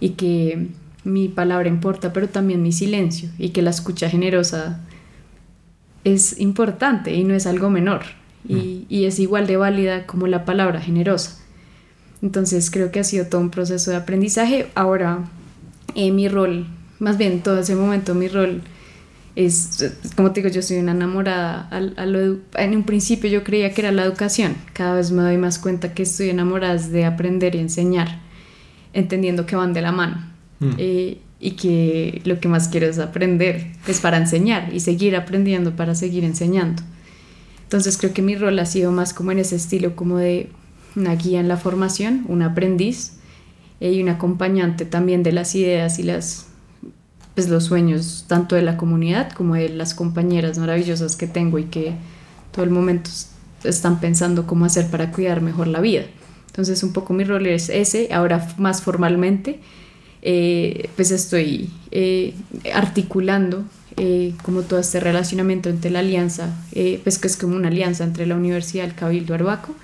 Y 0.00 0.10
que 0.10 0.68
mi 1.04 1.28
palabra 1.28 1.68
importa, 1.68 2.12
pero 2.12 2.28
también 2.28 2.62
mi 2.62 2.72
silencio. 2.72 3.28
Y 3.38 3.50
que 3.50 3.62
la 3.62 3.70
escucha 3.70 4.08
generosa 4.08 4.80
es 6.04 6.40
importante 6.40 7.14
y 7.14 7.24
no 7.24 7.34
es 7.34 7.46
algo 7.46 7.68
menor 7.68 8.02
y, 8.48 9.04
es 9.04 9.18
igual 9.18 9.46
de 9.46 9.56
válida 9.56 10.06
como 10.06 10.26
la 10.26 10.44
palabra 10.44 10.80
generosa. 10.80 11.38
Entonces 12.22 12.70
creo 12.70 12.90
que 12.90 13.00
ha 13.00 13.04
sido 13.04 13.26
todo 13.26 13.40
un 13.40 13.50
proceso 13.50 13.90
de 13.90 13.96
aprendizaje. 13.96 14.68
Ahora 14.74 15.28
eh, 15.94 16.10
mi 16.10 16.28
rol, 16.28 16.66
más 16.98 17.18
bien 17.18 17.42
todo 17.42 17.60
ese 17.60 17.74
momento 17.74 18.14
mi 18.14 18.28
rol 18.28 18.62
es, 19.36 19.94
como 20.16 20.32
te 20.32 20.40
digo, 20.40 20.52
yo 20.52 20.62
soy 20.62 20.78
una 20.78 20.92
enamorada. 20.92 21.70
en 21.70 22.76
un 22.76 22.82
principio 22.82 23.30
yo 23.30 23.44
creía 23.44 23.72
que 23.72 23.82
era 23.82 23.92
la 23.92 24.02
educación. 24.02 24.56
Cada 24.72 24.94
vez 24.94 25.12
me 25.12 25.22
doy 25.22 25.38
más 25.38 25.60
cuenta 25.60 25.94
que 25.94 26.02
estoy 26.02 26.30
enamorada 26.30 26.76
de 26.76 27.04
aprender 27.04 27.54
y 27.54 27.58
enseñar, 27.58 28.20
entendiendo 28.92 29.46
que 29.46 29.54
van 29.54 29.72
de 29.72 29.82
la 29.82 29.92
mano. 29.92 30.26
Mm. 30.58 30.70
Eh, 30.78 31.18
y 31.40 31.52
que 31.52 32.20
lo 32.24 32.40
que 32.40 32.48
más 32.48 32.66
quiero 32.66 32.86
es 32.86 32.98
aprender, 32.98 33.70
es 33.86 34.00
para 34.00 34.16
enseñar 34.16 34.74
y 34.74 34.80
seguir 34.80 35.14
aprendiendo 35.14 35.76
para 35.76 35.94
seguir 35.94 36.24
enseñando. 36.24 36.82
Entonces 37.62 37.96
creo 37.96 38.12
que 38.12 38.22
mi 38.22 38.34
rol 38.34 38.58
ha 38.58 38.66
sido 38.66 38.90
más 38.90 39.14
como 39.14 39.30
en 39.30 39.38
ese 39.38 39.54
estilo, 39.54 39.94
como 39.94 40.16
de 40.16 40.50
una 40.98 41.14
guía 41.14 41.40
en 41.40 41.48
la 41.48 41.56
formación, 41.56 42.24
un 42.28 42.42
aprendiz 42.42 43.12
eh, 43.80 43.92
y 43.92 44.02
un 44.02 44.08
acompañante 44.08 44.84
también 44.84 45.22
de 45.22 45.32
las 45.32 45.54
ideas 45.54 45.98
y 45.98 46.02
las, 46.02 46.46
pues, 47.34 47.48
los 47.48 47.64
sueños 47.64 48.24
tanto 48.28 48.56
de 48.56 48.62
la 48.62 48.76
comunidad 48.76 49.32
como 49.32 49.54
de 49.54 49.68
las 49.68 49.94
compañeras 49.94 50.58
maravillosas 50.58 51.16
que 51.16 51.26
tengo 51.26 51.58
y 51.58 51.64
que 51.64 51.94
todo 52.52 52.64
el 52.64 52.70
momento 52.70 53.10
están 53.64 54.00
pensando 54.00 54.46
cómo 54.46 54.64
hacer 54.64 54.88
para 54.88 55.10
cuidar 55.12 55.40
mejor 55.40 55.68
la 55.68 55.80
vida. 55.80 56.04
Entonces 56.46 56.82
un 56.82 56.92
poco 56.92 57.14
mi 57.14 57.24
rol 57.24 57.46
es 57.46 57.68
ese, 57.68 58.08
ahora 58.12 58.54
más 58.58 58.82
formalmente, 58.82 59.60
eh, 60.22 60.90
pues 60.96 61.12
estoy 61.12 61.70
eh, 61.92 62.34
articulando 62.74 63.64
eh, 64.00 64.34
como 64.44 64.62
todo 64.62 64.78
este 64.78 65.00
relacionamiento 65.00 65.68
entre 65.68 65.90
la 65.90 65.98
alianza, 65.98 66.54
eh, 66.70 67.00
pues 67.02 67.18
que 67.18 67.26
es 67.26 67.36
como 67.36 67.56
una 67.56 67.66
alianza 67.66 68.04
entre 68.04 68.26
la 68.26 68.36
Universidad 68.36 68.84
del 68.84 68.94
Cabildo 68.94 69.34
Arbaco, 69.34 69.74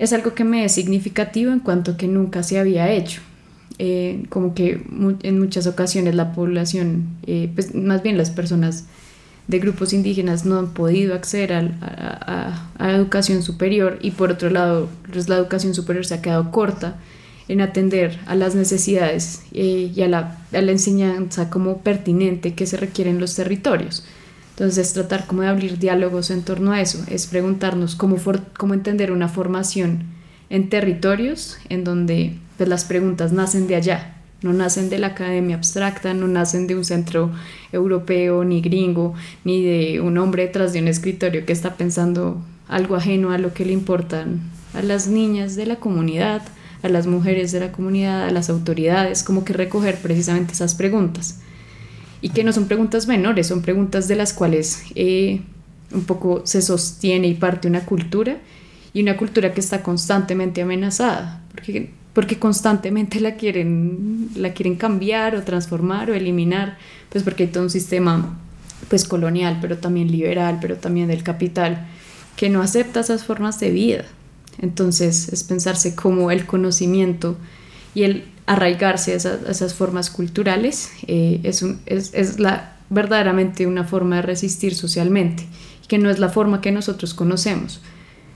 es 0.00 0.12
algo 0.12 0.34
que 0.34 0.42
me 0.42 0.64
es 0.64 0.72
significativo 0.72 1.52
en 1.52 1.60
cuanto 1.60 1.96
que 1.96 2.08
nunca 2.08 2.42
se 2.42 2.58
había 2.58 2.90
hecho. 2.90 3.20
Eh, 3.78 4.24
como 4.28 4.54
que 4.54 4.82
en 5.22 5.38
muchas 5.38 5.66
ocasiones 5.66 6.14
la 6.14 6.32
población, 6.32 7.04
pues 7.54 7.74
más 7.74 8.02
bien 8.02 8.18
las 8.18 8.30
personas 8.30 8.84
de 9.50 9.58
grupos 9.58 9.92
indígenas 9.92 10.44
no 10.44 10.58
han 10.58 10.72
podido 10.72 11.14
acceder 11.14 11.52
a, 11.52 12.68
a, 12.78 12.90
educación 12.92 13.42
superior 13.42 13.98
y 14.00 14.12
por 14.12 14.30
otro 14.30 14.48
lado 14.48 14.88
pues 15.12 15.28
la 15.28 15.36
educación 15.36 15.74
superior 15.74 16.06
se 16.06 16.14
ha 16.14 16.22
quedado 16.22 16.50
corta 16.52 16.96
en 17.48 17.60
atender 17.60 18.20
a 18.26 18.36
las 18.36 18.54
necesidades 18.54 19.42
eh, 19.52 19.90
y 19.94 20.06
la, 20.06 20.38
a 20.52 20.60
la, 20.60 20.70
enseñanza 20.70 21.50
como 21.50 21.78
pertinente 21.78 22.54
que 22.54 22.64
se 22.64 22.76
requiere 22.76 23.10
en 23.10 23.18
los 23.18 23.34
territorios. 23.34 24.04
Entonces, 24.60 24.88
es 24.88 24.92
tratar 24.92 25.26
como 25.26 25.40
de 25.40 25.48
abrir 25.48 25.78
diálogos 25.78 26.30
en 26.30 26.42
torno 26.42 26.72
a 26.72 26.82
eso, 26.82 27.02
es 27.08 27.26
preguntarnos 27.26 27.96
cómo, 27.96 28.16
cómo 28.58 28.74
entender 28.74 29.10
una 29.10 29.26
formación 29.26 30.02
en 30.50 30.68
territorios 30.68 31.56
en 31.70 31.82
donde 31.82 32.34
pues, 32.58 32.68
las 32.68 32.84
preguntas 32.84 33.32
nacen 33.32 33.68
de 33.68 33.76
allá, 33.76 34.18
no 34.42 34.52
nacen 34.52 34.90
de 34.90 34.98
la 34.98 35.06
academia 35.06 35.56
abstracta, 35.56 36.12
no 36.12 36.28
nacen 36.28 36.66
de 36.66 36.76
un 36.76 36.84
centro 36.84 37.30
europeo, 37.72 38.44
ni 38.44 38.60
gringo, 38.60 39.14
ni 39.46 39.64
de 39.64 40.02
un 40.02 40.18
hombre 40.18 40.42
detrás 40.42 40.74
de 40.74 40.82
un 40.82 40.88
escritorio 40.88 41.46
que 41.46 41.54
está 41.54 41.76
pensando 41.76 42.44
algo 42.68 42.96
ajeno 42.96 43.32
a 43.32 43.38
lo 43.38 43.54
que 43.54 43.64
le 43.64 43.72
importan 43.72 44.42
a 44.74 44.82
las 44.82 45.06
niñas 45.06 45.56
de 45.56 45.64
la 45.64 45.76
comunidad, 45.76 46.42
a 46.82 46.90
las 46.90 47.06
mujeres 47.06 47.50
de 47.50 47.60
la 47.60 47.72
comunidad, 47.72 48.24
a 48.28 48.30
las 48.30 48.50
autoridades, 48.50 49.22
como 49.22 49.42
que 49.42 49.54
recoger 49.54 49.96
precisamente 49.96 50.52
esas 50.52 50.74
preguntas. 50.74 51.40
Y 52.22 52.30
que 52.30 52.44
no 52.44 52.52
son 52.52 52.66
preguntas 52.66 53.06
menores, 53.06 53.46
son 53.46 53.62
preguntas 53.62 54.08
de 54.08 54.16
las 54.16 54.32
cuales 54.32 54.82
eh, 54.94 55.40
un 55.92 56.04
poco 56.04 56.42
se 56.44 56.62
sostiene 56.62 57.28
y 57.28 57.34
parte 57.34 57.68
una 57.68 57.84
cultura 57.84 58.38
y 58.92 59.02
una 59.02 59.16
cultura 59.16 59.52
que 59.54 59.60
está 59.60 59.82
constantemente 59.82 60.62
amenazada, 60.62 61.42
porque, 61.54 61.90
porque 62.12 62.38
constantemente 62.38 63.20
la 63.20 63.36
quieren, 63.36 64.30
la 64.34 64.52
quieren 64.52 64.76
cambiar 64.76 65.36
o 65.36 65.42
transformar 65.42 66.10
o 66.10 66.14
eliminar, 66.14 66.76
pues 67.08 67.24
porque 67.24 67.44
hay 67.44 67.48
todo 67.50 67.64
un 67.64 67.70
sistema 67.70 68.38
pues 68.88 69.04
colonial, 69.04 69.58
pero 69.60 69.78
también 69.78 70.10
liberal, 70.10 70.58
pero 70.60 70.76
también 70.76 71.08
del 71.08 71.22
capital, 71.22 71.86
que 72.36 72.48
no 72.48 72.62
acepta 72.62 73.00
esas 73.00 73.24
formas 73.24 73.60
de 73.60 73.70
vida. 73.70 74.04
Entonces 74.60 75.28
es 75.28 75.44
pensarse 75.44 75.94
como 75.94 76.30
el 76.30 76.46
conocimiento 76.46 77.36
y 77.94 78.02
el 78.02 78.24
arraigarse 78.50 79.12
a 79.12 79.14
esas, 79.14 79.74
formas 79.74 80.10
culturales 80.10 80.90
eh, 81.06 81.38
es, 81.44 81.64
es, 81.86 82.40
la, 82.40 82.72
verdaderamente 82.88 83.68
una 83.68 83.84
forma 83.84 84.16
de 84.16 84.22
resistir 84.22 84.74
socialmente, 84.74 85.44
que 85.86 85.98
no 85.98 86.10
es 86.10 86.18
la 86.18 86.30
forma 86.30 86.60
que 86.60 86.72
nosotros 86.72 87.14
conocemos, 87.14 87.80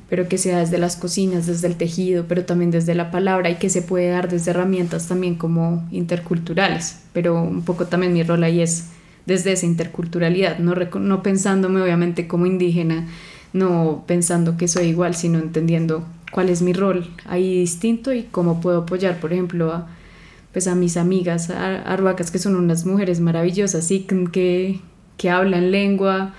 pero 0.09 0.29
que 0.29 0.39
sea 0.39 0.61
desde 0.61 0.79
las 0.79 0.95
cocinas, 0.95 1.47
desde 1.49 1.67
el 1.67 1.75
tejido, 1.75 2.27
pero 2.29 2.45
también 2.45 2.71
desde 2.71 2.95
la 2.95 3.11
palabra 3.11 3.51
y 3.51 3.57
que 3.57 3.69
se 3.69 3.83
puede 3.83 4.11
dar 4.11 4.29
desde 4.29 4.53
herramientas 4.53 5.09
también 5.09 5.35
como 5.35 5.85
interculturales, 5.91 7.01
pero 7.12 7.43
un 7.43 7.62
poco 7.62 7.87
también 7.87 8.12
mi 8.12 8.23
rol 8.23 8.45
ahí 8.45 8.61
es 8.61 8.91
desde 9.27 9.51
esa 9.51 9.67
interculturalidad, 9.67 10.61
no, 10.61 10.77
no 10.77 11.23
pensándome 11.25 11.83
obviamente 11.83 12.29
como 12.29 12.47
indígena, 12.47 13.09
no 13.53 14.05
pensando 14.07 14.57
que 14.57 14.69
soy 14.69 14.87
igual, 14.87 15.17
sino 15.17 15.41
entendiendo 15.41 16.05
cuál 16.31 16.51
es 16.51 16.62
mi 16.62 16.73
rol 16.73 17.11
ahí 17.25 17.59
distinto 17.59 18.12
y 18.12 18.23
cómo 18.23 18.61
puedo 18.61 18.83
apoyar, 18.83 19.19
por 19.19 19.33
ejemplo, 19.33 19.73
a, 19.73 19.89
pues 20.55 20.67
a 20.69 20.75
mis 20.75 20.97
amigas 20.97 21.51
arhuacas, 21.51 22.31
que 22.31 22.39
son 22.39 22.57
unas 22.57 22.87
mujeres 22.87 23.21
maravillosas, 23.21 23.91
y 23.91 24.01
que, 24.01 24.81
que 25.19 25.31
hablan 25.31 25.71
lengua 25.71 26.33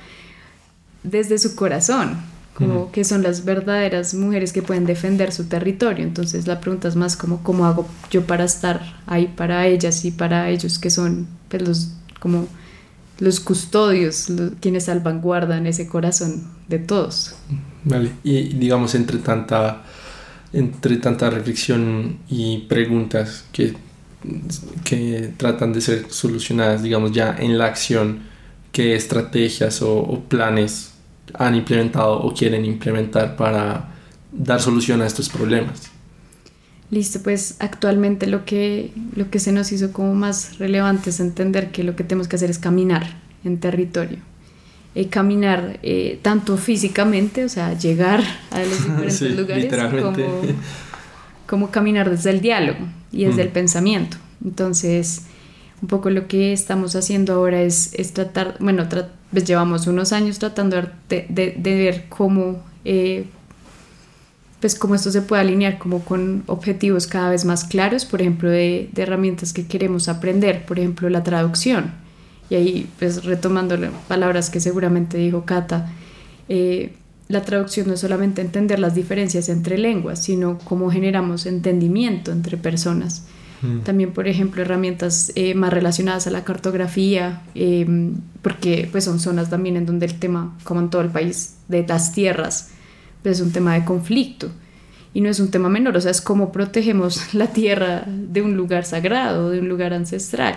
desde 1.03 1.37
su 1.37 1.55
corazón, 1.55 2.17
como 2.55 2.91
que 2.91 3.03
son 3.03 3.21
las 3.21 3.45
verdaderas 3.45 4.13
mujeres 4.15 4.53
que 4.53 4.63
pueden 4.63 4.85
defender 4.85 5.31
su 5.31 5.43
territorio. 5.43 6.03
Entonces 6.03 6.47
la 6.47 6.61
pregunta 6.61 6.87
es 6.87 6.95
más 6.95 7.15
como 7.15 7.43
cómo 7.43 7.65
hago 7.65 7.87
yo 8.09 8.25
para 8.25 8.45
estar 8.45 9.01
ahí 9.05 9.27
para 9.27 9.67
ellas 9.67 10.03
y 10.05 10.11
para 10.11 10.49
ellos 10.49 10.79
que 10.79 10.89
son 10.89 11.27
pues, 11.49 11.61
los 11.61 11.91
como 12.19 12.47
los 13.19 13.39
custodios, 13.39 14.27
quienes 14.59 14.85
salvaguardan 14.85 15.67
ese 15.67 15.87
corazón 15.87 16.43
de 16.67 16.79
todos. 16.79 17.35
Vale, 17.83 18.11
y 18.23 18.53
digamos 18.55 18.95
entre 18.95 19.19
tanta, 19.19 19.83
entre 20.51 20.97
tanta 20.97 21.29
reflexión 21.29 22.17
y 22.29 22.65
preguntas 22.67 23.45
que, 23.51 23.75
que 24.83 25.31
tratan 25.37 25.73
de 25.73 25.81
ser 25.81 26.05
solucionadas, 26.09 26.83
digamos 26.83 27.11
ya 27.11 27.35
en 27.37 27.57
la 27.57 27.65
acción, 27.65 28.19
¿qué 28.71 28.95
estrategias 28.95 29.81
o, 29.81 30.23
planes 30.27 30.91
han 31.33 31.55
implementado 31.55 32.19
o 32.19 32.33
quieren 32.33 32.65
implementar 32.65 33.35
para 33.35 33.93
dar 34.31 34.61
solución 34.61 35.01
a 35.01 35.07
estos 35.07 35.29
problemas? 35.29 35.89
Listo, 36.91 37.19
pues 37.23 37.55
actualmente 37.59 38.27
lo 38.27 38.45
que, 38.45 38.91
lo 39.15 39.29
que 39.29 39.39
se 39.39 39.51
nos 39.51 39.71
hizo 39.71 39.91
como 39.91 40.13
más 40.13 40.59
relevante 40.59 41.09
es 41.09 41.19
entender 41.19 41.71
que 41.71 41.83
lo 41.83 41.95
que 41.95 42.03
tenemos 42.03 42.27
que 42.27 42.35
hacer 42.35 42.49
es 42.49 42.59
caminar 42.59 43.17
en 43.43 43.59
territorio. 43.59 44.19
Eh, 44.93 45.09
caminar 45.09 45.79
eh, 45.83 46.19
tanto 46.21 46.55
físicamente, 46.55 47.43
o 47.43 47.49
sea, 47.49 47.77
llegar 47.77 48.23
a 48.51 48.59
los 48.59 48.83
diferentes 48.85 49.35
lugares, 49.35 50.01
como, 50.01 50.15
como, 51.45 51.71
caminar 51.71 52.09
desde 52.09 52.31
el 52.31 52.41
diálogo 52.41 52.79
y 53.11 53.25
desde 53.25 53.43
el 53.43 53.49
mm. 53.49 53.53
pensamiento. 53.53 54.17
Entonces, 54.43 55.23
un 55.81 55.87
poco 55.87 56.09
lo 56.09 56.27
que 56.27 56.53
estamos 56.53 56.95
haciendo 56.95 57.33
ahora 57.33 57.61
es, 57.61 57.93
es 57.93 58.13
tratar, 58.13 58.55
bueno, 58.59 58.87
pues 59.31 59.45
llevamos 59.45 59.87
unos 59.87 60.13
años 60.13 60.39
tratando 60.39 60.81
de, 61.09 61.25
de, 61.29 61.75
ver 61.75 62.05
cómo 62.09 62.61
eh, 62.85 63.25
pues 64.65 64.73
cómo 64.73 64.95
esto 64.95 65.11
se 65.11 65.21
puede 65.21 65.43
alinear 65.43 65.77
como 65.77 66.03
con 66.03 66.43
objetivos 66.47 67.05
cada 67.05 67.29
vez 67.29 67.45
más 67.45 67.65
claros, 67.65 68.03
por 68.05 68.21
ejemplo, 68.21 68.49
de, 68.49 68.89
herramientas 68.95 69.53
que 69.53 69.67
queremos 69.67 70.09
aprender, 70.09 70.65
por 70.65 70.79
ejemplo, 70.79 71.07
la 71.09 71.23
traducción. 71.23 71.93
Y 72.49 72.55
ahí, 72.55 72.89
pues 72.97 73.25
retomando 73.25 73.77
palabras 74.07 74.49
que 74.49 74.59
seguramente 74.59 75.17
dijo 75.17 75.45
Cata, 75.45 75.91
eh, 76.49 76.93
la 77.27 77.41
traducción 77.41 77.87
no 77.87 77.93
es 77.93 77.99
solamente 77.99 78.41
entender 78.41 78.79
las 78.79 78.93
diferencias 78.93 79.49
entre 79.49 79.77
lenguas, 79.77 80.23
sino 80.23 80.59
cómo 80.59 80.91
generamos 80.91 81.45
entendimiento 81.45 82.31
entre 82.31 82.57
personas. 82.57 83.25
Mm. 83.61 83.79
También, 83.79 84.11
por 84.13 84.27
ejemplo, 84.27 84.61
herramientas 84.61 85.31
eh, 85.35 85.55
más 85.55 85.73
relacionadas 85.73 86.27
a 86.27 86.31
la 86.31 86.43
cartografía, 86.43 87.41
em, 87.55 88.15
porque 88.41 88.87
pues 88.91 89.05
son 89.05 89.19
zonas 89.19 89.49
también 89.49 89.77
en 89.77 89.85
donde 89.85 90.05
el 90.05 90.19
tema, 90.19 90.55
como 90.63 90.81
en 90.81 90.89
todo 90.89 91.01
el 91.01 91.09
país, 91.09 91.55
de 91.67 91.85
las 91.87 92.11
tierras, 92.11 92.69
es 93.23 93.41
un 93.41 93.51
tema 93.51 93.73
de 93.73 93.85
conflicto 93.85 94.51
y 95.13 95.21
no 95.21 95.29
es 95.29 95.39
un 95.39 95.49
tema 95.49 95.69
menor, 95.69 95.97
o 95.97 96.01
sea, 96.01 96.11
es 96.11 96.21
cómo 96.21 96.51
protegemos 96.51 97.33
la 97.33 97.47
tierra 97.47 98.03
de 98.05 98.41
un 98.41 98.55
lugar 98.55 98.85
sagrado, 98.85 99.49
de 99.49 99.59
un 99.59 99.69
lugar 99.69 99.93
ancestral. 99.93 100.55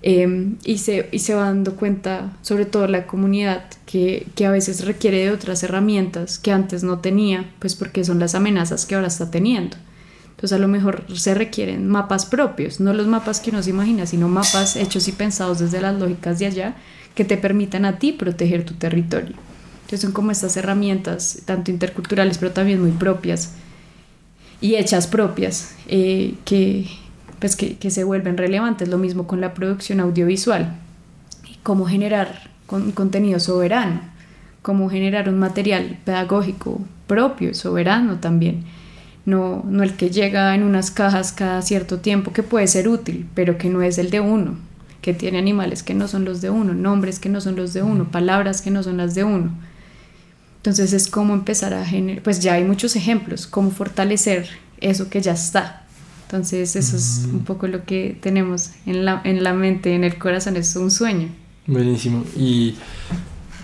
Em, 0.00 0.56
y, 0.64 0.78
se, 0.78 1.08
y 1.10 1.18
se 1.18 1.34
va 1.34 1.46
dando 1.46 1.74
cuenta, 1.74 2.36
sobre 2.42 2.66
todo 2.66 2.86
la 2.86 3.06
comunidad, 3.06 3.64
que, 3.84 4.26
que, 4.36 4.46
a 4.46 4.50
veces 4.50 4.84
requiere 4.84 5.24
de 5.24 5.32
otras 5.32 5.62
herramientas 5.64 6.38
que 6.38 6.52
antes 6.52 6.84
no 6.84 7.00
tenía, 7.00 7.50
pues 7.58 7.74
porque 7.74 8.04
son 8.04 8.20
las 8.20 8.36
amenazas 8.36 8.86
que 8.86 8.94
ahora 8.94 9.08
está 9.08 9.30
teniendo. 9.30 9.76
Entonces 10.30 10.56
a 10.56 10.60
lo 10.60 10.68
mejor 10.68 11.04
se 11.14 11.34
requieren 11.34 11.88
mapas 11.88 12.24
propios, 12.26 12.78
no 12.78 12.94
los 12.94 13.08
mapas 13.08 13.40
que 13.40 13.50
uno 13.50 13.60
se 13.60 13.70
imagina, 13.70 14.06
sino 14.06 14.28
mapas 14.28 14.76
hechos 14.76 15.08
y 15.08 15.12
pensados 15.12 15.58
desde 15.58 15.80
las 15.80 15.98
lógicas 15.98 16.38
de 16.38 16.46
allá 16.46 16.76
que 17.16 17.24
te 17.24 17.36
permitan 17.36 17.84
a 17.84 17.98
ti 17.98 18.12
proteger 18.12 18.64
tu 18.64 18.74
territorio. 18.74 19.34
Entonces 19.80 20.02
son 20.02 20.12
como 20.12 20.30
estas 20.30 20.56
herramientas, 20.56 21.42
tanto 21.44 21.72
interculturales, 21.72 22.38
pero 22.38 22.52
también 22.52 22.80
muy 22.80 22.92
propias 22.92 23.54
y 24.60 24.76
hechas 24.76 25.08
propias, 25.08 25.74
eh, 25.88 26.34
que, 26.44 26.86
pues 27.40 27.56
que, 27.56 27.76
que, 27.76 27.90
se 27.90 28.04
vuelven 28.04 28.36
relevantes. 28.36 28.88
Lo 28.88 28.98
mismo 28.98 29.26
con 29.26 29.40
la 29.40 29.54
producción 29.54 30.00
audiovisual, 30.00 30.74
cómo 31.62 31.86
generar 31.86 32.50
con, 32.66 32.92
contenido 32.92 33.40
soberano, 33.40 34.00
cómo 34.62 34.90
generar 34.90 35.28
un 35.28 35.38
material 35.38 35.98
pedagógico 36.04 36.80
propio, 37.06 37.54
soberano 37.54 38.18
también. 38.20 38.64
No, 39.26 39.64
no 39.68 39.82
el 39.82 39.94
que 39.94 40.10
llega 40.10 40.54
en 40.54 40.62
unas 40.62 40.90
cajas 40.90 41.32
cada 41.32 41.60
cierto 41.62 41.98
tiempo, 41.98 42.32
que 42.32 42.42
puede 42.42 42.66
ser 42.66 42.88
útil, 42.88 43.28
pero 43.34 43.58
que 43.58 43.68
no 43.68 43.82
es 43.82 43.98
el 43.98 44.10
de 44.10 44.20
uno, 44.20 44.56
que 45.02 45.12
tiene 45.12 45.38
animales 45.38 45.82
que 45.82 45.94
no 45.94 46.08
son 46.08 46.24
los 46.24 46.40
de 46.40 46.50
uno, 46.50 46.72
nombres 46.72 47.18
que 47.18 47.28
no 47.28 47.40
son 47.40 47.56
los 47.56 47.72
de 47.74 47.82
uno, 47.82 48.10
palabras 48.10 48.62
que 48.62 48.70
no 48.70 48.82
son 48.82 48.96
las 48.96 49.14
de 49.14 49.24
uno. 49.24 49.50
Entonces 50.58 50.92
es 50.92 51.08
como 51.08 51.34
empezar 51.34 51.74
a 51.74 51.84
generar, 51.84 52.22
pues 52.22 52.40
ya 52.40 52.54
hay 52.54 52.64
muchos 52.64 52.96
ejemplos, 52.96 53.46
cómo 53.46 53.70
fortalecer 53.70 54.48
eso 54.80 55.08
que 55.08 55.20
ya 55.20 55.32
está. 55.32 55.84
Entonces 56.28 56.76
eso 56.76 56.94
es 56.94 57.26
mm. 57.26 57.36
un 57.36 57.44
poco 57.44 57.68
lo 57.68 57.86
que 57.86 58.14
tenemos 58.20 58.72
en 58.84 59.06
la, 59.06 59.22
en 59.24 59.42
la 59.42 59.54
mente, 59.54 59.94
en 59.94 60.04
el 60.04 60.18
corazón, 60.18 60.58
es 60.58 60.76
un 60.76 60.90
sueño. 60.90 61.30
Buenísimo. 61.66 62.22
Y 62.36 62.74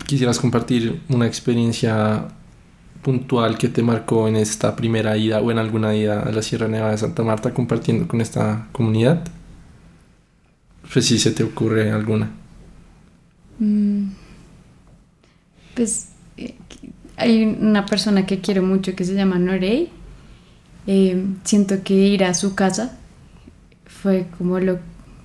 quisieras 0.06 0.38
compartir 0.38 1.02
una 1.10 1.26
experiencia 1.26 2.26
puntual 3.02 3.58
que 3.58 3.68
te 3.68 3.82
marcó 3.82 4.28
en 4.28 4.36
esta 4.36 4.74
primera 4.74 5.14
ida 5.18 5.42
o 5.42 5.50
en 5.50 5.58
alguna 5.58 5.94
ida 5.94 6.22
a 6.22 6.32
la 6.32 6.40
Sierra 6.40 6.66
Nevada 6.66 6.92
de 6.92 6.98
Santa 6.98 7.22
Marta 7.22 7.52
compartiendo 7.52 8.08
con 8.08 8.22
esta 8.22 8.66
comunidad? 8.72 9.22
Pues 10.90 11.04
si 11.04 11.18
se 11.18 11.32
te 11.32 11.44
ocurre 11.44 11.92
alguna. 11.92 12.30
Mm. 13.58 14.06
Pues 15.74 16.08
eh, 16.38 16.54
hay 17.18 17.44
una 17.44 17.84
persona 17.84 18.24
que 18.24 18.40
quiero 18.40 18.62
mucho 18.62 18.96
que 18.96 19.04
se 19.04 19.14
llama 19.14 19.38
Norey. 19.38 19.90
Eh, 20.86 21.24
siento 21.44 21.82
que 21.82 21.94
ir 21.94 22.24
a 22.24 22.34
su 22.34 22.54
casa 22.54 22.96
fue 23.86 24.26
como 24.36 24.58
lo 24.60 24.78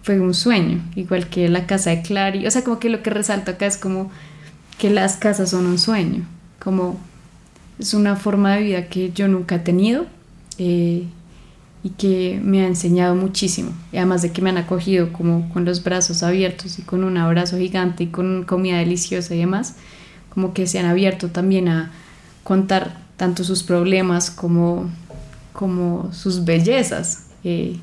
fue 0.04 0.20
un 0.20 0.34
sueño, 0.34 0.82
igual 0.96 1.30
que 1.30 1.50
la 1.50 1.68
casa 1.68 1.90
de 1.92 2.02
Clary. 2.02 2.48
O 2.48 2.52
sea, 2.52 2.64
como 2.64 2.80
que 2.80 2.90
lo 2.90 3.04
que 3.04 3.10
resalto 3.10 3.52
acá 3.52 3.66
es 3.66 3.78
como 3.78 4.10
que 4.78 4.90
las 4.90 5.18
casas 5.18 5.52
son 5.52 5.66
un 5.66 5.78
sueño, 5.78 6.24
como 6.60 6.98
es 7.78 7.94
una 7.94 8.16
forma 8.16 8.56
de 8.56 8.64
vida 8.64 8.88
que 8.88 9.12
yo 9.12 9.28
nunca 9.28 9.56
he 9.56 9.60
tenido 9.60 10.06
eh, 10.58 11.04
y 11.84 11.90
que 11.92 12.40
me 12.44 12.62
ha 12.62 12.68
enseñado 12.68 13.16
muchísimo. 13.16 13.72
Y 13.92 13.98
además 13.98 14.22
de 14.22 14.32
que 14.32 14.42
me 14.42 14.50
han 14.50 14.58
acogido 14.58 15.14
como 15.14 15.50
con 15.54 15.66
los 15.66 15.84
brazos 15.84 16.24
abiertos 16.24 16.80
y 16.80 16.82
con 16.82 17.04
un 17.04 17.18
abrazo 17.18 17.58
gigante 17.58 18.06
y 18.06 18.08
con 18.08 18.44
comida 18.46 18.78
deliciosa 18.78 19.36
y 19.36 19.40
demás, 19.40 19.76
como 20.30 20.54
que 20.54 20.68
se 20.68 20.80
han 20.80 20.86
abierto 20.86 21.30
también 21.30 21.68
a 21.68 21.92
contar 22.44 22.98
tanto 23.18 23.44
sus 23.44 23.64
problemas 23.64 24.32
como, 24.32 24.90
como 25.60 26.10
sus 26.14 26.46
bellezas, 26.46 27.26
eh, 27.44 27.76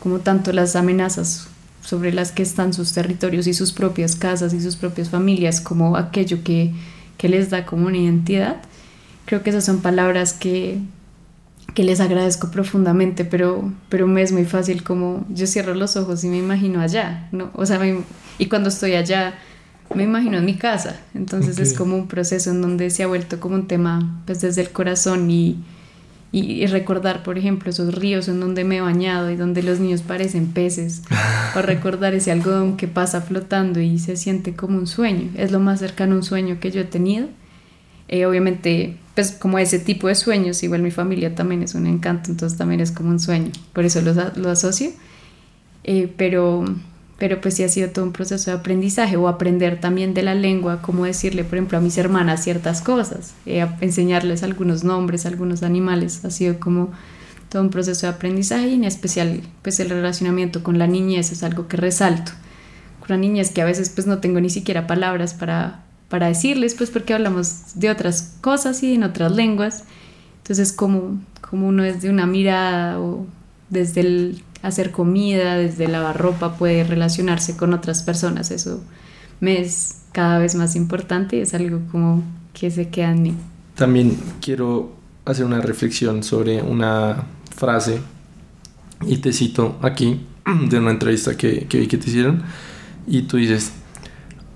como 0.00 0.18
tanto 0.18 0.52
las 0.52 0.74
amenazas 0.74 1.46
sobre 1.80 2.12
las 2.12 2.32
que 2.32 2.42
están 2.42 2.72
sus 2.72 2.92
territorios 2.92 3.46
y 3.46 3.54
sus 3.54 3.70
propias 3.70 4.16
casas 4.16 4.52
y 4.52 4.60
sus 4.60 4.74
propias 4.74 5.08
familias, 5.08 5.60
como 5.60 5.96
aquello 5.96 6.42
que, 6.42 6.72
que 7.18 7.28
les 7.28 7.48
da 7.48 7.64
como 7.64 7.86
una 7.86 7.98
identidad. 7.98 8.56
Creo 9.24 9.44
que 9.44 9.50
esas 9.50 9.64
son 9.64 9.82
palabras 9.82 10.32
que, 10.32 10.80
que 11.74 11.84
les 11.84 12.00
agradezco 12.00 12.50
profundamente, 12.50 13.24
pero, 13.24 13.72
pero 13.88 14.08
me 14.08 14.22
es 14.22 14.32
muy 14.32 14.44
fácil 14.44 14.82
como 14.82 15.24
yo 15.28 15.46
cierro 15.46 15.74
los 15.74 15.96
ojos 15.96 16.24
y 16.24 16.28
me 16.28 16.38
imagino 16.38 16.80
allá, 16.80 17.28
¿no? 17.30 17.52
O 17.54 17.66
sea, 17.66 17.78
y 18.36 18.46
cuando 18.46 18.68
estoy 18.68 18.94
allá 18.94 19.34
me 19.94 20.02
imagino 20.02 20.38
en 20.38 20.44
mi 20.44 20.56
casa, 20.56 20.98
entonces 21.14 21.60
es 21.60 21.72
como 21.72 21.94
un 21.94 22.08
proceso 22.08 22.50
en 22.50 22.62
donde 22.62 22.90
se 22.90 23.04
ha 23.04 23.06
vuelto 23.06 23.38
como 23.38 23.54
un 23.54 23.68
tema 23.68 24.20
pues 24.26 24.40
desde 24.40 24.62
el 24.62 24.70
corazón 24.70 25.30
y, 25.30 25.62
y, 26.34 26.64
recordar, 26.66 27.22
por 27.22 27.36
ejemplo, 27.36 27.68
esos 27.68 27.94
ríos 27.94 28.26
en 28.26 28.40
donde 28.40 28.64
me 28.64 28.78
he 28.78 28.80
bañado 28.80 29.30
y 29.30 29.36
donde 29.36 29.62
los 29.62 29.80
niños 29.80 30.00
parecen 30.00 30.46
peces, 30.46 31.02
o 31.54 31.60
recordar 31.62 32.14
ese 32.14 32.32
algodón 32.32 32.78
que 32.78 32.88
pasa 32.88 33.20
flotando 33.20 33.80
y 33.80 33.98
se 33.98 34.16
siente 34.16 34.54
como 34.54 34.78
un 34.78 34.86
sueño, 34.86 35.30
es 35.36 35.52
lo 35.52 35.60
más 35.60 35.80
cercano 35.80 36.14
a 36.14 36.16
un 36.16 36.22
sueño 36.22 36.58
que 36.58 36.70
yo 36.70 36.80
he 36.80 36.84
tenido. 36.84 37.28
Eh, 38.08 38.24
obviamente, 38.24 38.96
pues 39.14 39.32
como 39.32 39.58
ese 39.58 39.78
tipo 39.78 40.08
de 40.08 40.14
sueños, 40.14 40.62
igual 40.62 40.80
mi 40.80 40.90
familia 40.90 41.34
también 41.34 41.62
es 41.62 41.74
un 41.74 41.86
encanto, 41.86 42.30
entonces 42.30 42.56
también 42.56 42.80
es 42.80 42.92
como 42.92 43.10
un 43.10 43.20
sueño, 43.20 43.50
por 43.74 43.84
eso 43.84 44.00
lo, 44.00 44.14
lo 44.14 44.50
asocio. 44.50 44.90
Eh, 45.84 46.10
pero 46.16 46.64
pero 47.22 47.40
pues 47.40 47.54
sí 47.54 47.62
ha 47.62 47.68
sido 47.68 47.88
todo 47.90 48.04
un 48.04 48.10
proceso 48.10 48.50
de 48.50 48.56
aprendizaje 48.56 49.16
o 49.16 49.28
aprender 49.28 49.78
también 49.78 50.12
de 50.12 50.24
la 50.24 50.34
lengua, 50.34 50.82
cómo 50.82 51.04
decirle, 51.04 51.44
por 51.44 51.54
ejemplo, 51.54 51.78
a 51.78 51.80
mis 51.80 51.96
hermanas 51.96 52.42
ciertas 52.42 52.80
cosas, 52.80 53.34
eh, 53.46 53.64
enseñarles 53.80 54.42
algunos 54.42 54.82
nombres, 54.82 55.24
algunos 55.24 55.62
animales, 55.62 56.24
ha 56.24 56.32
sido 56.32 56.58
como 56.58 56.90
todo 57.48 57.62
un 57.62 57.70
proceso 57.70 58.08
de 58.08 58.14
aprendizaje 58.14 58.70
y 58.70 58.74
en 58.74 58.82
especial 58.82 59.40
pues 59.62 59.78
el 59.78 59.90
relacionamiento 59.90 60.64
con 60.64 60.80
la 60.80 60.88
niñez 60.88 61.30
es 61.30 61.44
algo 61.44 61.68
que 61.68 61.76
resalto. 61.76 62.32
Con 62.98 63.10
la 63.10 63.16
niñez 63.18 63.52
que 63.52 63.62
a 63.62 63.66
veces 63.66 63.88
pues 63.90 64.08
no 64.08 64.18
tengo 64.18 64.40
ni 64.40 64.50
siquiera 64.50 64.88
palabras 64.88 65.32
para, 65.32 65.84
para 66.08 66.26
decirles, 66.26 66.74
pues 66.74 66.90
porque 66.90 67.14
hablamos 67.14 67.76
de 67.76 67.88
otras 67.90 68.34
cosas 68.40 68.82
y 68.82 68.94
en 68.94 69.04
otras 69.04 69.30
lenguas, 69.30 69.84
entonces 70.38 70.72
como, 70.72 71.20
como 71.40 71.68
uno 71.68 71.84
desde 71.84 72.10
una 72.10 72.26
mirada 72.26 72.98
o 72.98 73.28
desde 73.70 74.00
el 74.00 74.42
hacer 74.62 74.92
comida, 74.92 75.56
desde 75.56 75.88
lavar 75.88 76.18
ropa, 76.18 76.56
puede 76.56 76.84
relacionarse 76.84 77.56
con 77.56 77.74
otras 77.74 78.02
personas. 78.02 78.50
Eso 78.50 78.82
me 79.40 79.60
es 79.60 80.02
cada 80.12 80.38
vez 80.38 80.54
más 80.54 80.76
importante 80.76 81.36
y 81.36 81.40
es 81.40 81.52
algo 81.54 81.80
como 81.90 82.22
que 82.54 82.70
se 82.70 82.88
queda 82.88 83.10
en 83.10 83.22
mí. 83.22 83.34
También 83.74 84.16
quiero 84.40 84.94
hacer 85.24 85.44
una 85.44 85.60
reflexión 85.60 86.22
sobre 86.22 86.62
una 86.62 87.24
frase 87.54 88.00
y 89.06 89.16
te 89.18 89.32
cito 89.32 89.78
aquí 89.82 90.26
de 90.68 90.78
una 90.78 90.90
entrevista 90.90 91.36
que, 91.36 91.66
que 91.66 91.80
vi 91.80 91.86
que 91.88 91.98
te 91.98 92.08
hicieron 92.08 92.42
y 93.06 93.22
tú 93.22 93.38
dices, 93.38 93.72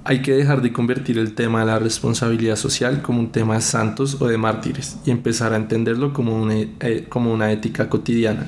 hay 0.04 0.22
que 0.22 0.32
dejar 0.32 0.62
de 0.62 0.72
convertir 0.72 1.18
el 1.18 1.34
tema 1.34 1.60
de 1.60 1.66
la 1.66 1.78
responsabilidad 1.80 2.54
social 2.54 3.02
como 3.02 3.18
un 3.18 3.32
tema 3.32 3.56
de 3.56 3.60
santos 3.60 4.20
o 4.20 4.28
de 4.28 4.38
mártires 4.38 4.98
y 5.04 5.10
empezar 5.10 5.52
a 5.52 5.56
entenderlo 5.56 6.12
como 6.12 6.40
una, 6.40 6.54
eh, 6.54 7.06
como 7.08 7.32
una 7.32 7.50
ética 7.50 7.88
cotidiana 7.88 8.46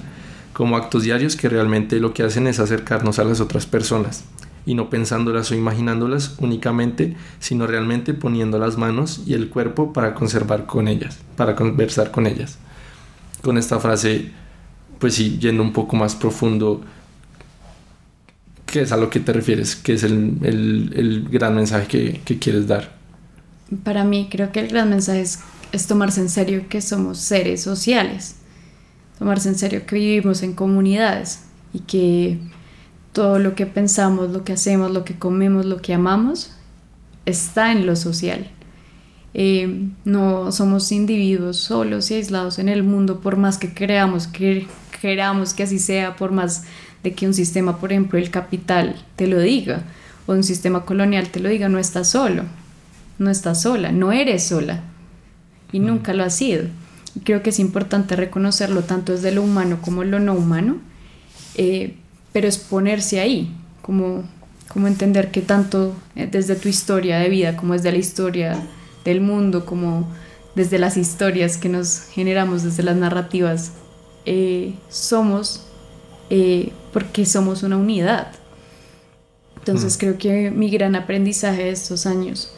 como 0.59 0.76
actos 0.76 1.04
diarios 1.04 1.36
que 1.36 1.48
realmente 1.48 2.00
lo 2.00 2.12
que 2.12 2.24
hacen 2.24 2.48
es 2.48 2.59
acercarnos 2.59 3.20
a 3.20 3.24
las 3.24 3.38
otras 3.38 3.64
personas 3.64 4.24
y 4.66 4.74
no 4.74 4.90
pensándolas 4.90 5.52
o 5.52 5.54
imaginándolas 5.54 6.34
únicamente, 6.40 7.16
sino 7.38 7.68
realmente 7.68 8.12
poniendo 8.12 8.59
las 8.59 8.76
manos 8.76 9.22
y 9.24 9.34
el 9.34 9.50
cuerpo 9.50 9.92
para 9.92 10.14
conservar 10.14 10.66
con 10.66 10.88
ellas, 10.88 11.16
para 11.36 11.54
conversar 11.54 12.11
con 12.11 12.26
ellas. 12.26 12.59
Con 13.40 13.56
esta 13.56 13.78
frase, 13.78 14.32
pues 14.98 15.14
sí, 15.14 15.38
yendo 15.38 15.62
un 15.62 15.72
poco 15.72 15.94
más 15.94 16.16
profundo, 16.16 16.80
¿qué 18.66 18.80
es 18.80 18.90
a 18.90 18.96
lo 18.96 19.11
que 19.11 19.20
te 19.20 19.32
refieres? 19.32 19.76
¿Qué 19.76 19.92
es 19.92 20.02
el, 20.02 20.38
el, 20.42 20.92
el 20.96 21.28
gran 21.28 21.54
mensaje 21.54 21.86
que, 21.86 22.20
que, 22.24 22.40
quieres 22.40 22.66
dar? 22.66 22.96
Para 23.84 24.02
mí 24.02 24.26
creo 24.28 24.50
que 24.50 24.59
el 24.59 24.66
gran 24.66 24.90
mensaje 24.90 25.20
es, 25.20 25.38
es 25.70 25.86
tomarse 25.86 26.20
en 26.20 26.28
serio 26.28 26.64
que 26.68 26.80
somos 26.80 27.18
seres 27.18 27.62
sociales 27.62 28.38
tomarse 29.18 29.48
en 29.48 29.58
serio 29.58 29.84
que 29.86 29.96
vivimos 29.96 30.42
en 30.42 30.54
comunidades 30.54 31.44
y 31.72 31.80
que 31.80 32.38
todo 33.12 33.38
lo 33.38 33.54
que 33.54 33.66
pensamos, 33.66 34.30
lo 34.30 34.44
que 34.44 34.52
hacemos, 34.52 34.90
lo 34.92 35.04
que 35.04 35.18
comemos, 35.18 35.66
lo 35.66 35.78
que 35.78 35.94
amamos, 35.94 36.52
está 37.26 37.72
en 37.72 37.84
lo 37.84 37.96
social. 37.96 38.48
Eh, 39.34 39.88
no 40.04 40.52
somos 40.52 40.92
individuos 40.92 41.58
solos 41.58 42.10
y 42.10 42.14
aislados 42.14 42.58
en 42.58 42.68
el 42.68 42.82
mundo 42.82 43.20
por 43.20 43.36
más 43.36 43.58
que 43.58 43.74
creamos 43.74 44.26
que 44.26 44.66
queramos 45.02 45.52
que 45.52 45.64
así 45.64 45.78
sea, 45.78 46.16
por 46.16 46.32
más 46.32 46.64
de 47.02 47.12
que 47.12 47.26
un 47.26 47.34
sistema, 47.34 47.78
por 47.78 47.92
ejemplo, 47.92 48.18
el 48.18 48.30
capital 48.30 48.96
te 49.16 49.26
lo 49.26 49.38
diga 49.38 49.82
o 50.26 50.32
un 50.32 50.42
sistema 50.42 50.84
colonial 50.84 51.28
te 51.28 51.40
lo 51.40 51.48
diga, 51.48 51.68
no 51.68 51.78
estás 51.78 52.08
solo, 52.10 52.44
no 53.18 53.30
estás 53.30 53.62
sola, 53.62 53.92
no 53.92 54.12
eres 54.12 54.44
sola 54.44 54.82
y 55.72 55.80
nunca 55.80 56.14
lo 56.14 56.24
has 56.24 56.36
sido 56.36 56.64
creo 57.24 57.42
que 57.42 57.50
es 57.50 57.58
importante 57.58 58.16
reconocerlo 58.16 58.82
tanto 58.82 59.12
desde 59.12 59.32
lo 59.32 59.42
humano 59.42 59.78
como 59.82 60.04
lo 60.04 60.20
no 60.20 60.34
humano, 60.34 60.78
eh, 61.54 61.94
pero 62.32 62.48
es 62.48 62.58
ponerse 62.58 63.20
ahí, 63.20 63.54
como, 63.82 64.24
como 64.68 64.86
entender 64.86 65.30
que 65.30 65.40
tanto 65.40 65.94
eh, 66.16 66.28
desde 66.30 66.54
tu 66.56 66.68
historia 66.68 67.18
de 67.18 67.28
vida 67.28 67.56
como 67.56 67.72
desde 67.72 67.92
la 67.92 67.98
historia 67.98 68.62
del 69.04 69.20
mundo, 69.20 69.64
como 69.64 70.08
desde 70.54 70.78
las 70.78 70.96
historias 70.96 71.56
que 71.56 71.68
nos 71.68 72.02
generamos, 72.10 72.62
desde 72.62 72.82
las 72.82 72.96
narrativas, 72.96 73.72
eh, 74.26 74.74
somos 74.88 75.62
eh, 76.30 76.72
porque 76.92 77.24
somos 77.24 77.62
una 77.62 77.76
unidad. 77.76 78.32
Entonces 79.56 79.96
mm. 79.96 79.98
creo 79.98 80.18
que 80.18 80.50
mi 80.50 80.70
gran 80.70 80.94
aprendizaje 80.94 81.64
de 81.64 81.70
estos 81.70 82.06
años, 82.06 82.52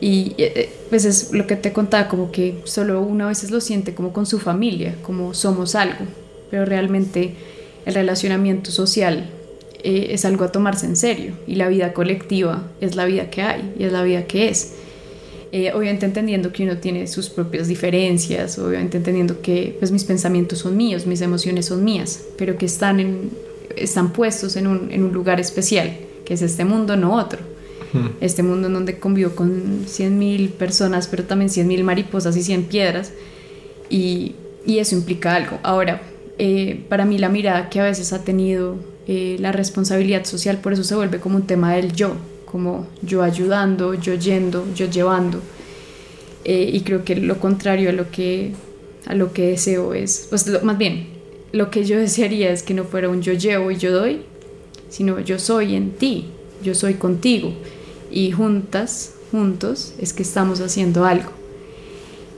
y 0.00 0.34
eh, 0.38 0.70
pues 0.90 1.04
es 1.04 1.32
lo 1.32 1.46
que 1.46 1.56
te 1.56 1.72
contaba, 1.72 2.08
como 2.08 2.30
que 2.30 2.60
solo 2.64 3.00
uno 3.02 3.24
a 3.24 3.28
veces 3.28 3.50
lo 3.50 3.60
siente 3.60 3.94
como 3.94 4.12
con 4.12 4.26
su 4.26 4.38
familia, 4.38 4.94
como 5.02 5.34
somos 5.34 5.74
algo, 5.74 6.04
pero 6.50 6.64
realmente 6.64 7.34
el 7.86 7.94
relacionamiento 7.94 8.70
social 8.70 9.30
es 9.82 10.24
algo 10.24 10.44
a 10.44 10.52
tomarse 10.52 10.86
en 10.86 10.96
serio 10.96 11.32
y 11.46 11.54
la 11.54 11.68
vida 11.68 11.92
colectiva 11.92 12.68
es 12.80 12.96
la 12.96 13.04
vida 13.04 13.30
que 13.30 13.42
hay 13.42 13.74
y 13.78 13.84
es 13.84 13.92
la 13.92 14.02
vida 14.02 14.24
que 14.24 14.48
es. 14.48 14.74
Eh, 15.50 15.72
obviamente 15.72 16.04
entendiendo 16.04 16.52
que 16.52 16.64
uno 16.64 16.76
tiene 16.76 17.06
sus 17.06 17.30
propias 17.30 17.68
diferencias, 17.68 18.58
obviamente 18.58 18.98
entendiendo 18.98 19.40
que 19.40 19.74
pues, 19.78 19.90
mis 19.90 20.04
pensamientos 20.04 20.58
son 20.58 20.76
míos, 20.76 21.06
mis 21.06 21.22
emociones 21.22 21.66
son 21.66 21.84
mías, 21.84 22.22
pero 22.36 22.58
que 22.58 22.66
están, 22.66 23.30
están 23.74 24.12
puestos 24.12 24.56
en 24.56 24.66
un, 24.66 24.92
en 24.92 25.04
un 25.04 25.12
lugar 25.12 25.40
especial, 25.40 25.96
que 26.26 26.34
es 26.34 26.42
este 26.42 26.66
mundo, 26.66 26.96
no 26.96 27.14
otro. 27.14 27.38
Este 28.20 28.42
mundo 28.42 28.66
en 28.66 28.74
donde 28.74 28.98
convivo 28.98 29.30
con 29.30 29.86
100.000 29.86 30.50
personas, 30.50 31.08
pero 31.08 31.24
también 31.24 31.50
100.000 31.50 31.82
mariposas 31.84 32.36
y 32.36 32.42
100 32.42 32.64
piedras, 32.64 33.12
y, 33.88 34.34
y 34.66 34.78
eso 34.78 34.94
implica 34.94 35.34
algo. 35.34 35.58
Ahora, 35.62 36.02
eh, 36.38 36.84
para 36.88 37.04
mí 37.04 37.18
la 37.18 37.28
mirada 37.28 37.68
que 37.68 37.80
a 37.80 37.84
veces 37.84 38.12
ha 38.12 38.22
tenido 38.22 38.76
eh, 39.08 39.36
la 39.40 39.50
responsabilidad 39.50 40.24
social, 40.24 40.58
por 40.58 40.72
eso 40.72 40.84
se 40.84 40.94
vuelve 40.94 41.18
como 41.18 41.36
un 41.36 41.46
tema 41.46 41.74
del 41.74 41.92
yo, 41.92 42.16
como 42.44 42.86
yo 43.02 43.22
ayudando, 43.22 43.94
yo 43.94 44.14
yendo, 44.14 44.64
yo 44.74 44.88
llevando. 44.88 45.40
Eh, 46.44 46.70
y 46.72 46.80
creo 46.82 47.04
que 47.04 47.16
lo 47.16 47.40
contrario 47.40 47.90
a 47.90 47.92
lo 47.92 48.10
que, 48.10 48.52
a 49.06 49.14
lo 49.14 49.32
que 49.32 49.48
deseo 49.48 49.94
es, 49.94 50.28
pues 50.30 50.62
más 50.62 50.78
bien, 50.78 51.08
lo 51.52 51.70
que 51.70 51.84
yo 51.84 51.98
desearía 51.98 52.50
es 52.52 52.62
que 52.62 52.74
no 52.74 52.84
fuera 52.84 53.08
un 53.08 53.20
yo 53.20 53.32
llevo 53.32 53.70
y 53.70 53.76
yo 53.76 53.90
doy, 53.90 54.20
sino 54.88 55.18
yo 55.18 55.38
soy 55.38 55.74
en 55.74 55.90
ti, 55.90 56.26
yo 56.62 56.74
soy 56.74 56.94
contigo. 56.94 57.52
Y 58.10 58.32
juntas, 58.32 59.14
juntos, 59.30 59.94
es 59.98 60.12
que 60.12 60.22
estamos 60.22 60.60
haciendo 60.60 61.04
algo. 61.04 61.30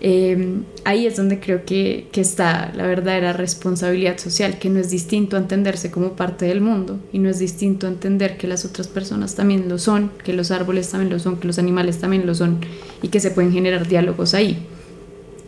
Em, 0.02 0.64
ahí 0.84 1.06
es 1.06 1.16
donde 1.16 1.40
creo 1.40 1.66
que, 1.66 2.08
que, 2.10 2.22
está 2.22 2.72
la 2.74 2.86
verdadera 2.86 3.34
responsabilidad 3.34 4.16
social, 4.16 4.58
que 4.58 4.70
no 4.70 4.80
es 4.80 4.88
distinto 4.88 5.36
entenderse 5.36 5.90
como 5.90 6.12
parte 6.12 6.46
del 6.46 6.62
mundo 6.62 6.98
y 7.12 7.18
no 7.18 7.28
es 7.28 7.38
distinto 7.38 7.86
entender 7.86 8.38
que 8.38 8.46
las 8.46 8.64
otras 8.64 8.88
personas 8.88 9.34
también 9.34 9.68
lo 9.68 9.78
son, 9.78 10.10
que 10.24 10.32
los 10.32 10.50
árboles 10.52 10.88
también 10.88 11.12
lo 11.12 11.18
son, 11.18 11.36
que 11.36 11.46
los 11.46 11.58
animales 11.58 11.98
también 11.98 12.26
lo 12.26 12.34
son 12.34 12.60
y 13.02 13.08
que 13.08 13.20
se 13.20 13.30
pueden 13.30 13.52
generar 13.52 13.86
diálogos 13.86 14.32
ahí 14.32 14.66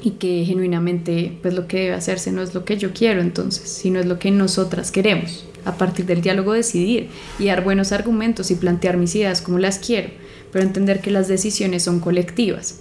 y 0.03 0.13
que 0.13 0.45
genuinamente 0.45 1.39
pues 1.43 1.55
lo 1.55 1.67
que 1.69 1.79
debe 1.79 1.95
hacerse 1.95 2.33
no 2.33 2.43
es 2.43 2.55
lo 2.55 2.65
que 2.65 2.77
yo 2.77 2.93
quiero 2.93 3.21
entonces, 3.21 3.69
sino 3.69 4.01
es 4.01 4.07
lo 4.07 4.19
que 4.19 4.31
nosotras 4.31 4.91
queremos. 4.91 5.47
A 5.65 5.77
partir 5.77 6.07
del 6.07 6.23
diálogo 6.23 6.53
decidir 6.53 7.09
y 7.39 7.47
dar 7.47 7.63
buenos 7.63 7.93
argumentos 7.93 8.51
y 8.51 8.57
plantear 8.57 8.97
mis 8.97 9.15
ideas 9.15 9.41
como 9.41 9.59
las 9.59 9.79
quiero, 9.79 10.09
pero 10.51 10.65
entender 10.65 11.01
que 11.01 11.13
las 11.13 11.29
decisiones 11.29 11.85
son 11.85 12.01
colectivas 12.01 12.81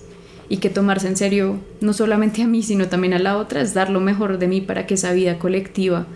y 0.50 0.58
que 0.58 0.70
tomarse 0.70 1.08
en 1.08 1.16
serio 1.16 1.60
no 1.80 1.94
solamente 1.94 2.42
a 2.42 2.48
mí, 2.48 2.64
sino 2.64 2.88
también 2.88 3.14
a 3.14 3.20
la 3.20 3.38
otra, 3.38 3.62
es 3.62 3.76
dar 3.76 3.92
lo 3.92 4.02
mejor 4.02 4.40
de 4.40 4.48
mí 4.48 4.62
para 4.62 4.88
que 4.88 4.96
esa 4.96 5.14
vida 5.14 5.38
colectiva 5.38 6.08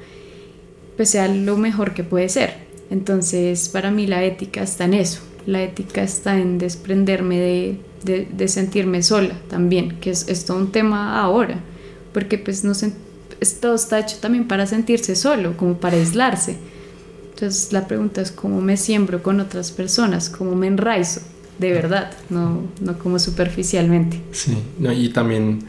pues 0.97 1.09
sea 1.09 1.27
lo 1.27 1.57
mejor 1.57 1.93
que 1.93 2.03
puede 2.03 2.29
ser. 2.29 2.65
Entonces, 2.89 3.69
para 3.69 3.91
mí 3.91 4.07
la 4.07 4.23
ética 4.23 4.61
está 4.63 4.85
en 4.85 4.95
eso, 4.95 5.21
la 5.45 5.61
ética 5.61 6.03
está 6.03 6.39
en 6.39 6.57
desprenderme 6.57 7.39
de, 8.03 8.27
de, 8.31 8.47
sentirme 8.47 9.03
sola 9.03 9.35
también, 9.49 9.99
que 9.99 10.11
es, 10.11 10.27
es, 10.27 10.45
todo 10.45 10.57
un 10.57 10.71
tema 10.71 11.21
ahora, 11.21 11.59
porque 12.13 12.37
pues 12.37 12.63
no 12.63 12.73
se, 12.73 12.93
todo 13.61 13.75
está 13.75 13.99
hecho 13.99 14.17
también 14.19 14.47
para 14.47 14.65
sentirse 14.67 15.15
solo, 15.15 15.57
como 15.57 15.77
para 15.77 15.97
aislarse. 15.97 16.57
Entonces 17.33 17.73
la 17.73 17.87
pregunta 17.87 18.21
es 18.21 18.31
cómo 18.31 18.61
me 18.61 18.77
siembro 18.77 19.21
con 19.21 19.39
otras 19.39 19.71
personas, 19.71 20.29
cómo 20.29 20.55
me 20.55 20.67
enraizo 20.67 21.21
de 21.57 21.71
verdad, 21.71 22.11
no, 22.29 22.63
no 22.81 22.99
como 22.99 23.19
superficialmente. 23.19 24.19
Sí, 24.31 24.57
y 24.79 25.09
también 25.09 25.59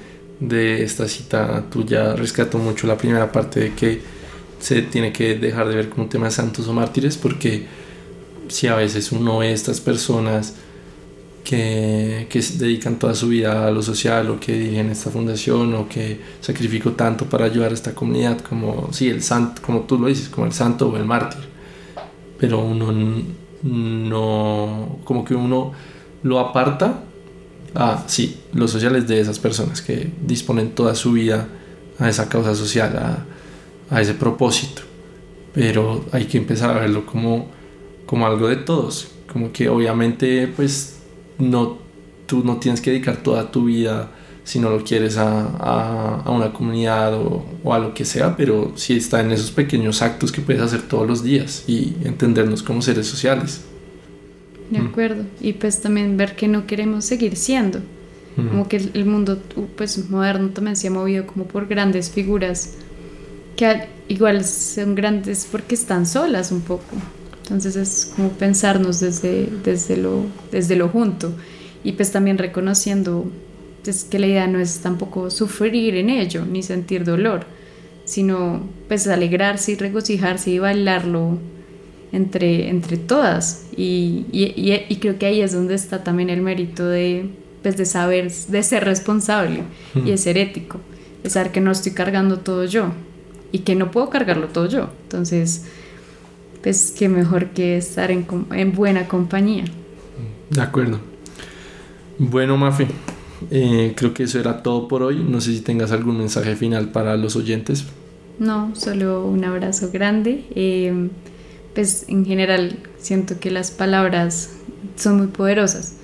de 0.41 0.83
esta 0.83 1.09
cita 1.09 1.65
tuya 1.71 2.15
rescato 2.15 2.59
mucho 2.59 2.87
la 2.87 2.97
primera 2.97 3.31
parte 3.31 3.61
de 3.61 3.75
que 3.75 4.01
se 4.61 4.83
tiene 4.83 5.13
que 5.13 5.37
dejar 5.37 5.69
de 5.69 5.77
ver 5.77 5.89
como 5.89 6.05
un 6.05 6.09
tema 6.09 6.27
de 6.27 6.33
santos 6.33 6.67
o 6.67 6.73
mártires, 6.73 7.17
porque 7.17 7.67
si 8.49 8.67
a 8.67 8.75
veces 8.75 9.13
uno 9.13 9.39
ve 9.39 9.53
estas 9.53 9.81
personas 9.81 10.55
que, 11.45 12.27
que 12.29 12.41
dedican 12.41 12.99
toda 12.99 13.15
su 13.15 13.29
vida 13.29 13.69
a 13.69 13.71
lo 13.71 13.81
social 13.81 14.29
o 14.31 14.41
que 14.41 14.53
dirigen 14.53 14.91
esta 14.91 15.11
fundación 15.11 15.75
o 15.75 15.89
que 15.89 16.21
sacrificó 16.41 16.93
tanto 16.93 17.27
para 17.27 17.45
ayudar 17.45 17.71
a 17.71 17.75
esta 17.75 17.95
comunidad, 17.95 18.41
como, 18.41 18.93
sí, 18.93 19.09
el 19.09 19.23
santo, 19.23 19.63
como 19.63 19.83
tú 19.83 19.99
lo 19.99 20.09
dices, 20.09 20.29
como 20.29 20.47
el 20.47 20.53
santo 20.53 20.89
o 20.89 20.97
el 20.97 21.05
mártir, 21.05 21.45
pero 22.39 22.61
uno 22.61 22.93
no, 23.63 24.99
como 25.05 25.25
que 25.25 25.35
uno 25.35 25.73
lo 26.23 26.41
aparta 26.41 27.05
a, 27.75 28.05
sí, 28.07 28.41
los 28.53 28.71
sociales 28.71 29.07
de 29.07 29.21
esas 29.21 29.39
personas 29.39 29.83
que 29.83 30.11
disponen 30.27 30.71
toda 30.71 30.95
su 30.95 31.13
vida 31.13 31.47
a 31.99 32.09
esa 32.09 32.29
causa 32.29 32.55
social, 32.55 32.97
a, 32.97 33.95
a 33.95 34.01
ese 34.01 34.15
propósito. 34.15 34.83
Pero 35.55 36.05
hay 36.13 36.27
que 36.27 36.39
empezar 36.39 36.71
a 36.71 36.81
verlo 36.81 37.07
como, 37.07 37.49
como 38.07 38.27
algo 38.27 38.49
de 38.49 38.57
todos, 38.57 39.09
como 39.31 39.53
que 39.53 39.69
obviamente 39.69 40.49
pues 40.49 40.99
no, 41.39 41.79
tú 42.27 42.43
no 42.45 42.57
tienes 42.57 42.81
que 42.81 42.91
dedicar 42.91 43.19
toda 43.19 43.51
tu 43.51 43.65
vida 43.65 44.11
si 44.45 44.61
no 44.61 44.71
lo 44.71 44.85
quieres 44.85 45.17
a, 45.17 46.23
a, 46.25 46.31
una 46.31 46.53
comunidad 46.53 47.15
o, 47.15 47.45
o, 47.65 47.75
a 47.75 47.81
lo 47.81 47.93
que 47.95 48.05
sea, 48.05 48.37
pero 48.37 48.73
sí 48.77 48.97
está 48.97 49.21
en 49.21 49.33
esos 49.33 49.51
pequeños 49.51 50.03
actos 50.03 50.31
que 50.31 50.41
puedes 50.41 50.63
hacer 50.63 50.83
todos 50.83 51.07
los 51.07 51.25
días 51.25 51.65
y 51.67 51.95
entendernos 52.05 52.63
como 52.63 52.81
seres 52.81 53.09
sociales. 53.09 53.63
De 54.71 54.79
mm. 54.79 54.87
acuerdo, 54.87 55.25
y 55.41 55.53
pues 55.55 55.81
también 55.81 56.17
ver 56.17 56.37
que 56.37 56.47
no 56.47 56.65
queremos 56.65 57.05
seguir 57.05 57.35
siendo, 57.35 57.81
mm. 58.37 58.49
como 58.49 58.69
que 58.69 58.77
el 58.77 59.05
mundo 59.05 59.43
pues 59.77 60.09
moderno 60.11 60.51
también 60.51 60.77
se 60.77 60.89
ha 60.89 60.91
movido 60.93 61.27
como 61.27 61.47
por 61.47 61.67
grandes 61.67 62.11
figuras 62.11 62.75
que 63.57 63.89
igual 64.07 64.45
son 64.45 64.95
grandes 64.95 65.49
porque 65.51 65.75
están 65.75 66.07
solas 66.07 66.53
un 66.53 66.61
poco. 66.61 66.85
Entonces 67.47 67.77
es 67.77 68.13
como 68.17 68.31
pensarnos 68.31 68.99
desde, 68.99 69.49
desde, 69.63 69.97
lo, 69.97 70.23
desde 70.51 70.75
lo 70.75 70.89
junto 70.89 71.33
y 71.85 71.93
pues 71.93 72.11
también 72.11 72.39
reconociendo 72.39 73.31
es 73.87 74.03
que 74.03 74.19
la 74.19 74.27
idea 74.27 74.47
no 74.49 74.59
es 74.59 74.81
tampoco 74.81 75.31
sufrir 75.31 75.95
en 75.95 76.11
ello, 76.11 76.45
ni 76.45 76.65
sentir 76.65 77.05
dolor, 77.05 77.47
sino 78.05 78.69
pues 78.89 79.07
alegrarse 79.07 79.73
y 79.73 79.77
regocijarse 79.77 80.51
y 80.51 80.59
bailarlo 80.59 81.39
entre, 82.11 82.69
entre 82.69 82.97
todas. 82.97 83.67
Y, 83.77 84.27
y, 84.33 84.97
creo 84.97 85.19
que 85.19 85.27
ahí 85.27 85.41
es 85.41 85.53
donde 85.53 85.77
está 85.77 86.03
también 86.03 86.31
el 86.31 86.43
mérito 86.43 86.89
de, 86.89 87.31
pues, 87.63 87.77
de 87.77 87.85
saber, 87.85 88.33
de 88.33 88.63
ser 88.65 88.85
responsable 88.85 89.63
y 89.95 90.11
de 90.11 90.19
ser 90.19 90.39
ético, 90.39 90.81
de 91.23 91.31
saber 91.31 91.53
que 91.53 91.61
no 91.61 91.71
estoy 91.71 91.93
cargando 91.93 92.39
todo 92.39 92.65
yo 92.65 92.93
y 93.53 93.61
que 93.61 93.77
no 93.77 93.93
puedo 93.93 94.11
cargarlo 94.11 94.49
todo 94.49 94.67
yo. 94.69 94.91
Entonces, 95.05 95.67
pues 96.63 96.95
qué 96.97 97.09
mejor 97.09 97.51
que 97.51 97.77
estar 97.77 98.11
en, 98.11 98.27
en 98.53 98.73
buena 98.73 99.09
compañía. 99.09 99.65
De 100.51 100.61
acuerdo. 100.61 101.01
Bueno, 102.19 102.57
Mafe, 102.57 102.87
eh, 103.51 103.93
creo 103.97 104.15
que 104.15 104.25
eso 104.25 104.39
era 104.41 104.63
todo 104.63 104.89
por 104.89 105.03
hoy. 105.03 105.17
No 105.17 105.41
sé 105.41 105.53
si 105.53 105.61
tengas 105.61 105.93
algún 105.93 106.19
mensaje 106.19 106.57
final 106.57 106.91
para 106.91 107.17
los 107.17 107.37
oyentes. 107.37 107.85
No, 108.39 108.75
solo 108.75 109.27
un 109.27 109.45
abrazo 109.45 109.91
grande. 109.93 110.45
Eh, 110.55 111.09
pues 111.75 112.07
en 112.09 112.25
general 112.25 112.79
siento 112.99 113.39
que 113.39 113.51
las 113.51 113.71
palabras 113.71 114.51
son 114.97 115.19
muy 115.19 115.27
poderosas, 115.27 115.97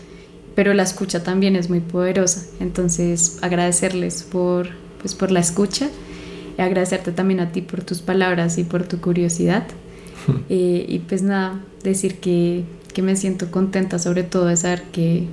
pero 0.55 0.75
la 0.75 0.83
escucha 0.83 1.23
también 1.23 1.57
es 1.57 1.71
muy 1.71 1.81
poderosa. 1.81 2.47
Entonces 2.61 3.39
agradecerles 3.41 4.23
por, 4.23 4.69
pues, 5.01 5.15
por 5.15 5.31
la 5.31 5.41
escucha 5.41 5.89
y 6.59 6.61
agradecerte 6.61 7.11
también 7.13 7.41
a 7.41 7.53
ti 7.53 7.63
por 7.63 7.83
tus 7.85 8.03
palabras 8.03 8.59
y 8.59 8.65
por 8.65 8.83
tu 8.85 9.01
curiosidad. 9.01 9.65
Y 10.49 10.99
pues 11.09 11.23
nada, 11.23 11.61
decir 11.83 12.17
que, 12.17 12.65
que 12.93 13.03
me 13.03 13.17
siento 13.17 13.51
contenta 13.51 13.99
sobre 13.99 14.23
todo 14.23 14.47
de 14.47 14.57
saber 14.57 14.83
que 14.93 15.27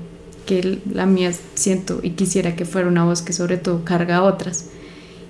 que 0.50 0.80
la 0.92 1.06
mía 1.06 1.32
siento 1.54 2.00
y 2.02 2.12
quisiera 2.12 2.56
que 2.56 2.66
fuera 2.66 2.88
una 2.88 3.06
voz 3.06 3.22
que 3.22 3.34
sobre 3.34 3.58
todo 3.58 3.86
carga 3.86 4.18
a 4.18 4.24
otras 4.24 4.72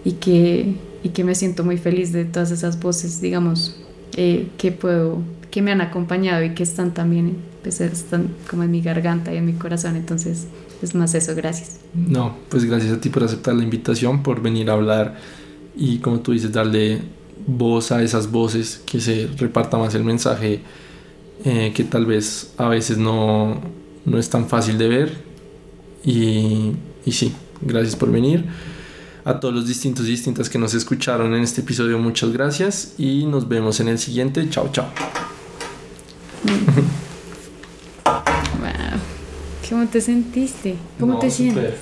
y 0.05 0.13
que, 0.13 0.75
y 1.03 1.09
que 1.09 1.25
me 1.25 1.35
siento 1.35 1.65
muy 1.65 1.77
feliz 1.77 2.13
de 2.13 2.23
todas 2.23 2.51
esas 2.51 2.79
voces, 2.79 3.19
digamos, 3.19 3.75
eh, 4.15 4.47
que 4.57 4.71
puedo, 4.71 5.21
que 5.51 5.61
me 5.61 5.73
han 5.73 5.81
acompañado 5.81 6.41
y 6.45 6.51
que 6.51 6.63
están 6.63 6.93
también, 6.93 7.35
pues 7.63 7.81
están 7.81 8.29
como 8.49 8.63
en 8.63 8.71
mi 8.71 8.81
garganta 8.81 9.33
y 9.33 9.37
en 9.37 9.45
mi 9.45 9.51
corazón, 9.51 9.97
entonces 9.97 10.47
es 10.81 10.95
más 10.95 11.13
eso, 11.13 11.35
gracias. 11.35 11.81
No, 11.93 12.37
pues 12.47 12.63
gracias 12.63 12.93
a 12.93 13.01
ti 13.01 13.09
por 13.09 13.25
aceptar 13.25 13.55
la 13.55 13.63
invitación, 13.63 14.23
por 14.23 14.41
venir 14.41 14.69
a 14.69 14.73
hablar 14.75 15.17
y 15.75 15.97
como 15.97 16.21
tú 16.21 16.31
dices, 16.31 16.53
darle 16.53 17.01
voz 17.57 17.91
a 17.91 18.01
esas 18.03 18.31
voces, 18.31 18.81
que 18.85 18.99
se 18.99 19.27
reparta 19.37 19.77
más 19.77 19.95
el 19.95 20.03
mensaje, 20.03 20.61
eh, 21.45 21.71
que 21.73 21.83
tal 21.83 22.05
vez 22.05 22.53
a 22.57 22.67
veces 22.67 22.97
no, 22.97 23.59
no 24.05 24.17
es 24.17 24.29
tan 24.29 24.47
fácil 24.47 24.77
de 24.77 24.87
ver 24.87 25.13
y, 26.03 26.71
y 27.05 27.11
sí, 27.11 27.33
gracias 27.61 27.95
por 27.95 28.11
venir. 28.11 28.45
A 29.25 29.39
todos 29.39 29.53
los 29.53 29.67
distintos 29.67 30.07
y 30.07 30.11
distintas 30.11 30.49
que 30.49 30.57
nos 30.57 30.73
escucharon 30.73 31.35
en 31.35 31.43
este 31.43 31.61
episodio, 31.61 31.99
muchas 31.99 32.31
gracias 32.31 32.95
y 32.97 33.25
nos 33.25 33.47
vemos 33.47 33.79
en 33.79 33.89
el 33.89 33.99
siguiente. 33.99 34.49
Chao, 34.49 34.69
chao. 34.71 34.87
Wow. 38.05 38.99
¿Cómo 39.69 39.87
te 39.87 40.01
sentiste? 40.01 40.75
¿Cómo 40.99 41.13
No, 41.13 41.19
te 41.19 41.29
sientes? 41.29 41.75